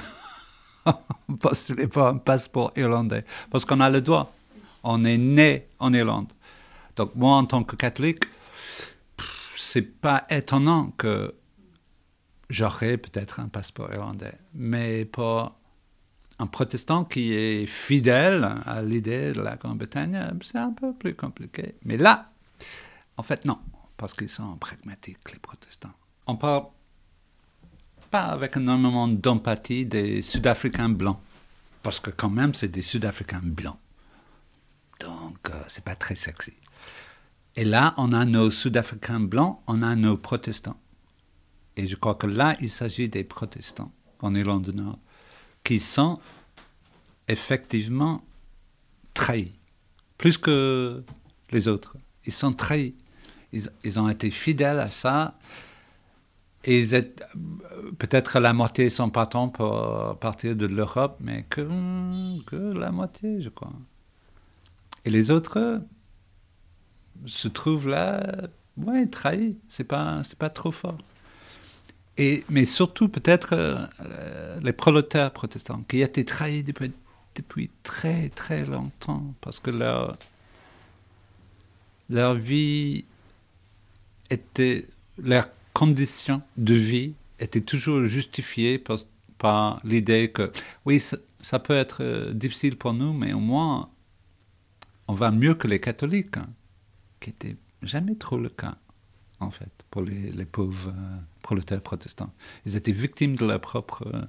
postulé 1.39 1.87
pour 1.87 2.03
un 2.05 2.17
passeport 2.17 2.71
irlandais. 2.75 3.25
Parce 3.49 3.65
qu'on 3.65 3.79
a 3.81 3.89
le 3.89 4.01
droit. 4.01 4.31
On 4.83 5.03
est 5.03 5.17
né 5.17 5.67
en 5.79 5.91
Irlande. 5.91 6.31
Donc 6.95 7.15
moi, 7.15 7.31
en 7.37 7.45
tant 7.45 7.63
que 7.63 7.75
catholique, 7.75 8.25
c'est 9.55 9.81
pas 9.81 10.25
étonnant 10.29 10.91
que 10.91 11.33
j'aurais 12.51 12.97
peut-être 12.97 13.39
un 13.39 13.47
passeport 13.47 13.91
irlandais. 13.91 14.37
Mais 14.53 15.03
pour 15.05 15.57
un 16.37 16.45
protestant 16.45 17.05
qui 17.05 17.33
est 17.33 17.65
fidèle 17.65 18.47
à 18.67 18.83
l'idée 18.83 19.33
de 19.33 19.41
la 19.41 19.55
Grande-Bretagne, 19.55 20.31
c'est 20.43 20.59
un 20.59 20.73
peu 20.73 20.93
plus 20.93 21.15
compliqué. 21.15 21.73
Mais 21.83 21.97
là, 21.97 22.29
en 23.17 23.23
fait, 23.23 23.45
non, 23.45 23.57
parce 23.97 24.13
qu'ils 24.13 24.29
sont 24.29 24.57
pragmatiques, 24.57 25.31
les 25.31 25.39
protestants. 25.39 25.93
On 26.27 26.35
parle 26.35 26.65
pas 28.11 28.23
avec 28.25 28.57
énormément 28.57 29.07
d'empathie 29.07 29.85
des 29.85 30.21
Sud-Africains 30.21 30.89
blancs, 30.89 31.19
parce 31.83 31.99
que 31.99 32.09
quand 32.09 32.29
même, 32.29 32.53
c'est 32.53 32.67
des 32.67 32.81
Sud-Africains 32.81 33.41
blancs. 33.43 33.77
Donc, 34.99 35.37
euh, 35.49 35.63
c'est 35.67 35.83
pas 35.83 35.95
très 35.95 36.15
sexy. 36.15 36.53
Et 37.55 37.63
là, 37.63 37.93
on 37.97 38.11
a 38.11 38.25
nos 38.25 38.51
Sud-Africains 38.51 39.19
blancs, 39.19 39.59
on 39.67 39.81
a 39.81 39.95
nos 39.95 40.17
protestants. 40.17 40.79
Et 41.77 41.87
je 41.87 41.95
crois 41.95 42.15
que 42.15 42.27
là, 42.27 42.55
il 42.59 42.69
s'agit 42.69 43.09
des 43.09 43.23
protestants 43.23 43.91
en 44.19 44.33
Irlande 44.35 44.69
du 44.69 44.75
Nord, 44.75 44.99
qui 45.63 45.79
sont 45.79 46.19
effectivement 47.27 48.23
trahis, 49.13 49.53
plus 50.17 50.37
que 50.37 51.03
les 51.51 51.67
autres. 51.67 51.97
Ils 52.25 52.33
sont 52.33 52.53
trahis. 52.53 52.95
Ils, 53.83 53.99
ont 53.99 54.09
été 54.09 54.29
fidèles 54.29 54.79
à 54.79 54.89
ça. 54.89 55.35
Et 56.63 56.83
peut-être 57.97 58.39
la 58.39 58.53
moitié 58.53 58.89
sont 58.89 59.09
partants 59.09 59.49
pour 59.49 60.17
partir 60.19 60.55
de 60.55 60.65
l'Europe, 60.65 61.17
mais 61.19 61.45
que, 61.49 61.61
que 62.45 62.77
la 62.77 62.91
moitié, 62.91 63.41
je 63.41 63.49
crois. 63.49 63.73
Et 65.05 65.09
les 65.09 65.31
autres 65.31 65.81
se 67.25 67.47
trouvent 67.47 67.87
là, 67.87 68.49
ouais, 68.77 69.05
trahis. 69.05 69.57
C'est 69.67 69.83
pas, 69.83 70.23
c'est 70.23 70.37
pas 70.37 70.49
trop 70.49 70.71
fort. 70.71 70.97
Et, 72.17 72.45
mais 72.49 72.65
surtout 72.65 73.09
peut-être 73.09 73.49
euh, 73.53 74.59
les 74.61 74.73
prolétaires 74.73 75.31
protestants 75.31 75.83
qui 75.87 76.01
étaient 76.01 76.23
trahis 76.23 76.63
depuis, 76.63 76.93
depuis, 77.35 77.69
très 77.83 78.29
très 78.29 78.65
longtemps 78.65 79.33
parce 79.41 79.59
que 79.59 79.69
leur, 79.69 80.17
leur 82.09 82.35
vie 82.35 83.03
était, 84.29 84.87
leurs 85.17 85.47
conditions 85.73 86.41
de 86.57 86.73
vie 86.73 87.13
étaient 87.39 87.61
toujours 87.61 88.03
justifiées 88.03 88.79
par, 89.37 89.79
l'idée 89.83 90.31
que 90.31 90.51
oui, 90.85 90.99
ça, 90.99 91.59
peut 91.59 91.75
être 91.75 92.01
euh, 92.01 92.33
difficile 92.33 92.77
pour 92.77 92.93
nous, 92.93 93.13
mais 93.13 93.33
au 93.33 93.39
moins 93.39 93.89
on 95.07 95.13
va 95.13 95.29
mieux 95.29 95.53
que 95.53 95.67
les 95.67 95.79
catholiques, 95.79 96.37
hein, 96.37 96.47
qui 97.19 97.29
n'était 97.29 97.55
jamais 97.83 98.15
trop 98.15 98.39
le 98.39 98.49
cas 98.49 98.75
en 99.39 99.51
fait 99.51 99.69
pour 99.91 100.01
les, 100.01 100.45
pauvres. 100.45 100.89
Euh, 100.89 101.17
prolétaires 101.45 101.81
protestants. 101.81 102.33
Ils 102.65 102.75
étaient 102.75 102.91
victimes 102.91 103.35
de 103.35 103.45
leur 103.45 103.61
propre 103.61 104.27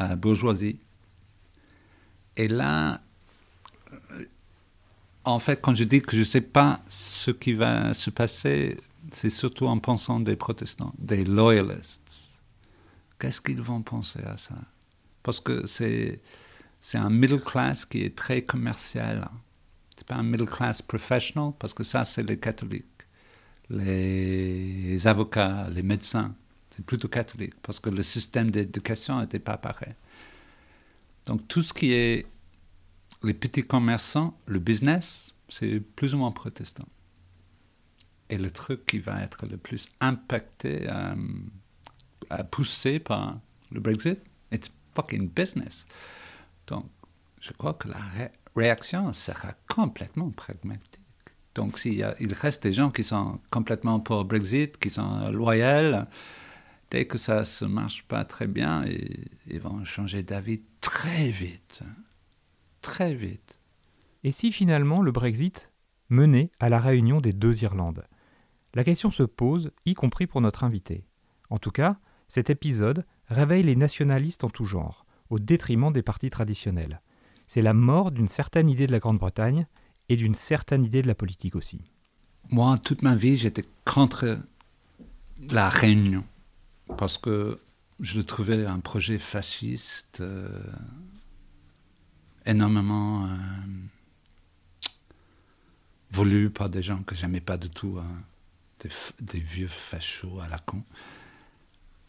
euh, 0.00 0.14
bourgeoisie. 0.14 0.78
Et 2.36 2.46
là, 2.46 3.00
en 5.30 5.38
fait, 5.38 5.60
quand 5.60 5.74
je 5.74 5.84
dis 5.84 6.00
que 6.00 6.14
je 6.14 6.20
ne 6.20 6.24
sais 6.24 6.40
pas 6.40 6.80
ce 6.88 7.30
qui 7.30 7.52
va 7.52 7.94
se 7.94 8.10
passer, 8.10 8.78
c'est 9.10 9.30
surtout 9.30 9.66
en 9.66 9.78
pensant 9.78 10.20
des 10.20 10.36
protestants, 10.36 10.92
des 10.98 11.24
loyalistes. 11.24 12.38
Qu'est-ce 13.18 13.40
qu'ils 13.40 13.62
vont 13.62 13.82
penser 13.82 14.20
à 14.24 14.36
ça? 14.36 14.54
Parce 15.22 15.40
que 15.40 15.66
c'est 15.66 16.20
un 16.94 17.10
middle 17.10 17.40
class 17.40 17.84
qui 17.84 18.02
est 18.02 18.16
très 18.16 18.42
commercial. 18.42 19.28
Ce 19.90 20.00
n'est 20.00 20.06
pas 20.06 20.16
un 20.16 20.22
middle 20.22 20.46
class 20.46 20.82
professional, 20.82 21.52
parce 21.58 21.74
que 21.74 21.84
ça, 21.84 22.04
c'est 22.04 22.22
les 22.22 22.38
catholiques 22.38 22.84
les 23.70 25.06
avocats, 25.06 25.68
les 25.70 25.82
médecins. 25.82 26.34
C'est 26.68 26.84
plutôt 26.84 27.08
catholique 27.08 27.54
parce 27.62 27.80
que 27.80 27.90
le 27.90 28.02
système 28.02 28.50
d'éducation 28.50 29.20
n'était 29.20 29.38
pas 29.38 29.56
pareil. 29.56 29.94
Donc 31.26 31.46
tout 31.48 31.62
ce 31.62 31.72
qui 31.72 31.92
est 31.92 32.26
les 33.22 33.34
petits 33.34 33.66
commerçants, 33.66 34.38
le 34.46 34.58
business, 34.58 35.34
c'est 35.48 35.80
plus 35.80 36.14
ou 36.14 36.18
moins 36.18 36.32
protestant. 36.32 36.88
Et 38.30 38.38
le 38.38 38.50
truc 38.50 38.84
qui 38.86 38.98
va 38.98 39.22
être 39.22 39.46
le 39.46 39.56
plus 39.56 39.88
impacté, 40.00 40.86
euh, 40.88 41.14
poussé 42.50 42.98
par 42.98 43.38
le 43.72 43.80
Brexit, 43.80 44.20
it's 44.52 44.70
fucking 44.94 45.28
business. 45.30 45.86
Donc 46.66 46.86
je 47.40 47.52
crois 47.52 47.74
que 47.74 47.88
la 47.88 48.00
réaction 48.54 49.12
sera 49.12 49.54
complètement 49.68 50.30
pragmatique. 50.30 51.04
Donc, 51.54 51.78
s'il 51.78 52.14
il 52.20 52.34
reste 52.34 52.62
des 52.62 52.72
gens 52.72 52.90
qui 52.90 53.02
sont 53.02 53.40
complètement 53.50 53.98
pour 53.98 54.24
Brexit, 54.24 54.78
qui 54.78 54.90
sont 54.90 55.30
loyaux, 55.30 56.04
dès 56.90 57.06
que 57.06 57.18
ça 57.18 57.42
ne 57.62 57.66
marche 57.66 58.04
pas 58.04 58.24
très 58.24 58.46
bien, 58.46 58.84
ils 59.46 59.60
vont 59.60 59.82
changer 59.84 60.22
d'avis 60.22 60.60
très 60.80 61.30
vite. 61.30 61.80
Très 62.88 63.14
vite. 63.14 63.58
Et 64.24 64.32
si 64.32 64.50
finalement 64.50 65.02
le 65.02 65.12
Brexit 65.12 65.70
menait 66.08 66.50
à 66.58 66.68
la 66.68 66.80
réunion 66.80 67.20
des 67.20 67.32
deux 67.32 67.62
Irlandes? 67.62 68.04
La 68.74 68.82
question 68.82 69.10
se 69.10 69.22
pose, 69.22 69.70
y 69.84 69.94
compris 69.94 70.26
pour 70.26 70.40
notre 70.40 70.64
invité. 70.64 71.04
En 71.50 71.58
tout 71.58 71.70
cas, 71.70 71.98
cet 72.28 72.50
épisode 72.50 73.04
réveille 73.28 73.62
les 73.62 73.76
nationalistes 73.76 74.42
en 74.42 74.48
tout 74.48 74.64
genre, 74.64 75.04
au 75.28 75.38
détriment 75.38 75.92
des 75.92 76.02
partis 76.02 76.30
traditionnels. 76.30 77.02
C'est 77.46 77.62
la 77.62 77.74
mort 77.74 78.10
d'une 78.10 78.28
certaine 78.28 78.70
idée 78.70 78.86
de 78.86 78.92
la 78.92 79.00
Grande-Bretagne 79.00 79.66
et 80.08 80.16
d'une 80.16 80.34
certaine 80.34 80.84
idée 80.84 81.02
de 81.02 81.08
la 81.08 81.14
politique 81.14 81.56
aussi. 81.56 81.82
Moi, 82.50 82.78
toute 82.78 83.02
ma 83.02 83.14
vie, 83.14 83.36
j'étais 83.36 83.64
contre 83.84 84.38
la 85.50 85.68
Réunion, 85.68 86.24
parce 86.96 87.18
que 87.18 87.60
je 88.00 88.16
le 88.16 88.24
trouvais 88.24 88.64
un 88.64 88.80
projet 88.80 89.18
fasciste, 89.18 90.20
euh, 90.20 90.62
énormément 92.48 93.26
euh, 93.26 93.28
voulu 96.10 96.50
par 96.50 96.70
des 96.70 96.82
gens 96.82 97.02
que 97.02 97.14
j'aimais 97.14 97.42
pas 97.42 97.58
du 97.58 97.68
tout, 97.68 97.98
hein, 98.00 98.24
des, 99.20 99.38
vieux 99.38 99.68
fachos 99.68 100.40
à 100.40 100.48
la 100.48 100.58
con. 100.58 100.82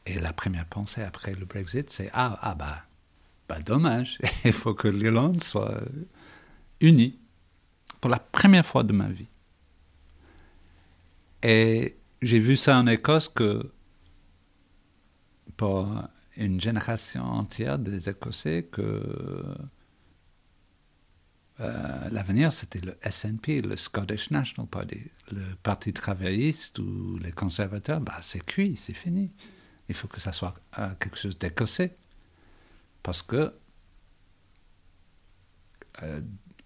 Et 0.06 0.17
la 0.17 0.32
première 0.32 0.65
pensée 0.65 1.04
après 1.04 1.36
le 1.36 1.45
Brexit, 1.45 1.89
c'est 1.89 2.10
ah, 2.13 2.39
ah 2.41 2.56
bah, 2.56 2.84
bah 3.49 3.60
dommage, 3.60 4.17
il 4.45 4.54
faut 4.54 4.73
que 4.73 4.88
l'Irlande 4.88 5.43
soit 5.43 5.82
unie 6.80 7.19
pour 7.99 8.10
la 8.10 8.19
première 8.19 8.65
fois 8.65 8.84
de 8.84 8.93
ma 8.93 9.10
vie. 9.10 9.28
Et 11.43 11.97
j'ai 12.21 12.39
vu 12.39 12.56
ça 12.56 12.80
en 12.80 12.88
Écosse 12.88 13.28
que 13.28 13.71
pour 15.58 15.89
une 16.38 16.62
génération 16.62 17.25
entière 17.25 17.78
des 17.78 18.08
Écossais 18.08 18.69
que 18.71 19.04
l'avenir 21.60 22.54
c'était 22.54 22.80
le 22.80 22.98
SNP, 23.10 23.62
le 23.62 23.76
Scottish 23.76 24.32
National 24.32 24.67
Party, 24.67 25.02
le 25.32 25.43
Parti 25.62 25.91
travailliste 25.91 26.80
ou 26.80 27.17
les 27.17 27.32
conservateurs, 27.32 28.00
bah, 28.00 28.19
c'est 28.22 28.45
cuit, 28.45 28.78
c'est 28.78 28.93
fini. 28.93 29.32
Il 29.89 29.95
faut 29.95 30.08
que 30.08 30.19
ça 30.19 30.32
soit 30.32 30.56
euh, 30.78 30.93
quelque 31.00 31.17
chose 31.17 31.38
d'écossais. 31.38 31.95
Parce 33.04 33.22
que 33.24 33.54
euh, 36.04 36.22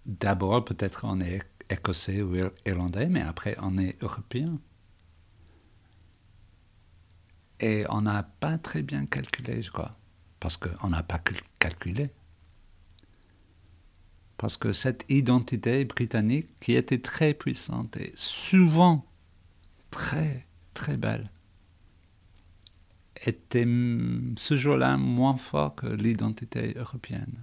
d'abord, 0.06 0.64
peut-être 0.64 1.04
on 1.04 1.20
est 1.20 1.42
écossais 1.70 2.22
ou 2.22 2.36
irlandais, 2.66 3.08
mais 3.08 3.22
après 3.22 3.56
on 3.60 3.78
est 3.78 4.00
européen. 4.02 4.58
Et 7.60 7.86
on 7.88 8.02
n'a 8.02 8.22
pas 8.22 8.58
très 8.58 8.82
bien 8.82 9.06
calculé, 9.06 9.62
je 9.62 9.70
crois, 9.70 9.92
parce 10.40 10.56
qu'on 10.56 10.88
n'a 10.90 11.02
pas 11.02 11.20
calculé. 11.58 12.10
Parce 14.36 14.56
que 14.56 14.72
cette 14.72 15.04
identité 15.08 15.84
britannique, 15.84 16.48
qui 16.60 16.74
était 16.74 16.98
très 16.98 17.34
puissante 17.34 17.96
et 17.96 18.12
souvent 18.16 19.04
très, 19.90 20.46
très 20.74 20.96
belle, 20.96 21.30
était 23.24 23.66
ce 24.36 24.56
jour-là 24.56 24.96
moins 24.96 25.36
fort 25.36 25.74
que 25.74 25.86
l'identité 25.86 26.74
européenne. 26.76 27.34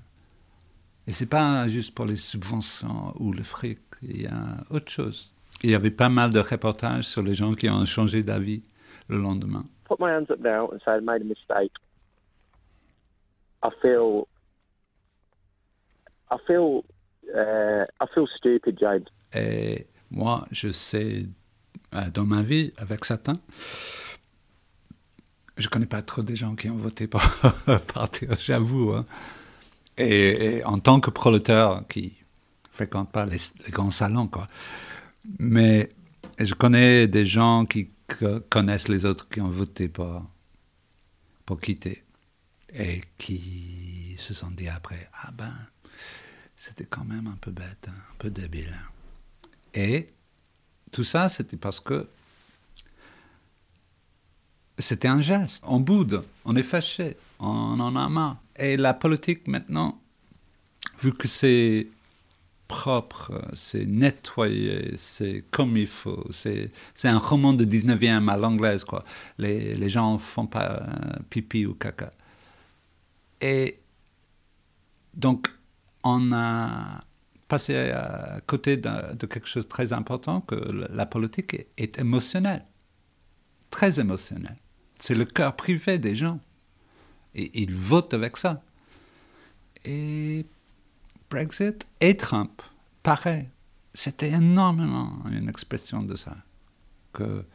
Et 1.07 1.11
c'est 1.11 1.29
pas 1.29 1.67
juste 1.67 1.95
pour 1.95 2.05
les 2.05 2.15
subventions 2.15 3.13
ou 3.19 3.33
le 3.33 3.43
fric, 3.43 3.79
il 4.03 4.21
y 4.21 4.27
a 4.27 4.63
autre 4.69 4.91
chose. 4.91 5.33
Il 5.63 5.69
y 5.69 5.75
avait 5.75 5.91
pas 5.91 6.09
mal 6.09 6.31
de 6.31 6.39
reportages 6.39 7.05
sur 7.05 7.23
les 7.23 7.33
gens 7.33 7.53
qui 7.53 7.69
ont 7.69 7.85
changé 7.85 8.23
d'avis 8.23 8.63
le 9.07 9.17
lendemain. 9.17 9.65
Put 9.87 9.97
my 9.99 10.09
hands 10.09 10.29
up 10.29 10.39
now 10.39 10.71
and 10.71 10.79
say 10.85 10.97
I 10.97 11.01
made 11.01 11.21
a 11.21 11.25
mistake. 11.25 11.71
I 13.63 13.69
feel, 13.81 14.27
I 16.31 16.37
feel, 16.47 16.83
uh, 17.35 17.85
I 17.99 18.05
feel 18.13 18.27
stupid, 18.37 18.77
James. 18.79 19.05
Et 19.33 19.87
moi, 20.09 20.47
je 20.51 20.71
sais, 20.71 21.25
euh, 21.93 22.09
dans 22.13 22.25
ma 22.25 22.41
vie, 22.41 22.73
avec 22.77 23.03
Satan, 23.05 23.37
je 25.57 25.67
connais 25.67 25.85
pas 25.85 26.01
trop 26.01 26.23
des 26.23 26.35
gens 26.35 26.55
qui 26.55 26.69
ont 26.69 26.77
voté 26.77 27.07
pour 27.07 27.21
partir, 27.93 28.33
j'avoue. 28.39 28.93
Hein. 28.93 29.05
Et, 29.97 30.63
en 30.65 30.79
tant 30.79 30.99
que 30.99 31.09
prolétaire 31.09 31.83
qui 31.89 32.13
fréquente 32.71 33.11
pas 33.11 33.25
les, 33.25 33.37
grands 33.69 33.91
salons, 33.91 34.27
quoi. 34.27 34.47
Mais 35.37 35.89
je 36.39 36.53
connais 36.53 37.07
des 37.07 37.25
gens 37.25 37.65
qui 37.65 37.89
connaissent 38.49 38.87
les 38.87 39.05
autres 39.05 39.27
qui 39.29 39.41
ont 39.41 39.49
voté 39.49 39.89
pour, 39.89 40.25
pour 41.45 41.59
quitter 41.59 42.03
et 42.73 43.01
qui 43.17 44.15
se 44.17 44.33
sont 44.33 44.51
dit 44.51 44.69
après, 44.69 45.09
ah 45.13 45.31
ben, 45.31 45.53
c'était 46.61 46.85
quand 46.85 47.05
même 47.05 47.25
un 47.25 47.37
peu 47.41 47.49
bête, 47.49 47.87
hein, 47.87 47.93
un 48.11 48.15
peu 48.19 48.29
débile. 48.29 48.77
Et 49.73 50.09
tout 50.91 51.03
ça, 51.03 51.27
c'était 51.27 51.57
parce 51.57 51.79
que 51.79 52.07
c'était 54.77 55.07
un 55.07 55.21
geste. 55.21 55.63
On 55.65 55.79
boude, 55.79 56.23
on 56.45 56.55
est 56.55 56.61
fâché, 56.61 57.17
on 57.39 57.79
en 57.79 57.95
a 57.95 58.09
marre. 58.09 58.37
Et 58.55 58.77
la 58.77 58.93
politique 58.93 59.47
maintenant, 59.47 59.99
vu 60.99 61.11
que 61.13 61.27
c'est 61.27 61.87
propre, 62.67 63.43
c'est 63.53 63.87
nettoyé, 63.87 64.93
c'est 64.97 65.43
comme 65.49 65.75
il 65.77 65.87
faut, 65.87 66.27
c'est, 66.29 66.69
c'est 66.93 67.07
un 67.07 67.17
roman 67.17 67.53
de 67.53 67.65
19e 67.65 68.29
à 68.29 68.37
l'anglaise, 68.37 68.83
quoi. 68.83 69.03
Les, 69.39 69.73
les 69.73 69.89
gens 69.89 70.19
font 70.19 70.45
pas 70.45 70.73
euh, 70.73 71.19
pipi 71.31 71.65
ou 71.65 71.73
caca. 71.73 72.11
Et 73.41 73.79
donc, 75.15 75.49
on 76.03 76.31
a 76.31 77.01
passé 77.47 77.75
à 77.75 78.39
côté 78.47 78.77
de, 78.77 79.25
quelque 79.25 79.47
chose 79.47 79.65
de 79.65 79.69
très 79.69 79.91
important, 79.93 80.41
que 80.41 80.55
la 80.55 81.05
politique 81.05 81.67
est, 81.77 81.99
émotionnelle, 81.99 82.65
très 83.69 83.99
émotionnelle. 83.99 84.55
C'est 84.95 85.15
le 85.15 85.25
cœur 85.25 85.55
privé 85.55 85.99
des 85.99 86.15
gens. 86.15 86.39
Et 87.35 87.61
ils 87.61 87.75
votent 87.75 88.13
avec 88.13 88.37
ça. 88.37 88.61
Et 89.83 90.45
Brexit 91.29 91.85
et 91.99 92.15
Trump, 92.15 92.61
pareil. 93.03 93.47
C'était 93.93 94.29
énormément 94.29 95.21
une 95.29 95.49
expression 95.49 96.03
de 96.03 96.15
ça. 96.15 96.37
Que 97.11 97.45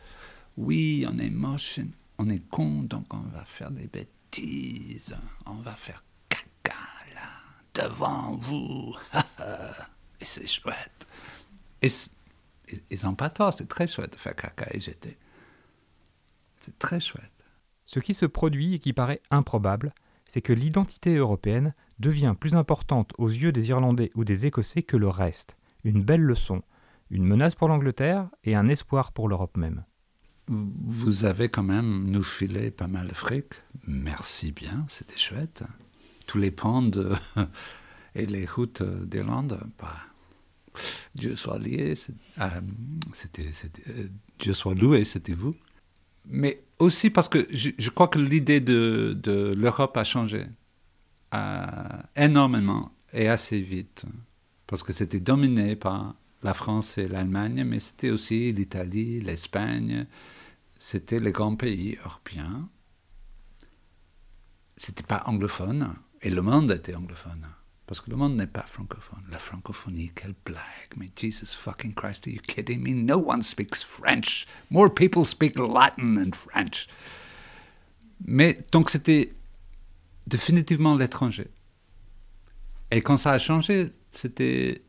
oui, 0.57 1.07
on 1.11 1.19
est 1.19 1.31
moche, 1.31 1.81
on 2.19 2.29
est 2.29 2.47
con, 2.51 2.83
donc 2.83 3.13
on 3.15 3.21
va 3.21 3.45
faire 3.45 3.71
des 3.71 3.87
bêtises, 3.87 5.17
on 5.47 5.55
va 5.55 5.73
faire 5.73 6.03
devant 7.77 8.37
vous. 8.37 8.95
et 10.21 10.25
c'est 10.25 10.47
chouette. 10.47 11.07
Et 11.83 11.89
ils 12.91 13.05
n'ont 13.05 13.15
pas 13.15 13.31
tort, 13.31 13.55
c'est 13.55 13.69
très 13.69 13.87
chouette 13.87 14.12
de 14.12 14.19
faire 14.19 14.35
caca 14.35 14.67
et 14.71 14.81
jeter. 14.81 15.17
C'est 16.59 16.79
très 16.79 17.01
chouette. 17.01 17.31
Ce 17.85 18.01
qui 18.01 18.15
se 18.15 18.27
produit 18.27 18.75
et 18.75 18.79
qui 18.79 18.93
paraît 18.93 19.23
improbable, 19.31 19.95
c'est 20.29 20.43
que 20.43 20.53
l'identité 20.53 21.17
européenne 21.17 21.75
devient 21.99 22.35
plus 22.39 22.57
importante 22.57 23.12
aux 23.19 23.29
yeux 23.29 23.53
des 23.53 23.69
Irlandais 23.69 24.11
ou 24.15 24.25
des 24.25 24.47
Écossais 24.47 24.83
que 24.83 24.97
le 24.97 25.09
reste. 25.09 25.57
Une 25.85 26.03
belle 26.03 26.23
leçon, 26.23 26.62
une 27.11 27.25
menace 27.25 27.55
pour 27.55 27.69
l'Angleterre 27.69 28.29
et 28.43 28.57
un 28.57 28.69
espoir 28.69 29.12
pour 29.12 29.29
l'Europe 29.29 29.57
même. 29.57 29.85
Vous 30.49 31.25
avez 31.25 31.49
quand 31.49 31.62
même 31.62 32.11
nous 32.11 32.23
filé 32.23 32.71
pas 32.71 32.87
mal 32.87 33.09
de 33.09 33.15
fric. 33.15 33.47
Merci 33.87 34.53
bien, 34.53 34.85
c'était 34.89 35.17
chouette. 35.17 35.65
Tous 36.27 36.39
les 36.39 36.51
ponts 36.51 36.91
et 38.15 38.27
les 38.27 38.47
routes 38.47 38.83
d'Irlande, 38.83 39.61
bah, 39.79 39.95
Dieu 41.15 41.37
soit 41.37 41.59
lié, 41.59 41.95
euh, 42.41 42.49
euh, 43.39 44.09
Dieu 44.39 44.53
soit 44.53 44.75
loué, 44.75 45.05
c'était 45.05 45.33
vous. 45.33 45.55
Mais 46.27 46.62
aussi 46.79 47.11
parce 47.11 47.29
que 47.29 47.47
je, 47.51 47.91
crois 47.91 48.09
que 48.09 48.19
l'idée 48.19 48.61
de, 48.61 49.17
de 49.23 49.55
l'Europe 49.57 49.97
a 49.97 50.05
changé 50.05 50.45
euh, 51.35 52.03
énormément 52.17 52.93
et 53.12 53.29
assez 53.29 53.61
vite. 53.61 54.05
Parce 54.67 54.83
que 54.83 54.93
c'était 54.93 55.21
dominé 55.21 55.77
par 55.77 56.17
la 56.43 56.55
France 56.55 56.99
et 56.99 57.09
l'Allemagne, 57.09 57.65
mais 57.65 57.81
c'était 57.81 58.11
aussi 58.11 58.53
l'Italie, 58.53 59.21
l'Espagne, 59.21 60.07
c'était 60.79 61.19
les 61.19 61.33
grands 61.33 61.57
pays 61.57 61.97
européens. 62.05 62.69
C'était 64.77 65.05
pas 65.05 65.23
anglophone, 65.27 65.95
et 66.27 66.31
le 66.31 66.43
monde 66.43 66.73
était 66.73 66.97
anglophone. 66.97 67.47
Parce 67.87 68.01
que 68.01 68.11
le 68.11 68.17
monde 68.17 68.35
n'est 68.35 68.49
pas 68.49 68.62
francophone. 68.62 69.23
La 69.31 69.39
francophonie, 69.39 70.11
quelle 70.12 70.35
blague. 70.45 70.59
Mais 70.97 71.09
Jesus 71.15 71.55
fucking 71.57 71.95
Christ, 71.95 72.27
are 72.27 72.33
you 72.33 72.41
kidding 72.41 72.83
me? 72.83 72.95
No 72.95 73.19
one 73.19 73.45
speaks 73.45 73.85
French. 73.85 74.45
More 74.69 74.93
people 74.93 75.25
speak 75.25 75.57
Latin 75.57 76.17
than 76.17 76.33
French. 76.33 76.89
Mais 78.25 78.59
donc 78.73 78.91
c'était 78.91 79.33
définitivement 80.27 80.97
l'étranger. 80.97 81.47
Et 82.91 83.01
quand 83.03 83.19
ça 83.19 83.31
a 83.31 83.39
changé, 83.39 83.89
c'était 84.09 84.83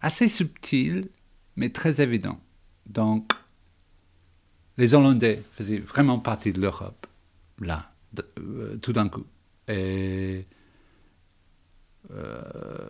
assez 0.00 0.28
subtil, 0.28 1.10
mais 1.56 1.68
très 1.68 2.00
évident. 2.00 2.40
Donc, 2.86 3.32
les 4.78 4.94
Hollandais 4.94 5.42
faisaient 5.56 5.78
vraiment 5.78 6.18
partie 6.18 6.54
de 6.54 6.60
l'Europe, 6.60 7.06
là, 7.58 7.89
euh, 8.38 8.76
tout 8.78 8.92
d'un 8.92 9.08
coup. 9.08 9.26
Et 9.68 10.46
euh, 12.10 12.88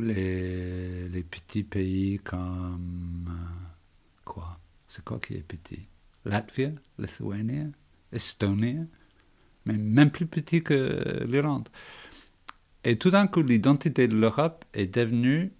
les, 0.00 1.08
les, 1.08 1.22
petits 1.22 1.62
pays 1.62 2.18
comme 2.18 3.28
euh, 3.28 3.66
quoi? 4.24 4.58
C'est 4.88 5.04
quoi 5.04 5.18
qui 5.18 5.34
est 5.34 5.42
petit? 5.42 5.82
Latvie, 6.24 6.74
Lithuanie, 6.98 7.72
Estonie, 8.12 8.86
mais 9.64 9.78
même 9.78 10.10
plus 10.10 10.26
petit 10.26 10.62
que 10.62 11.24
l'Irlande. 11.26 11.68
Et 12.84 12.98
tout 12.98 13.10
d'un 13.10 13.26
coup, 13.26 13.42
l'identité 13.42 14.08
de 14.08 14.16
l'Europe 14.16 14.64
est 14.74 14.86
devenue 14.86 15.52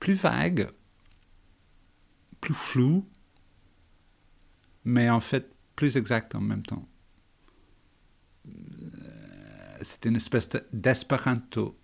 plus 0.00 0.14
vague, 0.14 0.70
plus 2.40 2.54
floue, 2.54 3.04
mais 4.84 5.10
en 5.10 5.20
fait 5.20 5.52
plus 5.76 5.96
exacte 5.96 6.34
en 6.34 6.40
même 6.40 6.62
temps 6.62 6.88
c'est 9.82 10.06
une 10.06 10.16
espèce 10.16 10.48
d'espéranto, 10.72 11.78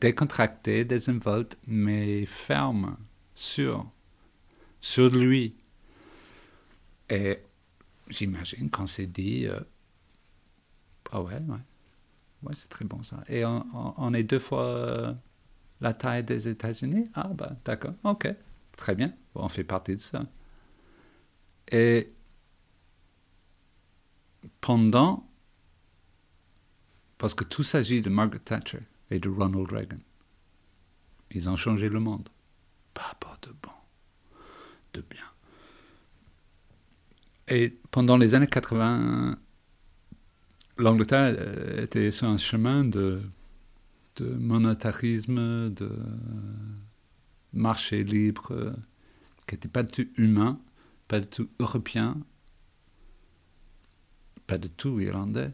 décontracté, 0.00 0.84
désinvolte, 0.84 1.56
mais 1.66 2.26
ferme, 2.26 2.96
sur, 3.34 3.90
sur 4.80 5.10
lui. 5.10 5.56
Et 7.10 7.38
j'imagine 8.08 8.70
qu'on 8.70 8.86
s'est 8.86 9.06
dit, 9.06 9.46
euh, 9.46 9.60
ah 11.12 11.22
ouais, 11.22 11.34
ouais, 11.34 11.58
ouais 12.42 12.54
c'est 12.54 12.68
très 12.68 12.84
bon 12.84 13.02
ça. 13.02 13.22
Et 13.28 13.44
on, 13.44 14.14
est 14.14 14.24
deux 14.24 14.38
fois 14.38 14.66
euh, 14.66 15.14
la 15.80 15.94
taille 15.94 16.24
des 16.24 16.48
États-Unis? 16.48 17.10
Ah 17.14 17.28
bah 17.28 17.52
d'accord, 17.64 17.94
ok, 18.04 18.28
très 18.76 18.94
bien, 18.94 19.12
on 19.34 19.48
fait 19.48 19.64
partie 19.64 19.96
de 19.96 20.00
ça. 20.00 20.24
Et 21.70 22.12
pendant 24.60 25.28
parce 27.18 27.34
que 27.34 27.44
tout 27.44 27.64
s'agit 27.64 28.00
de 28.00 28.08
Margaret 28.08 28.38
Thatcher 28.38 28.80
et 29.10 29.18
de 29.18 29.28
Ronald 29.28 29.70
Reagan. 29.70 29.98
Ils 31.32 31.48
ont 31.48 31.56
changé 31.56 31.88
le 31.88 32.00
monde. 32.00 32.28
Pas, 32.94 33.16
de 33.42 33.48
bon, 33.62 33.70
de 34.94 35.04
bien. 35.08 35.24
Et 37.48 37.76
pendant 37.90 38.16
les 38.16 38.34
années 38.34 38.46
80, 38.46 39.38
l'Angleterre 40.78 41.36
euh, 41.38 41.84
était 41.84 42.10
sur 42.10 42.28
un 42.28 42.38
chemin 42.38 42.84
de, 42.84 43.20
de 44.16 44.28
monétarisme, 44.30 45.70
de 45.70 45.90
marché 47.52 48.02
libre, 48.02 48.74
qui 49.46 49.54
n'était 49.54 49.68
pas 49.68 49.82
du 49.84 50.06
tout 50.06 50.20
humain, 50.20 50.60
pas 51.08 51.20
du 51.20 51.26
tout 51.26 51.48
européen, 51.58 52.16
pas 54.46 54.58
du 54.58 54.70
tout 54.70 55.00
irlandais 55.00 55.52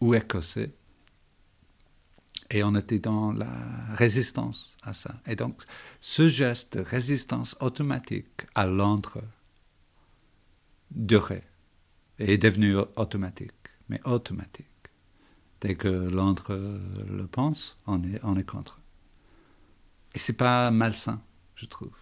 ou 0.00 0.14
écossais. 0.14 0.74
Et 2.50 2.62
on 2.62 2.74
était 2.74 2.98
dans 2.98 3.32
la 3.32 3.50
résistance 3.94 4.76
à 4.82 4.92
ça. 4.92 5.14
Et 5.26 5.36
donc, 5.36 5.62
ce 6.00 6.28
geste 6.28 6.76
de 6.76 6.82
résistance 6.82 7.56
automatique 7.60 8.46
à 8.54 8.66
Londres 8.66 9.22
durait 10.90 11.44
et 12.18 12.34
est 12.34 12.38
devenu 12.38 12.76
automatique, 12.96 13.52
mais 13.88 14.00
automatique. 14.04 14.66
Dès 15.62 15.76
que 15.76 15.88
Londres 15.88 16.78
le 17.08 17.26
pense, 17.26 17.78
on 17.86 18.02
est, 18.02 18.20
on 18.22 18.36
est 18.36 18.44
contre. 18.44 18.76
Et 20.14 20.18
c'est 20.18 20.36
pas 20.36 20.70
malsain, 20.70 21.22
je 21.54 21.64
trouve. 21.64 22.01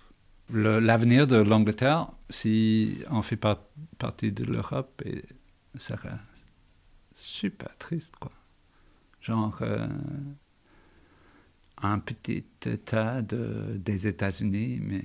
L'avenir 0.53 1.27
de 1.27 1.37
l'Angleterre, 1.37 2.11
si 2.29 2.99
on 3.11 3.23
fait 3.23 3.37
pas 3.37 3.69
partie 3.99 4.33
de 4.33 4.45
l'Europe, 4.45 5.03
sera 5.77 6.19
super 7.15 7.77
triste, 7.79 8.17
quoi. 8.17 8.33
Genre 9.21 9.59
euh, 9.61 9.87
un 11.83 11.99
petit 11.99 12.45
état 12.67 13.23
de, 13.23 13.77
des 13.77 14.07
États-Unis, 14.07 14.81
mais 14.83 15.05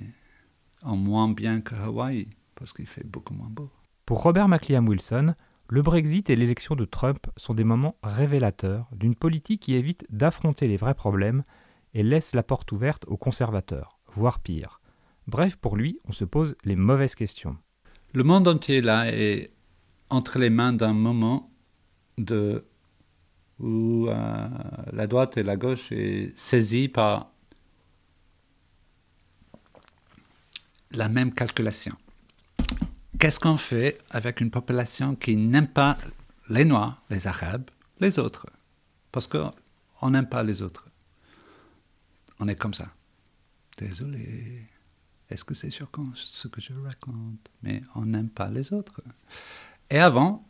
en 0.82 0.96
moins 0.96 1.28
bien 1.28 1.60
que 1.60 1.74
Hawaï, 1.74 2.28
parce 2.54 2.72
qu'il 2.72 2.86
fait 2.86 3.06
beaucoup 3.06 3.34
moins 3.34 3.50
beau. 3.50 3.70
Pour 4.04 4.22
Robert 4.22 4.48
McLean 4.48 4.86
Wilson, 4.86 5.34
le 5.68 5.82
Brexit 5.82 6.30
et 6.30 6.36
l'élection 6.36 6.76
de 6.76 6.84
Trump 6.84 7.26
sont 7.36 7.54
des 7.54 7.64
moments 7.64 7.96
révélateurs 8.02 8.88
d'une 8.92 9.14
politique 9.14 9.62
qui 9.62 9.74
évite 9.74 10.06
d'affronter 10.10 10.68
les 10.68 10.76
vrais 10.76 10.94
problèmes 10.94 11.42
et 11.92 12.02
laisse 12.02 12.34
la 12.34 12.42
porte 12.42 12.70
ouverte 12.72 13.04
aux 13.08 13.16
conservateurs, 13.16 13.98
voire 14.14 14.38
pire. 14.38 14.75
Bref, 15.26 15.56
pour 15.56 15.76
lui, 15.76 15.98
on 16.04 16.12
se 16.12 16.24
pose 16.24 16.56
les 16.64 16.76
mauvaises 16.76 17.14
questions. 17.14 17.56
Le 18.12 18.22
monde 18.22 18.46
entier 18.48 18.80
là 18.80 19.12
est 19.12 19.50
entre 20.08 20.38
les 20.38 20.50
mains 20.50 20.72
d'un 20.72 20.92
moment 20.92 21.50
où 23.58 24.08
euh, 24.08 24.48
la 24.92 25.06
droite 25.06 25.36
et 25.36 25.42
la 25.42 25.56
gauche 25.56 25.90
est 25.90 26.32
saisie 26.38 26.88
par 26.88 27.30
la 30.92 31.08
même 31.08 31.32
calculation. 31.32 31.96
Qu'est-ce 33.18 33.40
qu'on 33.40 33.56
fait 33.56 33.98
avec 34.10 34.40
une 34.40 34.50
population 34.50 35.16
qui 35.16 35.36
n'aime 35.36 35.68
pas 35.68 35.98
les 36.48 36.64
Noirs, 36.64 37.02
les 37.10 37.26
Arabes, 37.26 37.70
les 37.98 38.18
autres? 38.18 38.46
Parce 39.10 39.26
qu'on 39.26 40.10
n'aime 40.10 40.28
pas 40.28 40.42
les 40.42 40.62
autres. 40.62 40.88
On 42.38 42.48
est 42.48 42.56
comme 42.56 42.74
ça. 42.74 42.88
Désolé. 43.78 44.66
Est-ce 45.30 45.44
que 45.44 45.54
c'est 45.54 45.70
sûr 45.70 45.90
ce 46.14 46.48
que 46.48 46.60
je 46.60 46.72
raconte? 46.72 47.50
Mais 47.62 47.82
on 47.94 48.06
n'aime 48.06 48.28
pas 48.28 48.48
les 48.48 48.72
autres. 48.72 49.00
Et 49.90 49.98
avant, 49.98 50.46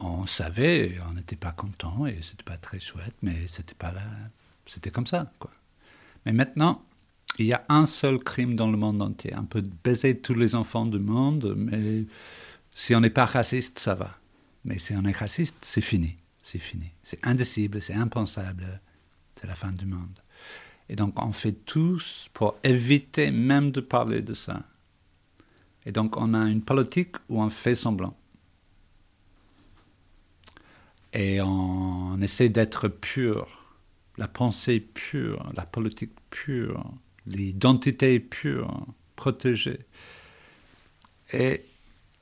on 0.00 0.26
savait, 0.26 0.98
on 1.08 1.14
n'était 1.14 1.36
pas 1.36 1.52
content 1.52 2.06
et 2.06 2.20
c'était 2.22 2.44
pas 2.44 2.56
très 2.56 2.80
chouette, 2.80 3.14
mais 3.22 3.46
c'était 3.48 3.74
pas 3.74 3.92
là, 3.92 4.02
c'était 4.66 4.90
comme 4.90 5.06
ça, 5.06 5.32
quoi. 5.38 5.50
Mais 6.24 6.32
maintenant, 6.32 6.84
il 7.38 7.46
y 7.46 7.52
a 7.52 7.62
un 7.68 7.86
seul 7.86 8.18
crime 8.18 8.54
dans 8.54 8.70
le 8.70 8.76
monde 8.76 9.02
entier. 9.02 9.34
On 9.36 9.44
peut 9.44 9.62
baiser 9.82 10.20
tous 10.20 10.34
les 10.34 10.54
enfants 10.54 10.86
du 10.86 10.98
monde, 10.98 11.54
mais 11.56 12.06
si 12.74 12.94
on 12.94 13.00
n'est 13.00 13.10
pas 13.10 13.24
raciste, 13.24 13.78
ça 13.78 13.94
va. 13.94 14.18
Mais 14.64 14.78
si 14.78 14.94
on 14.94 15.04
est 15.04 15.16
raciste, 15.16 15.56
c'est 15.60 15.80
fini, 15.80 16.16
c'est 16.42 16.58
fini. 16.58 16.92
C'est 17.02 17.24
indicible, 17.26 17.82
c'est 17.82 17.94
impensable, 17.94 18.80
c'est 19.34 19.46
la 19.46 19.56
fin 19.56 19.72
du 19.72 19.86
monde. 19.86 20.20
Et 20.88 20.96
donc 20.96 21.20
on 21.22 21.32
fait 21.32 21.52
tous 21.64 22.28
pour 22.34 22.56
éviter 22.62 23.30
même 23.30 23.70
de 23.70 23.80
parler 23.80 24.22
de 24.22 24.34
ça. 24.34 24.62
Et 25.86 25.92
donc 25.92 26.16
on 26.16 26.34
a 26.34 26.48
une 26.48 26.62
politique 26.62 27.16
où 27.28 27.42
on 27.42 27.50
fait 27.50 27.74
semblant. 27.74 28.16
Et 31.12 31.40
on 31.40 32.20
essaie 32.20 32.48
d'être 32.48 32.88
pur, 32.88 33.46
la 34.18 34.26
pensée 34.26 34.80
pure, 34.80 35.50
la 35.54 35.64
politique 35.64 36.12
pure, 36.30 36.92
l'identité 37.26 38.18
pure, 38.18 38.86
protégée. 39.14 39.78
Et 41.32 41.62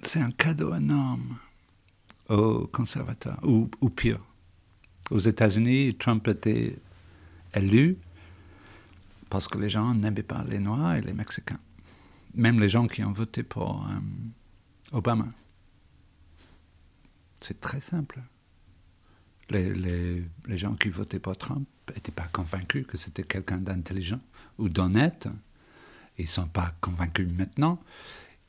c'est 0.02 0.20
un 0.20 0.30
cadeau 0.30 0.74
énorme 0.74 1.38
aux 2.28 2.66
conservateurs, 2.66 3.38
ou, 3.42 3.70
ou 3.80 3.90
pire. 3.90 4.20
Aux 5.10 5.18
États-Unis, 5.18 5.94
Trump 5.94 6.28
était 6.28 6.76
élu 7.54 7.98
parce 9.32 9.48
que 9.48 9.56
les 9.56 9.70
gens 9.70 9.94
n'aimaient 9.94 10.22
pas 10.22 10.44
les 10.46 10.58
Noirs 10.58 10.94
et 10.94 11.00
les 11.00 11.14
Mexicains. 11.14 11.58
Même 12.34 12.60
les 12.60 12.68
gens 12.68 12.86
qui 12.86 13.02
ont 13.02 13.14
voté 13.14 13.42
pour 13.42 13.82
euh, 13.86 13.98
Obama. 14.92 15.24
C'est 17.36 17.58
très 17.58 17.80
simple. 17.80 18.20
Les, 19.48 20.22
gens 20.48 20.74
qui 20.74 20.90
votaient 20.90 21.18
pour 21.18 21.38
Trump 21.38 21.66
n'étaient 21.94 22.12
pas 22.12 22.28
convaincus 22.30 22.86
que 22.86 22.98
c'était 22.98 23.22
quelqu'un 23.22 23.56
d'intelligent 23.56 24.20
ou 24.58 24.68
d'honnête. 24.68 25.26
Ils 26.18 26.24
ne 26.24 26.28
sont 26.28 26.48
pas 26.48 26.74
convaincus 26.82 27.26
maintenant. 27.26 27.80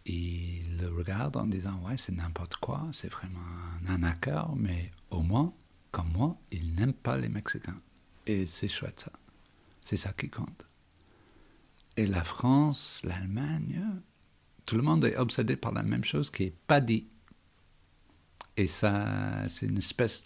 Ils 0.05 0.81
le 0.81 0.89
regardent 0.89 1.37
en 1.37 1.47
disant 1.47 1.79
Ouais, 1.85 1.95
c'est 1.95 2.11
n'importe 2.11 2.57
quoi, 2.57 2.85
c'est 2.91 3.09
vraiment 3.09 3.39
un 3.81 3.93
arnaqueur, 3.93 4.53
mais 4.57 4.91
au 5.11 5.21
moins, 5.21 5.53
comme 5.91 6.11
moi, 6.11 6.35
ils 6.51 6.75
n'aiment 6.75 6.91
pas 6.91 7.15
les 7.15 7.29
Mexicains. 7.29 7.79
Et 8.27 8.47
c'est 8.47 8.67
chouette 8.67 8.99
ça. 9.05 9.13
C'est 9.85 9.97
ça 9.97 10.11
qui 10.11 10.29
compte. 10.29 10.65
Et 11.95 12.08
la 12.08 12.23
France, 12.23 13.01
l'Allemagne, 13.03 13.82
tout 14.65 14.75
le 14.75 14.82
monde 14.82 15.06
est 15.06 15.17
obsédé 15.17 15.56
par 15.56 15.71
la 15.71 15.84
même 15.84 16.03
chose 16.03 16.29
qui 16.32 16.45
n'est 16.45 16.53
pas 16.67 16.82
dit. 16.82 17.08
Et 18.58 18.67
ça, 18.67 19.47
c'est 19.47 19.67
une 19.67 19.77
espèce. 19.77 20.25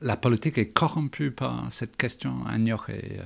La 0.00 0.16
politique 0.16 0.58
est 0.58 0.72
corrompue 0.72 1.30
par 1.30 1.70
cette 1.72 1.96
question 1.96 2.44
ignorée. 2.50 3.18
Euh, 3.18 3.24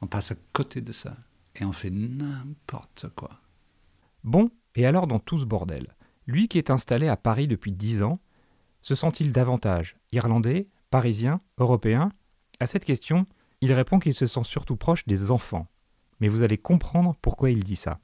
on 0.00 0.06
passe 0.06 0.32
à 0.32 0.36
côté 0.52 0.80
de 0.80 0.92
ça 0.92 1.16
et 1.56 1.64
on 1.64 1.72
fait 1.72 1.90
n'importe 1.90 3.06
quoi. 3.14 3.40
Bon, 4.24 4.50
et 4.74 4.86
alors 4.86 5.06
dans 5.06 5.18
tout 5.18 5.38
ce 5.38 5.44
bordel, 5.44 5.94
lui 6.26 6.48
qui 6.48 6.58
est 6.58 6.70
installé 6.70 7.08
à 7.08 7.16
Paris 7.16 7.48
depuis 7.48 7.72
dix 7.72 8.02
ans, 8.02 8.18
se 8.82 8.94
sent-il 8.94 9.32
davantage 9.32 9.96
irlandais, 10.12 10.68
parisien, 10.90 11.38
européen? 11.58 12.10
À 12.60 12.66
cette 12.66 12.84
question, 12.84 13.26
il 13.60 13.72
répond 13.72 13.98
qu'il 13.98 14.14
se 14.14 14.26
sent 14.26 14.44
surtout 14.44 14.76
proche 14.76 15.06
des 15.06 15.30
enfants. 15.30 15.66
Mais 16.20 16.28
vous 16.28 16.42
allez 16.42 16.58
comprendre 16.58 17.14
pourquoi 17.22 17.50
il 17.50 17.62
dit 17.64 17.76
ça. 17.76 17.98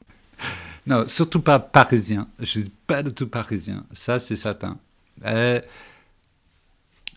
Non, 0.87 1.09
surtout 1.09 1.41
pas 1.41 1.59
parisien. 1.59 2.29
Je 2.39 2.45
suis 2.45 2.69
pas 2.87 3.03
du 3.03 3.13
tout 3.13 3.29
parisien. 3.29 3.87
Ça, 3.93 4.21
c'est 4.21 4.37
certain. 4.37 4.79
Euh, 5.25 5.61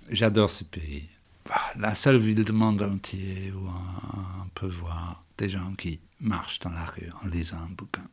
j'adore 0.09 0.49
ce 0.49 0.63
pays. 0.63 1.09
Bah, 1.45 1.61
la 1.77 1.93
seule 1.93 2.17
ville 2.17 2.43
du 2.43 2.51
monde 2.51 2.81
entier 2.81 3.51
où 3.51 3.67
on, 3.67 4.47
peut 4.55 4.67
voir 4.67 5.23
des 5.37 5.49
gens 5.49 5.73
qui 5.77 5.99
marchent 6.19 6.59
dans 6.59 6.71
la 6.71 6.85
rue 6.85 7.09
en 7.21 7.27
lisant 7.27 7.57
un 7.57 7.69
bouquin. 7.69 8.07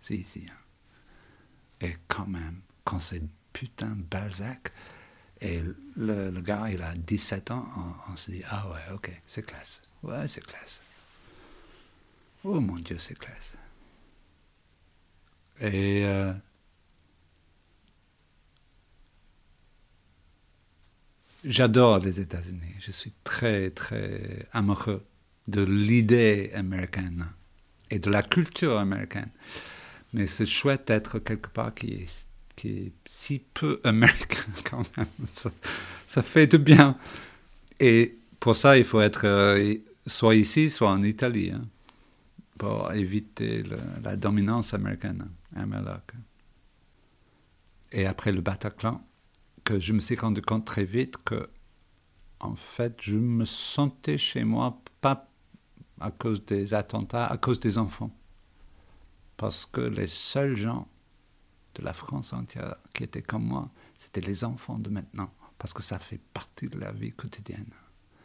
C'est 0.00 0.16
ici. 0.16 0.44
Hein. 0.48 1.86
Et 1.86 1.96
quand 2.08 2.26
même, 2.26 2.60
quand 2.84 3.00
c'est 3.00 3.22
putain 3.52 3.96
Balzac, 4.10 4.72
et 5.40 5.62
le, 5.96 6.40
gars, 6.40 6.68
il 6.70 6.82
a 6.82 6.94
17 6.94 7.50
ans, 7.50 7.66
on, 8.10 8.16
se 8.16 8.30
dit, 8.30 8.42
ah 8.48 8.68
ouais, 8.70 8.94
ok, 8.94 9.10
c'est 9.26 9.44
classe. 9.44 9.82
Ouais, 10.02 10.26
c'est 10.28 10.44
classe. 10.44 10.80
Oh 12.44 12.60
mon 12.60 12.76
Dieu, 12.76 12.96
c'est 12.98 13.18
classe. 13.18 13.56
Et 15.60 16.04
euh, 16.04 16.32
j'adore 21.44 21.98
les 21.98 22.20
États-Unis. 22.20 22.74
Je 22.78 22.90
suis 22.90 23.12
très, 23.24 23.70
très 23.70 24.46
amoureux 24.52 25.04
de 25.48 25.62
l'idée 25.62 26.50
américaine 26.54 27.26
et 27.90 27.98
de 27.98 28.10
la 28.10 28.22
culture 28.22 28.78
américaine. 28.78 29.30
Mais 30.12 30.26
c'est 30.26 30.46
chouette 30.46 30.88
d'être 30.88 31.18
quelque 31.18 31.48
part 31.48 31.74
qui 31.74 31.92
est 31.92 32.25
qui 32.56 32.68
est 32.68 32.92
si 33.06 33.38
peu 33.38 33.80
américain 33.84 34.50
quand 34.64 34.82
même. 34.96 35.06
Ça, 36.06 36.22
fait 36.22 36.46
du 36.46 36.58
bien. 36.58 36.96
Et 37.78 38.16
pour 38.40 38.56
ça, 38.56 38.78
il 38.78 38.84
faut 38.84 39.00
être 39.00 39.26
euh, 39.26 39.74
soit 40.06 40.34
ici, 40.34 40.70
soit 40.70 40.90
en 40.90 41.02
Italie, 41.02 41.50
hein, 41.50 41.66
pour 42.58 42.92
éviter 42.92 43.62
la 44.02 44.16
dominance 44.16 44.72
américaine 44.72 45.28
à 45.54 46.02
Et 47.92 48.06
après 48.06 48.32
le 48.32 48.40
Bataclan, 48.40 49.06
que 49.64 49.78
je 49.78 49.92
me 49.92 50.00
suis 50.00 50.16
rendu 50.16 50.40
compte 50.40 50.64
très 50.64 50.84
vite 50.84 51.16
que, 51.24 51.48
en 52.40 52.54
fait, 52.54 52.96
je 53.00 53.18
me 53.18 53.44
sentais 53.44 54.16
chez 54.16 54.44
moi, 54.44 54.80
pas 55.00 55.28
à 56.00 56.10
cause 56.10 56.44
des 56.44 56.72
attentats, 56.72 57.26
à 57.26 57.36
cause 57.36 57.60
des 57.60 57.76
enfants. 57.76 58.14
Parce 59.36 59.66
que 59.66 59.80
les 59.80 60.06
seuls 60.06 60.56
gens 60.56 60.88
de 61.78 61.84
la 61.84 61.92
France 61.92 62.32
entière 62.32 62.76
qui 62.94 63.04
étaient 63.04 63.22
comme 63.22 63.44
moi, 63.44 63.68
c'était 63.98 64.20
les 64.20 64.44
enfants 64.44 64.78
de 64.78 64.90
maintenant, 64.90 65.30
parce 65.58 65.72
que 65.72 65.82
ça 65.82 65.98
fait 65.98 66.20
partie 66.32 66.68
de 66.68 66.78
la 66.78 66.92
vie 66.92 67.12
quotidienne. 67.12 67.66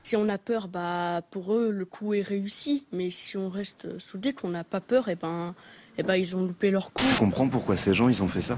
Si 0.03 0.15
on 0.15 0.27
a 0.29 0.37
peur, 0.37 0.67
bah, 0.67 1.21
pour 1.29 1.53
eux, 1.53 1.69
le 1.71 1.85
coup 1.85 2.13
est 2.13 2.21
réussi. 2.21 2.85
Mais 2.91 3.09
si 3.11 3.37
on 3.37 3.49
reste 3.49 3.99
soudé, 3.99 4.33
qu'on 4.33 4.49
n'a 4.49 4.63
pas 4.63 4.81
peur, 4.81 5.09
et 5.09 5.11
eh 5.11 5.15
ben, 5.15 5.53
et 5.97 6.01
eh 6.01 6.03
ben, 6.03 6.15
ils 6.15 6.35
ont 6.35 6.45
loupé 6.45 6.71
leur 6.71 6.91
coup. 6.91 7.03
Je 7.03 7.19
comprends 7.19 7.47
pourquoi 7.47 7.77
ces 7.77 7.93
gens, 7.93 8.09
ils 8.09 8.23
ont 8.23 8.27
fait 8.27 8.41
ça 8.41 8.57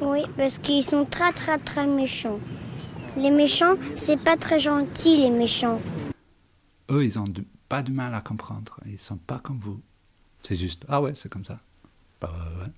Oui, 0.00 0.20
parce 0.36 0.58
qu'ils 0.58 0.84
sont 0.84 1.04
très, 1.04 1.32
très, 1.32 1.58
très 1.58 1.86
méchants. 1.86 2.40
Les 3.16 3.30
méchants, 3.30 3.74
c'est 3.96 4.22
pas 4.22 4.36
très 4.36 4.60
gentil, 4.60 5.18
les 5.18 5.30
méchants. 5.30 5.80
Eux, 6.90 7.04
ils 7.04 7.18
ont 7.18 7.26
pas 7.68 7.82
de 7.82 7.92
mal 7.92 8.14
à 8.14 8.20
comprendre. 8.20 8.80
Ils 8.86 8.98
sont 8.98 9.16
pas 9.18 9.38
comme 9.38 9.58
vous. 9.58 9.80
C'est 10.42 10.56
juste, 10.56 10.84
ah 10.88 11.02
ouais, 11.02 11.12
c'est 11.14 11.28
comme 11.28 11.44
ça. 11.44 11.58
Bah 12.20 12.32
ouais. 12.60 12.72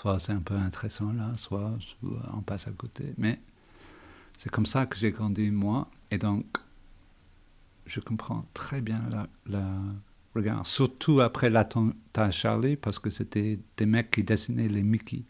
Soit 0.00 0.20
c'est 0.20 0.30
un 0.30 0.40
peu 0.40 0.54
intéressant 0.54 1.12
là, 1.12 1.32
soit 1.36 1.76
on 2.32 2.40
passe 2.40 2.68
à 2.68 2.70
côté. 2.70 3.14
Mais 3.16 3.40
c'est 4.36 4.48
comme 4.48 4.64
ça 4.64 4.86
que 4.86 4.96
j'ai 4.96 5.10
grandi 5.10 5.50
moi. 5.50 5.90
Et 6.12 6.18
donc, 6.18 6.46
je 7.84 7.98
comprends 7.98 8.42
très 8.54 8.80
bien 8.80 9.02
la, 9.46 9.66
regard. 10.36 10.64
Surtout 10.68 11.20
après 11.20 11.50
l'attentat 11.50 12.30
Charlie, 12.30 12.76
parce 12.76 13.00
que 13.00 13.10
c'était 13.10 13.58
des 13.76 13.86
mecs 13.86 14.12
qui 14.12 14.22
dessinaient 14.22 14.68
les 14.68 14.84
Mickey. 14.84 15.24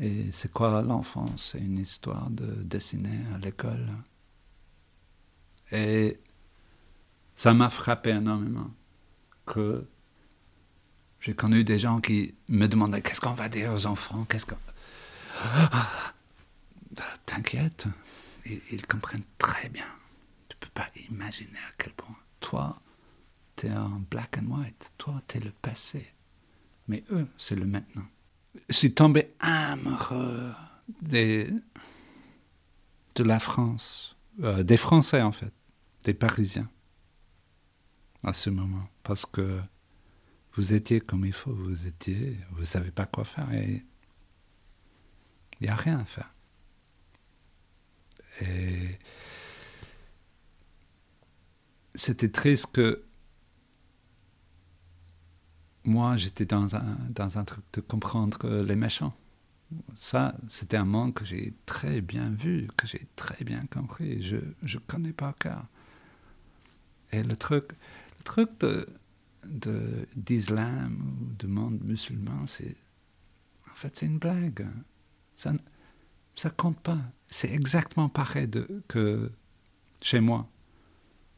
Et 0.00 0.32
c'est 0.32 0.50
quoi 0.50 0.82
l'enfance? 0.82 1.52
C'est 1.52 1.60
une 1.60 1.78
histoire 1.78 2.28
de 2.30 2.64
dessiner 2.64 3.20
à 3.32 3.38
l'école. 3.38 3.92
Et 5.70 6.18
ça 7.36 7.54
m'a 7.54 7.70
frappé 7.70 8.10
énormément 8.10 8.72
que 9.44 9.86
j'ai 11.20 11.34
connu 11.34 11.64
des 11.64 11.78
gens 11.78 12.00
qui 12.00 12.34
me 12.48 12.66
demandaient 12.66 13.02
qu'est-ce 13.02 13.20
qu'on 13.20 13.34
va 13.34 13.48
dire 13.48 13.72
aux 13.72 13.86
enfants, 13.86 14.24
qu'est-ce 14.28 14.46
qu'on... 14.46 14.56
Ah, 15.42 16.12
t'inquiète, 17.26 17.88
ils, 18.70 18.86
comprennent 18.86 19.24
très 19.38 19.68
bien. 19.68 19.86
Tu 20.48 20.56
peux 20.58 20.70
pas 20.72 20.88
imaginer 21.10 21.58
à 21.68 21.72
quel 21.78 21.92
point. 21.92 22.16
Toi, 22.40 22.80
tu 23.56 23.66
es 23.66 23.76
en 23.76 24.00
black 24.10 24.38
and 24.38 24.46
white. 24.50 24.92
Toi, 24.98 25.20
tu 25.28 25.38
es 25.38 25.40
le 25.40 25.50
passé. 25.50 26.12
Mais 26.88 27.04
eux, 27.10 27.28
c'est 27.36 27.56
le 27.56 27.66
maintenant. 27.66 28.06
Je 28.68 28.74
suis 28.74 28.94
tombé 28.94 29.28
amoureux 29.40 30.52
de 31.02 31.62
la 33.18 33.40
France, 33.40 34.16
euh, 34.42 34.62
des 34.62 34.76
Français 34.76 35.22
en 35.22 35.32
fait, 35.32 35.52
des 36.04 36.14
Parisiens, 36.14 36.70
à 38.22 38.32
ce 38.32 38.50
moment. 38.50 38.88
Parce 39.02 39.26
que 39.26 39.60
vous 40.56 40.72
étiez 40.72 41.00
comme 41.00 41.24
il 41.26 41.32
faut, 41.32 41.52
vous 41.52 41.86
étiez, 41.86 42.38
vous 42.52 42.60
ne 42.60 42.64
savez 42.64 42.90
pas 42.90 43.06
quoi 43.06 43.24
faire 43.24 43.52
et 43.52 43.84
il 45.60 45.64
n'y 45.64 45.68
a 45.68 45.76
rien 45.76 46.00
à 46.00 46.04
faire. 46.04 46.32
Et 48.40 48.98
c'était 51.94 52.30
triste 52.30 52.66
que 52.72 53.02
moi, 55.84 56.16
j'étais 56.16 56.46
dans 56.46 56.74
un, 56.74 56.96
dans 57.10 57.38
un 57.38 57.44
truc 57.44 57.64
de 57.74 57.80
comprendre 57.80 58.62
les 58.62 58.76
méchants. 58.76 59.14
Ça, 59.98 60.34
c'était 60.48 60.76
un 60.76 60.84
monde 60.84 61.14
que 61.14 61.24
j'ai 61.24 61.54
très 61.64 62.00
bien 62.00 62.30
vu, 62.30 62.68
que 62.76 62.86
j'ai 62.86 63.06
très 63.16 63.44
bien 63.44 63.64
compris. 63.66 64.22
Je 64.22 64.36
ne 64.36 64.78
connais 64.86 65.12
pas 65.12 65.32
cœur. 65.32 65.64
Et 67.12 67.22
le 67.22 67.36
truc, 67.36 67.70
le 68.18 68.24
truc 68.24 68.50
de, 68.60 68.86
d'islam 70.16 70.98
ou 71.20 71.34
du 71.34 71.46
monde 71.46 71.80
musulman, 71.82 72.46
c'est 72.46 72.76
en 73.70 73.74
fait 73.74 73.96
c'est 73.96 74.06
une 74.06 74.18
blague. 74.18 74.66
Ça 75.36 75.52
ça 76.36 76.50
compte 76.50 76.78
pas. 76.80 76.98
C'est 77.28 77.50
exactement 77.50 78.08
pareil 78.08 78.46
de, 78.46 78.82
que 78.88 79.32
chez 80.00 80.20
moi. 80.20 80.48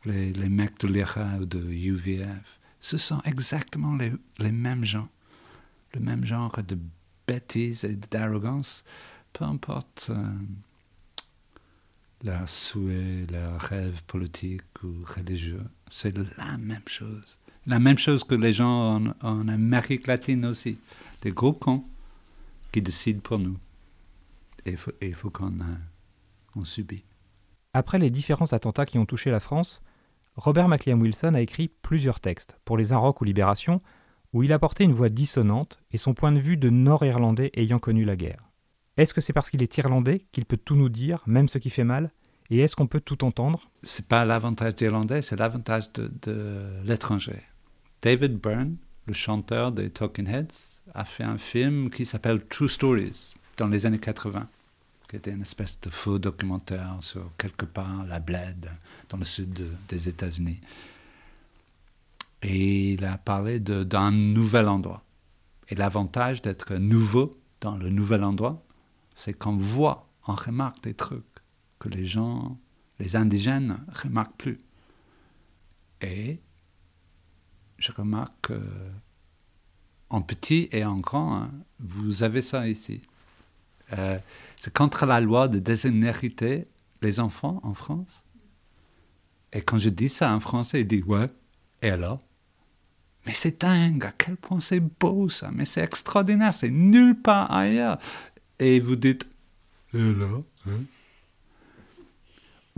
Les, 0.04 0.32
les 0.32 0.48
mecs 0.48 0.78
de 0.80 0.88
l'IRA 0.88 1.38
ou 1.40 1.44
de 1.44 1.60
UVF, 1.60 2.60
ce 2.80 2.98
sont 2.98 3.20
exactement 3.24 3.96
les, 3.96 4.12
les 4.38 4.52
mêmes 4.52 4.84
gens. 4.84 5.08
Le 5.94 6.00
même 6.00 6.24
genre 6.24 6.56
de 6.62 6.78
bêtises 7.26 7.84
et 7.84 7.96
d'arrogance, 7.96 8.84
peu 9.32 9.44
importe 9.44 10.08
euh, 10.10 10.32
leur 12.24 12.48
souhait, 12.48 13.26
leur 13.30 13.60
rêve 13.60 14.02
politique 14.04 14.82
ou 14.82 15.04
religieux, 15.04 15.64
c'est 15.90 16.16
la 16.36 16.58
même 16.58 16.86
chose. 16.86 17.38
La 17.66 17.78
même 17.78 17.98
chose 17.98 18.24
que 18.24 18.34
les 18.34 18.52
gens 18.52 19.02
en, 19.22 19.48
Amérique 19.48 20.06
latine 20.06 20.46
aussi. 20.46 20.78
Des 21.22 21.32
gros 21.32 21.52
cons 21.52 21.84
qui 22.72 22.82
décident 22.82 23.20
pour 23.20 23.38
nous. 23.38 23.56
Et 24.64 24.74
il 25.02 25.14
faut, 25.14 25.30
qu'on 25.30 25.52
euh, 25.60 26.64
subit. 26.64 27.04
Après 27.74 27.98
les 27.98 28.10
différents 28.10 28.52
attentats 28.52 28.86
qui 28.86 28.98
ont 28.98 29.06
touché 29.06 29.30
la 29.30 29.40
France, 29.40 29.82
Robert 30.36 30.68
McLean 30.68 31.00
Wilson 31.00 31.34
a 31.34 31.40
écrit 31.40 31.68
plusieurs 31.82 32.20
textes, 32.20 32.58
pour 32.64 32.76
les 32.76 32.92
Inrocks 32.92 33.20
ou 33.20 33.24
Libération, 33.24 33.80
où 34.32 34.42
il 34.42 34.52
apportait 34.52 34.84
une 34.84 34.92
voix 34.92 35.08
dissonante 35.08 35.80
et 35.90 35.98
son 35.98 36.14
point 36.14 36.32
de 36.32 36.40
vue 36.40 36.56
de 36.56 36.70
Nord-Irlandais 36.70 37.50
ayant 37.54 37.78
connu 37.78 38.04
la 38.04 38.16
guerre. 38.16 38.48
Est-ce 38.96 39.14
que 39.14 39.20
c'est 39.20 39.32
parce 39.32 39.50
qu'il 39.50 39.62
est 39.62 39.78
irlandais 39.78 40.26
qu'il 40.32 40.44
peut 40.44 40.56
tout 40.56 40.76
nous 40.76 40.88
dire, 40.88 41.22
même 41.26 41.48
ce 41.48 41.58
qui 41.58 41.70
fait 41.70 41.84
mal? 41.84 42.12
Et 42.50 42.60
est-ce 42.60 42.74
qu'on 42.74 42.86
peut 42.86 43.00
tout 43.00 43.24
entendre? 43.24 43.70
C'est 43.82 44.06
pas 44.06 44.24
l'avantage 44.24 44.74
d'Irlandais, 44.74 45.20
c'est 45.22 45.36
l'avantage 45.36 45.92
de, 45.92 46.10
de 46.22 46.64
l'étranger. 46.84 47.42
David 48.00 48.40
Byrne, 48.40 48.76
le 49.06 49.12
chanteur 49.12 49.72
des 49.72 49.90
Talking 49.90 50.28
Heads, 50.28 50.82
a 50.94 51.04
fait 51.04 51.24
un 51.24 51.38
film 51.38 51.90
qui 51.90 52.06
s'appelle 52.06 52.44
True 52.46 52.68
Stories 52.68 53.34
dans 53.56 53.68
les 53.68 53.84
années 53.86 53.98
80, 53.98 54.48
qui 55.08 55.16
était 55.16 55.32
une 55.32 55.42
espèce 55.42 55.80
de 55.80 55.90
faux 55.90 56.18
documentaire 56.18 56.96
sur 57.00 57.30
quelque 57.36 57.66
part 57.66 58.04
la 58.06 58.20
bled 58.20 58.70
dans 59.08 59.18
le 59.18 59.24
sud 59.24 59.66
des 59.88 60.08
États-Unis. 60.08 60.60
Et 62.42 62.92
il 62.92 63.04
a 63.04 63.18
parlé 63.18 63.58
d'un 63.60 64.12
nouvel 64.12 64.68
endroit. 64.68 65.02
Et 65.68 65.74
l'avantage 65.74 66.40
d'être 66.40 66.74
nouveau 66.74 67.36
dans 67.60 67.76
le 67.76 67.90
nouvel 67.90 68.22
endroit, 68.24 68.62
c'est 69.16 69.32
qu'on 69.32 69.56
voit, 69.56 70.08
on 70.26 70.34
remarque 70.34 70.82
des 70.82 70.94
trucs 70.94 71.24
que 71.78 71.88
les 71.88 72.04
gens, 72.04 72.58
les 72.98 73.16
indigènes, 73.16 73.78
ne 73.86 73.98
remarquent 74.02 74.36
plus. 74.36 74.58
Et 76.00 76.38
je 77.78 77.92
remarque 77.92 78.52
en 80.10 80.22
petit 80.22 80.68
et 80.72 80.84
en 80.84 80.96
grand, 80.96 81.36
hein, 81.36 81.50
vous 81.80 82.22
avez 82.22 82.42
ça 82.42 82.68
ici. 82.68 83.00
Euh, 83.92 84.18
c'est 84.56 84.72
contre 84.72 85.06
la 85.06 85.20
loi 85.20 85.48
de 85.48 85.58
déshériter 85.58 86.66
les 87.02 87.20
enfants 87.20 87.60
en 87.62 87.74
France. 87.74 88.22
Et 89.52 89.62
quand 89.62 89.78
je 89.78 89.88
dis 89.88 90.08
ça 90.08 90.34
en 90.34 90.40
français, 90.40 90.82
il 90.82 90.86
dit 90.86 91.02
Ouais, 91.02 91.26
et 91.82 91.90
alors? 91.90 92.20
Mais 93.26 93.32
c'est 93.32 93.60
dingue, 93.60 94.04
à 94.04 94.12
quel 94.12 94.36
point 94.36 94.60
c'est 94.60 94.80
beau 94.80 95.28
ça, 95.28 95.50
mais 95.52 95.64
c'est 95.64 95.82
extraordinaire, 95.82 96.54
c'est 96.54 96.70
nulle 96.70 97.20
part 97.20 97.50
ailleurs. 97.52 97.98
Et 98.58 98.80
vous 98.80 98.96
dites 98.96 99.26
Et 99.94 100.00
alors? 100.00 100.42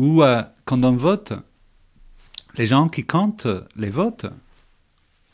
Ou 0.00 0.22
euh, 0.22 0.42
quand 0.64 0.82
on 0.82 0.96
vote, 0.96 1.34
les 2.56 2.64
gens 2.64 2.88
qui 2.88 3.04
comptent 3.04 3.46
les 3.76 3.90
votes, 3.90 4.24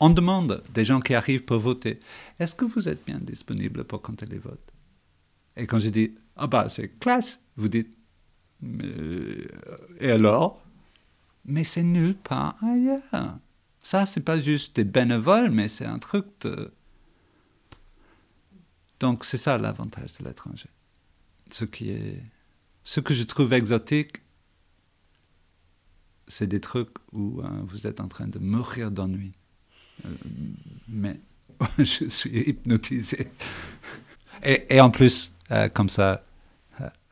on 0.01 0.09
demande 0.09 0.61
des 0.73 0.83
gens 0.83 0.99
qui 0.99 1.15
arrivent 1.15 1.45
pour 1.45 1.59
voter 1.59 2.01
Est-ce 2.37 2.53
que 2.53 2.65
vous 2.65 2.89
êtes 2.89 3.05
bien 3.05 3.17
disponible 3.17 3.85
pour 3.85 4.01
compter 4.01 4.25
les 4.25 4.39
votes? 4.39 4.73
Et 5.55 5.65
quand 5.67 5.79
je 5.79 5.87
dis 5.87 6.11
Ah 6.35 6.47
bah 6.47 6.67
c'est 6.67 6.99
classe, 6.99 7.41
vous 7.55 7.69
dites 7.69 7.95
mais, 8.61 9.47
Et 10.01 10.11
alors? 10.11 10.61
Mais 11.45 11.63
c'est 11.63 11.83
nulle 11.83 12.15
part 12.15 12.61
ailleurs. 12.61 13.39
Ça, 13.81 14.05
c'est 14.05 14.19
pas 14.19 14.37
juste 14.37 14.75
des 14.75 14.83
bénévoles, 14.83 15.49
mais 15.49 15.69
c'est 15.69 15.85
un 15.85 15.97
truc 15.97 16.25
de. 16.41 16.73
Donc 18.99 19.23
c'est 19.23 19.37
ça 19.37 19.57
l'avantage 19.57 20.17
de 20.19 20.25
l'étranger. 20.25 20.69
Ce 21.49 21.63
qui 21.63 21.91
est. 21.91 22.21
Ce 22.83 22.99
que 22.99 23.13
je 23.13 23.23
trouve 23.23 23.53
exotique, 23.53 24.17
c'est 26.27 26.47
des 26.47 26.59
trucs 26.59 26.89
où 27.11 27.41
hein, 27.43 27.65
vous 27.67 27.87
êtes 27.87 27.99
en 27.99 28.07
train 28.07 28.27
de 28.27 28.39
mourir 28.39 28.91
d'ennui. 28.91 29.31
Euh, 30.05 30.09
mais 30.87 31.19
je 31.77 32.09
suis 32.09 32.49
hypnotisé. 32.49 33.31
Et, 34.43 34.79
en 34.79 34.91
plus, 34.91 35.33
euh, 35.51 35.67
comme 35.69 35.89
ça, 35.89 36.23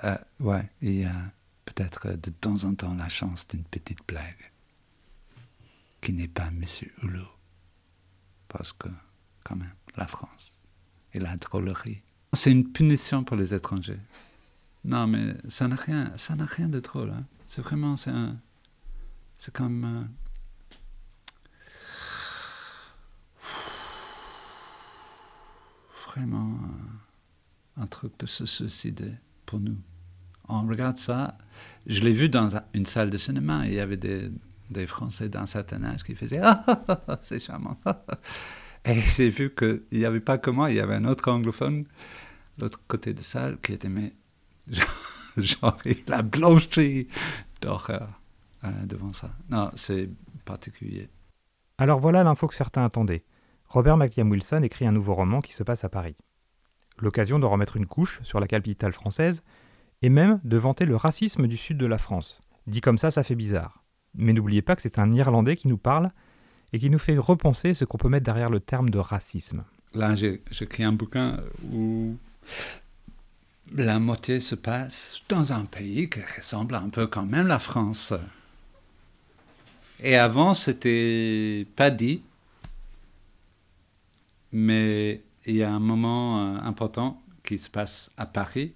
euh, 0.03 0.17
ouais, 0.39 0.69
il 0.81 0.95
y 1.01 1.05
a 1.05 1.31
peut-être 1.65 2.09
de 2.11 2.29
temps 2.29 2.63
en 2.65 2.75
temps 2.75 2.93
la 2.93 3.09
chance 3.09 3.47
d'une 3.47 3.63
petite 3.63 3.99
blague 4.07 4.51
qui 6.01 6.13
n'est 6.13 6.27
pas 6.27 6.51
Monsieur 6.51 6.91
Hulot. 7.01 7.27
Parce 8.47 8.73
que, 8.73 8.89
quand 9.43 9.55
même, 9.55 9.73
la 9.97 10.05
France 10.05 10.61
et 11.13 11.19
la 11.19 11.35
drôlerie, 11.37 12.03
c'est 12.33 12.51
une 12.51 12.71
punition 12.71 13.23
pour 13.23 13.37
les 13.37 13.53
étrangers. 13.53 13.99
Non, 14.83 15.07
mais 15.07 15.35
ça 15.49 15.67
n'a 15.67 15.75
rien, 15.75 16.13
rien 16.29 16.69
de 16.69 16.79
drôle. 16.79 17.09
Hein. 17.09 17.25
C'est 17.47 17.61
vraiment, 17.63 17.97
c'est 17.97 18.11
un, 18.11 18.37
c'est 19.37 19.53
comme 19.53 20.07
vraiment 26.15 26.59
un, 27.77 27.87
truc 27.87 28.17
de 28.19 28.25
se 28.25 28.45
suicider 28.45 29.13
pour 29.45 29.59
nous. 29.59 29.77
On 30.47 30.65
regarde 30.65 30.97
ça. 30.97 31.37
Je 31.85 32.01
l'ai 32.01 32.13
vu 32.13 32.29
dans 32.29 32.49
une 32.73 32.85
salle 32.85 33.09
de 33.09 33.17
cinéma. 33.17 33.67
Il 33.67 33.73
y 33.73 33.79
avait 33.79 33.97
des, 33.97 34.31
des 34.69 34.87
Français 34.87 35.29
d'un 35.29 35.45
certain 35.45 35.83
âge 35.83 36.03
qui 36.03 36.15
faisaient 36.15 36.41
Ah, 36.41 36.63
c'est 37.21 37.39
charmant. 37.39 37.77
Et 38.85 39.01
j'ai 39.01 39.29
vu 39.29 39.53
qu'il 39.53 39.83
n'y 39.91 40.05
avait 40.05 40.19
pas 40.19 40.37
que 40.37 40.51
moi, 40.51 40.69
il 40.69 40.77
y 40.77 40.79
avait 40.79 40.95
un 40.95 41.05
autre 41.05 41.29
anglophone, 41.31 41.85
l'autre 42.59 42.79
côté 42.87 43.13
de 43.13 43.23
salle, 43.23 43.57
qui 43.59 43.73
était, 43.73 43.89
mais 43.89 44.13
genre, 45.37 45.77
il 45.85 46.03
a 46.13 46.21
blanchi 46.21 47.07
d'horreur 47.61 48.03
euh, 48.03 48.24
devant 48.85 49.13
ça. 49.13 49.31
Non, 49.49 49.71
c'est 49.75 50.09
particulier. 50.45 51.09
Alors 51.77 51.99
voilà 51.99 52.23
l'info 52.23 52.47
que 52.47 52.55
certains 52.55 52.85
attendaient. 52.85 53.23
Robert 53.67 53.97
McLean 53.97 54.29
Wilson 54.29 54.61
écrit 54.63 54.87
un 54.87 54.91
nouveau 54.91 55.15
roman 55.15 55.41
qui 55.41 55.53
se 55.53 55.63
passe 55.63 55.83
à 55.83 55.89
Paris. 55.89 56.15
L'occasion 56.97 57.39
de 57.39 57.45
remettre 57.45 57.75
une 57.77 57.87
couche 57.87 58.21
sur 58.23 58.39
la 58.39 58.47
capitale 58.47 58.93
française 58.93 59.43
et 60.01 60.09
même 60.09 60.39
de 60.43 60.57
vanter 60.57 60.85
le 60.85 60.95
racisme 60.95 61.47
du 61.47 61.57
sud 61.57 61.77
de 61.77 61.85
la 61.85 61.97
France. 61.97 62.39
Dit 62.67 62.81
comme 62.81 62.97
ça, 62.97 63.11
ça 63.11 63.23
fait 63.23 63.35
bizarre. 63.35 63.83
Mais 64.13 64.33
n'oubliez 64.33 64.61
pas 64.61 64.75
que 64.75 64.81
c'est 64.81 64.99
un 64.99 65.13
Irlandais 65.13 65.55
qui 65.55 65.67
nous 65.67 65.77
parle 65.77 66.11
et 66.71 66.79
qui 66.79 66.89
nous 66.89 66.99
fait 66.99 67.17
repenser 67.17 67.73
ce 67.73 67.85
qu'on 67.85 67.97
peut 67.97 68.09
mettre 68.09 68.25
derrière 68.25 68.49
le 68.49 68.59
terme 68.59 68.89
de 68.89 68.97
racisme. 68.97 69.65
Là, 69.93 70.15
j'écris 70.15 70.83
un 70.83 70.91
bouquin 70.91 71.39
où 71.71 72.17
la 73.73 73.99
moitié 73.99 74.39
se 74.39 74.55
passe 74.55 75.21
dans 75.29 75.53
un 75.53 75.65
pays 75.65 76.09
qui 76.09 76.19
ressemble 76.37 76.75
un 76.75 76.89
peu 76.89 77.07
quand 77.07 77.25
même 77.25 77.45
à 77.45 77.49
la 77.49 77.59
France. 77.59 78.13
Et 80.01 80.15
avant, 80.15 80.53
c'était 80.53 81.65
pas 81.75 81.89
dit, 81.89 82.21
mais 84.51 85.21
il 85.45 85.55
y 85.55 85.63
a 85.63 85.71
un 85.71 85.79
moment 85.79 86.39
euh, 86.39 86.57
important 86.59 87.21
qui 87.43 87.59
se 87.59 87.69
passe 87.69 88.11
à 88.17 88.25
Paris. 88.25 88.73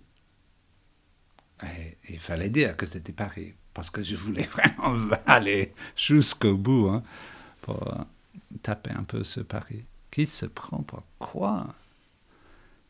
Il 2.09 2.19
fallait 2.19 2.49
dire 2.49 2.77
que 2.77 2.85
c'était 2.85 3.11
Paris, 3.11 3.53
parce 3.73 3.89
que 3.89 4.01
je 4.01 4.15
voulais 4.15 4.43
vraiment 4.51 5.15
aller 5.25 5.73
jusqu'au 5.95 6.55
bout 6.55 6.87
hein, 6.87 7.03
pour 7.61 7.85
euh, 7.87 8.01
taper 8.61 8.91
un 8.91 9.03
peu 9.03 9.23
ce 9.23 9.41
Paris. 9.41 9.83
Qui 10.11 10.25
se 10.25 10.45
prend 10.45 10.81
pour 10.83 11.03
quoi 11.19 11.67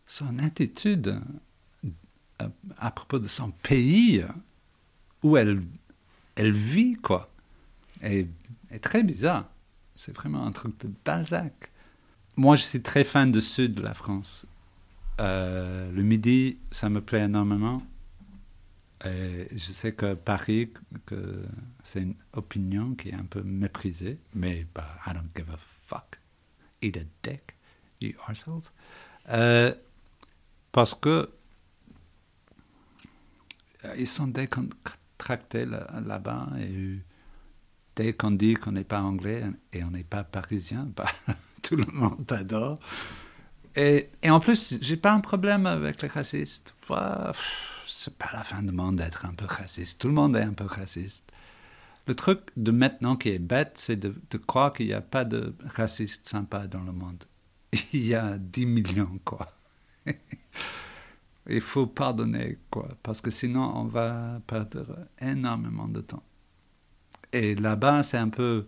Son 0.05 0.37
attitude 0.39 1.19
euh, 2.41 2.47
à, 2.77 2.91
propos 2.91 3.19
de 3.19 3.27
son 3.27 3.51
pays, 3.51 4.23
où 5.23 5.35
elle, 5.35 5.61
elle 6.35 6.53
vit, 6.53 6.93
quoi, 6.93 7.29
est, 8.01 8.27
très 8.81 9.03
bizarre. 9.03 9.49
C'est 9.95 10.15
vraiment 10.15 10.45
un 10.45 10.51
truc 10.51 10.79
de 10.79 10.89
Balzac. 11.03 11.71
moi, 12.37 12.55
je 12.55 12.63
suis 12.63 12.81
très 12.81 13.03
fan 13.03 13.31
du 13.31 13.41
sud 13.41 13.75
de 13.75 13.81
la 13.81 13.93
France. 13.93 14.45
Euh, 15.19 15.91
le 15.91 16.03
midi, 16.03 16.57
ça 16.71 16.89
me 16.89 17.01
plaît 17.01 17.23
énormément. 17.23 17.81
Et 19.05 19.47
je 19.51 19.71
sais 19.71 19.93
que 19.93 20.13
Paris, 20.13 20.71
que 21.05 21.43
c'est 21.83 22.01
une 22.01 22.15
opinion 22.33 22.95
qui 22.95 23.09
est 23.09 23.13
un 23.13 23.23
peu 23.23 23.41
méprisée, 23.41 24.17
mais 24.35 24.65
bah, 24.75 24.89
I 25.05 25.13
don't 25.13 25.29
give 25.35 25.49
a 25.51 25.57
fuck. 25.57 26.19
Eat 26.81 26.97
a 26.97 27.01
dick, 27.23 27.55
you 28.01 28.13
assholes. 28.27 28.63
Euh, 29.29 29.73
parce 30.71 30.93
que 30.95 31.29
euh, 33.85 33.95
ils 33.97 34.07
sont 34.07 34.27
décontractés 34.27 35.65
là-bas 35.65 36.49
et 36.59 36.99
dès 37.99 38.13
qu'on 38.13 38.31
dit 38.31 38.53
qu'on 38.53 38.71
n'est 38.71 38.85
pas 38.85 39.01
anglais 39.01 39.43
et 39.73 39.83
on 39.83 39.91
n'est 39.91 40.05
pas 40.05 40.23
parisien, 40.23 40.87
tout 41.61 41.75
le 41.75 41.85
monde 41.91 42.31
adore. 42.31 42.79
Et, 43.75 44.09
et 44.23 44.29
en 44.29 44.39
plus, 44.39 44.77
j'ai 44.79 44.95
pas 44.95 45.11
un 45.11 45.19
problème 45.19 45.65
avec 45.65 46.01
les 46.01 46.07
racistes. 46.07 46.73
Bah, 46.87 47.33
c'est 47.85 48.17
pas 48.17 48.29
la 48.31 48.43
fin 48.45 48.63
du 48.63 48.71
monde 48.71 48.95
d'être 48.95 49.25
un 49.25 49.33
peu 49.33 49.45
raciste. 49.45 49.99
Tout 49.99 50.07
le 50.07 50.13
monde 50.13 50.37
est 50.37 50.43
un 50.43 50.53
peu 50.53 50.63
raciste. 50.63 51.29
Le 52.07 52.15
truc 52.15 52.39
de 52.55 52.71
maintenant 52.71 53.17
qui 53.17 53.29
est 53.29 53.39
bête, 53.39 53.73
c'est 53.75 53.97
de, 53.97 54.15
de, 54.29 54.37
croire 54.37 54.71
qu'il 54.71 54.87
n'y 54.87 54.93
a 54.93 55.01
pas 55.01 55.25
de 55.25 55.53
racistes 55.75 56.25
sympas 56.25 56.67
dans 56.67 56.83
le 56.83 56.93
monde. 56.93 57.25
Il 57.91 58.05
y 58.05 58.15
a 58.15 58.37
10 58.37 58.65
millions, 58.65 59.19
quoi. 59.25 59.51
Il 61.49 61.61
faut 61.61 61.85
pardonner, 61.85 62.59
quoi, 62.69 62.87
parce 63.03 63.19
que 63.19 63.29
sinon 63.29 63.73
on 63.75 63.85
va 63.85 64.39
perdre 64.47 64.99
énormément 65.19 65.89
de 65.89 65.99
temps. 65.99 66.23
Et 67.31 67.55
là-bas, 67.55 68.03
c'est 68.03 68.17
un 68.17 68.29
peu. 68.29 68.67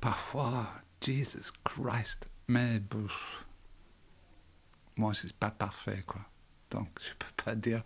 Parfois, 0.00 0.68
Jesus 1.00 1.50
Christ. 1.64 2.28
Mais. 2.48 2.82
moi, 4.96 5.14
c'est 5.14 5.32
pas 5.32 5.50
parfait, 5.50 6.02
quoi. 6.06 6.20
Donc, 6.70 6.88
je 7.00 7.14
peux 7.14 7.44
pas 7.44 7.54
dire. 7.54 7.82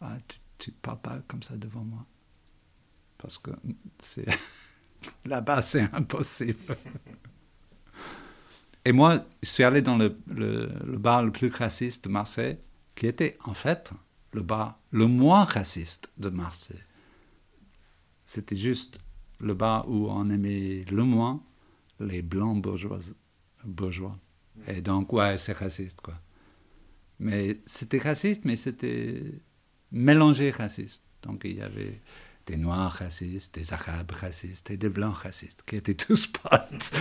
Ah, 0.00 0.16
tu, 0.58 0.70
ne 0.70 0.76
parles 0.76 1.00
pas 1.00 1.18
comme 1.26 1.42
ça 1.42 1.56
devant 1.56 1.84
moi. 1.84 2.06
Parce 3.18 3.38
que 3.38 3.50
là-bas, 5.24 5.62
c'est 5.62 5.88
impossible. 5.92 6.76
Et 8.84 8.92
moi, 8.92 9.26
je 9.42 9.48
suis 9.48 9.64
allé 9.64 9.82
dans 9.82 9.98
le, 9.98 10.16
bar 10.96 11.22
le 11.22 11.30
plus 11.30 11.48
raciste 11.48 12.04
de 12.04 12.08
Marseille, 12.08 12.58
qui 12.94 13.06
était 13.06 13.36
en 13.44 13.52
fait 13.52 13.92
le 14.32 14.42
bar 14.42 14.78
le 14.90 15.06
moins 15.06 15.44
raciste 15.44 16.10
de 16.16 16.30
Marseille. 16.30 16.82
C'était 18.32 18.54
juste 18.54 18.96
le 19.40 19.54
bar 19.54 19.90
où 19.90 20.08
on 20.08 20.30
aimait 20.30 20.84
le 20.88 21.02
moins 21.02 21.42
les 21.98 22.22
blancs 22.22 22.62
bourgeois. 22.62 23.00
bourgeois. 23.64 24.16
Et 24.68 24.82
donc, 24.82 25.12
ouais, 25.12 25.36
c'est 25.36 25.52
raciste, 25.52 26.00
quoi. 26.00 26.14
Mais 27.18 27.58
c'était 27.66 27.98
raciste, 27.98 28.44
mais 28.44 28.54
c'était 28.54 29.20
mélangé 29.90 30.52
raciste. 30.52 31.02
Donc, 31.22 31.42
il 31.42 31.56
y 31.56 31.60
avait 31.60 32.00
des 32.46 32.56
noirs 32.56 32.92
racistes, 32.92 33.56
des 33.56 33.72
arabes 33.72 34.12
racistes 34.12 34.70
et 34.70 34.76
des 34.76 34.90
blancs 34.90 35.16
racistes, 35.16 35.64
qui 35.66 35.74
étaient 35.74 35.94
tous 35.94 36.26
potes. 36.28 36.92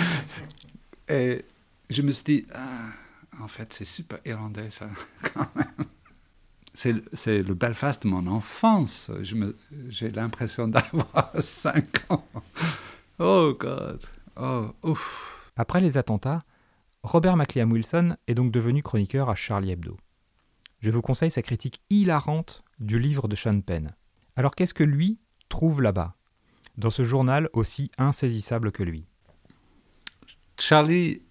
et 1.08 1.46
je 1.92 2.02
me 2.02 2.10
suis 2.10 2.24
dit, 2.24 2.46
ah, 2.56 2.90
en 3.40 3.48
fait, 3.48 3.72
c'est 3.72 3.86
super 3.86 4.18
irlandais, 4.26 4.72
ça, 4.72 4.90
quand 5.22 5.56
même 5.56 5.86
c'est 6.80 7.44
le 7.44 7.54
Belfast 7.56 8.04
de 8.04 8.08
mon 8.08 8.26
enfance. 8.28 9.12
J'ai 9.90 10.12
l'impression 10.12 10.70
d'avoir 10.70 11.32
5 11.40 12.10
ans. 12.10 12.26
Oh 13.20 13.54
God. 13.60 14.06
Oh, 14.38 14.68
ouf. 14.84 15.52
Après 15.58 15.82
les 15.82 15.98
attentats, 15.98 16.40
Robert 17.04 17.36
McLean 17.36 17.70
Wilson 17.70 18.16
est 18.28 18.34
donc 18.34 18.52
devenu 18.52 18.82
chroniqueur 18.82 19.30
à 19.30 19.36
Charlie 19.36 19.72
Hebdo. 19.72 19.98
Je 20.80 20.90
vous 20.90 21.02
conseille 21.02 21.32
sa 21.32 21.42
critique 21.42 21.82
hilarante 21.90 22.64
du 22.80 22.98
livre 22.98 23.28
de 23.28 23.36
Sean 23.36 23.60
Penn. 23.60 23.94
Alors 24.38 24.56
qu'est-ce 24.56 24.74
que 24.74 24.86
lui 24.86 25.20
trouve 25.50 25.82
là-bas, 25.82 26.16
dans 26.78 26.92
ce 26.92 27.04
journal 27.04 27.50
aussi 27.52 27.92
insaisissable 27.98 28.72
que 28.72 28.84
lui 28.84 29.06
Charlie, 30.58 31.24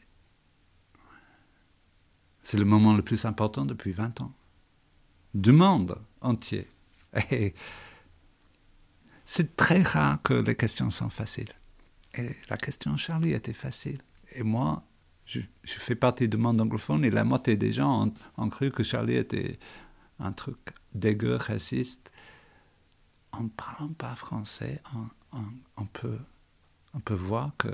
c'est 2.43 2.59
le 2.59 2.67
moment 2.67 2.93
le 2.93 3.03
plus 3.03 3.25
important 3.25 3.65
depuis 3.65 3.93
20 3.93 4.21
ans 4.21 4.35
du 5.41 5.53
monde 5.53 5.99
entier. 6.21 6.69
C'est 9.25 9.57
très 9.57 9.83
rare 9.83 10.21
que 10.23 10.35
les 10.35 10.57
questions 10.57 10.91
sont 10.91 11.11
faciles. 11.11 11.53
Et 12.15 12.35
la 12.49 12.57
question 12.57 12.97
Charlie 12.97 13.33
était 13.33 13.53
facile. 13.53 13.99
Et 14.33 14.43
moi, 14.43 14.83
je, 15.27 15.41
fais 15.65 15.95
partie 15.95 16.29
du 16.29 16.37
monde 16.37 16.61
anglophone 16.61 17.05
et 17.05 17.11
la 17.11 17.25
moitié 17.25 17.57
des 17.57 17.73
gens 17.73 18.13
ont, 18.37 18.49
cru 18.49 18.71
que 18.71 18.83
Charlie 18.83 19.17
était 19.17 19.59
un 20.19 20.33
truc 20.33 20.59
dégueu, 20.95 21.37
raciste. 21.37 22.11
En 23.33 23.49
parlant 23.49 23.93
pas 23.93 24.15
français, 24.15 24.83
on 25.77 25.85
peut 25.87 27.15
voir 27.15 27.53
que 27.59 27.69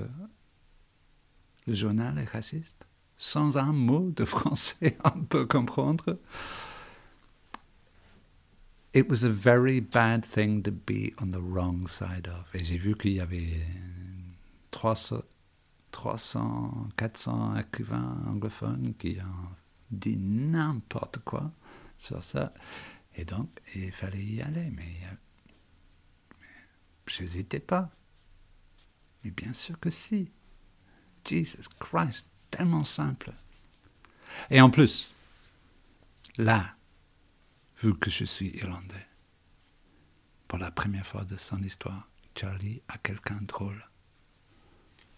le 1.65 1.73
journal 1.73 2.19
est 2.19 2.29
raciste. 2.29 2.87
Sans 3.17 3.57
un 3.57 3.71
mot 3.71 4.11
de 4.11 4.25
français, 4.35 4.97
on 5.05 5.21
peut 5.23 5.45
comprendre 5.45 6.19
it 8.95 9.09
was 9.09 9.25
a 9.25 9.29
very 9.29 9.81
bad 9.81 10.23
thing 10.23 10.63
to 10.63 10.71
be 10.71 11.13
on 11.19 11.31
the 11.31 11.41
wrong 11.41 11.85
side 11.85 12.27
of. 12.27 12.45
Et 12.53 12.63
j'ai 12.63 12.77
vu 12.77 12.95
qu'il 12.95 13.11
y 13.11 13.19
avait 13.19 13.59
300, 14.71 15.21
300, 15.91 16.91
400 16.95 17.57
écrivains 17.57 18.23
anglophones 18.25 18.93
qui 18.97 19.17
ont 19.19 19.49
dit 19.91 20.17
n'importe 20.17 21.19
quoi 21.25 21.51
sur 21.97 22.23
ça. 22.23 22.53
Et 23.17 23.25
donc, 23.25 23.49
il 23.75 23.91
fallait 23.91 24.23
y 24.23 24.41
aller. 24.41 24.71
Mais, 24.71 24.97
mais 26.39 26.47
j'hésitais 27.05 27.59
pas. 27.59 27.91
Mais 29.23 29.31
bien 29.31 29.51
sûr 29.51 29.77
que 29.77 29.89
si. 29.89 30.31
Jesus 31.27 31.67
Christ, 31.79 32.27
tellement 32.49 32.85
simple. 32.85 33.33
Et 34.49 34.61
en 34.61 34.69
plus, 34.69 35.11
là, 36.37 36.75
vu 37.81 37.93
que 37.93 38.09
je 38.09 38.25
suis 38.25 38.49
irlandais. 38.55 39.07
Pour 40.47 40.59
la 40.59 40.71
première 40.71 41.05
fois 41.05 41.23
de 41.25 41.37
son 41.37 41.61
histoire, 41.61 42.07
Charlie 42.35 42.81
a 42.87 42.97
quelqu'un 42.97 43.37
de 43.41 43.45
drôle. 43.45 43.83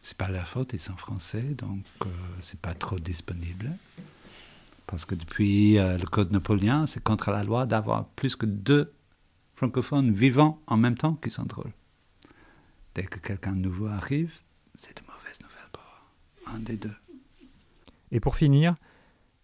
C'est 0.02 0.18
pas 0.18 0.30
leur 0.30 0.48
faute, 0.48 0.74
ils 0.74 0.80
sont 0.80 0.96
français, 0.96 1.42
donc 1.42 1.84
euh, 2.06 2.10
c'est 2.42 2.60
pas 2.60 2.74
trop 2.74 2.98
disponible. 3.00 3.72
Parce 4.86 5.06
que 5.06 5.16
depuis 5.16 5.78
euh, 5.78 5.98
le 5.98 6.06
Code 6.06 6.32
napoléon, 6.32 6.86
c'est 6.86 7.04
contre 7.04 7.32
la 7.32 7.44
loi 7.44 7.66
d'avoir 7.66 8.06
plus 8.10 8.36
que 8.36 8.46
deux 8.46 8.94
francophones 9.56 10.14
vivants 10.14 10.62
en 10.68 10.78
même 10.78 10.96
temps 10.96 11.16
qui 11.16 11.30
sont 11.30 11.44
drôles. 11.44 11.74
Dès 12.96 13.04
que 13.04 13.20
quelqu'un 13.20 13.52
de 13.52 13.60
nouveau 13.60 13.88
arrive, 13.88 14.34
c'est 14.76 14.96
de 14.96 15.02
mauvaises 15.06 15.42
nouvelles 15.42 15.70
pour 15.72 16.54
un 16.54 16.60
des 16.60 16.78
deux. 16.78 16.96
Et 18.12 18.20
pour 18.20 18.36
finir, 18.36 18.76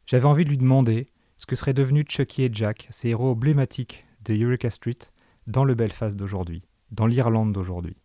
j'avais 0.06 0.26
envie 0.26 0.46
de 0.46 0.50
lui 0.50 0.58
demander 0.58 1.08
ce 1.44 1.46
que 1.46 1.58
seraient 1.58 1.74
devenus 1.74 2.06
Chucky 2.08 2.44
et 2.44 2.50
Jack, 2.54 2.88
ces 2.90 3.10
héros 3.10 3.32
emblématiques 3.32 4.06
de 4.24 4.34
Eureka 4.34 4.72
Street, 4.72 5.00
dans 5.46 5.66
le 5.66 5.76
Belfast 5.76 6.16
d'aujourd'hui, 6.16 6.64
dans 6.92 7.06
l'Irlande 7.06 7.52
d'aujourd'hui. 7.52 7.98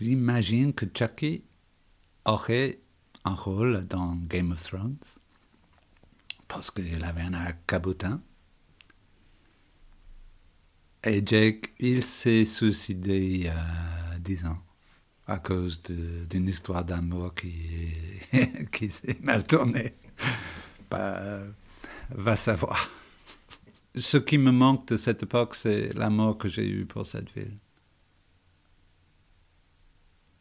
J'imagine 0.00 0.72
que 0.72 0.86
Chucky 0.86 1.42
aurait 2.24 2.78
un 3.24 3.34
rôle 3.34 3.84
dans 3.86 4.14
Game 4.14 4.52
of 4.52 4.62
Thrones, 4.62 4.96
parce 6.46 6.70
qu'il 6.70 7.02
avait 7.02 7.22
un 7.22 7.52
cabotin. 7.66 8.22
Et 11.02 11.20
Jack, 11.26 11.72
il 11.80 12.00
s'est 12.00 12.44
suicidé 12.44 13.18
il 13.18 13.42
y 13.42 13.48
a 13.48 14.18
dix 14.20 14.46
ans 14.46 14.58
à 15.26 15.40
cause 15.40 15.82
d'une 15.82 16.46
histoire 16.46 16.84
d'amour 16.84 17.34
qui, 17.34 17.54
qui 18.70 18.88
s'est 18.88 19.18
mal 19.20 19.44
tournée. 19.44 19.94
Bah, 20.88 21.40
va 22.14 22.36
savoir. 22.36 22.90
Ce 23.96 24.16
qui 24.16 24.38
me 24.38 24.50
manque 24.50 24.88
de 24.88 24.96
cette 24.96 25.22
époque, 25.22 25.54
c'est 25.54 25.92
l'amour 25.94 26.38
que 26.38 26.48
j'ai 26.48 26.68
eu 26.68 26.86
pour 26.86 27.06
cette 27.06 27.30
ville. 27.32 27.58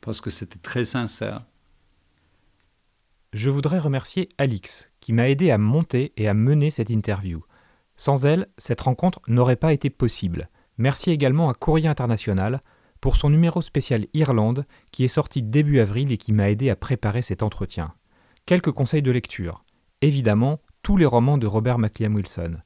Parce 0.02 0.22
que 0.22 0.30
c'était 0.30 0.60
très 0.60 0.86
sincère. 0.86 1.46
Je 3.32 3.50
voudrais 3.50 3.80
remercier 3.80 4.30
Alix, 4.38 4.92
qui 5.00 5.14
m'a 5.14 5.30
aidé 5.30 5.52
à 5.52 5.58
monter 5.58 6.14
et 6.18 6.28
à 6.28 6.34
mener 6.34 6.72
cette 6.72 6.90
interview. 6.90 7.44
Sans 7.96 8.26
elle, 8.26 8.48
cette 8.58 8.82
rencontre 8.82 9.22
n'aurait 9.28 9.56
pas 9.56 9.74
été 9.74 9.90
possible. 9.90 10.50
Merci 10.78 11.12
également 11.12 11.50
à 11.50 11.54
Courrier 11.54 11.88
International 11.88 12.60
pour 13.02 13.18
son 13.18 13.30
numéro 13.30 13.62
spécial 13.62 14.08
Irlande 14.14 14.66
qui 14.92 15.04
est 15.04 15.08
sorti 15.10 15.44
début 15.44 15.80
avril 15.80 16.12
et 16.12 16.18
qui 16.18 16.34
m'a 16.34 16.50
aidé 16.50 16.70
à 16.70 16.76
préparer 16.76 17.22
cet 17.22 17.44
entretien. 17.44 17.94
Quelques 18.46 18.72
conseils 18.72 19.02
de 19.02 19.12
lecture. 19.12 19.64
Évidemment, 20.02 20.60
tous 20.84 20.98
les 20.98 21.06
romans 21.06 21.38
de 21.38 21.48
Robert 21.48 21.80
McLean 21.80 22.14
Wilson. 22.14 22.58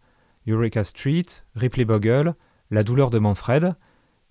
Eureka 0.47 0.83
Street, 0.83 1.25
Ripley 1.55 1.85
Bogle, 1.85 2.33
La 2.71 2.83
douleur 2.83 3.11
de 3.11 3.19
Manfred. 3.19 3.75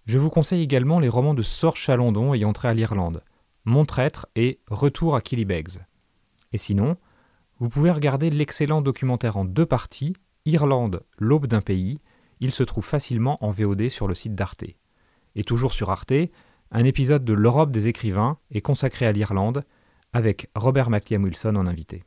Je 0.06 0.18
vous 0.18 0.28
conseille 0.28 0.62
également 0.62 0.98
les 0.98 1.08
romans 1.08 1.34
de 1.34 1.42
Sor 1.42 1.76
Chalandon 1.76 2.34
ayant 2.34 2.52
trait 2.52 2.68
à 2.68 2.74
l'Irlande, 2.74 3.22
Mon 3.64 3.84
traître 3.84 4.26
et 4.34 4.58
Retour 4.68 5.14
à 5.14 5.20
Killybegs. 5.20 5.78
Et 6.52 6.58
sinon, 6.58 6.96
vous 7.60 7.68
pouvez 7.68 7.92
regarder 7.92 8.28
l'excellent 8.28 8.82
documentaire 8.82 9.36
en 9.36 9.44
deux 9.44 9.66
parties, 9.66 10.16
Irlande, 10.46 11.04
l'aube 11.18 11.46
d'un 11.46 11.60
pays. 11.60 12.00
Il 12.40 12.50
se 12.50 12.64
trouve 12.64 12.84
facilement 12.84 13.36
en 13.40 13.52
VOD 13.52 13.88
sur 13.88 14.08
le 14.08 14.14
site 14.16 14.34
d'Arte. 14.34 14.64
Et 15.36 15.44
toujours 15.44 15.72
sur 15.72 15.90
Arte, 15.90 16.12
un 16.72 16.84
épisode 16.84 17.24
de 17.24 17.32
L'Europe 17.34 17.70
des 17.70 17.86
écrivains 17.86 18.36
est 18.50 18.62
consacré 18.62 19.06
à 19.06 19.12
l'Irlande, 19.12 19.64
avec 20.12 20.50
Robert 20.56 20.90
McLean 20.90 21.22
Wilson 21.22 21.54
en 21.54 21.68
invité. 21.68 22.02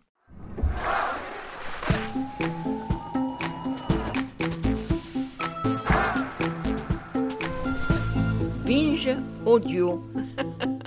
Mon 9.49 9.67
you. 9.67 10.03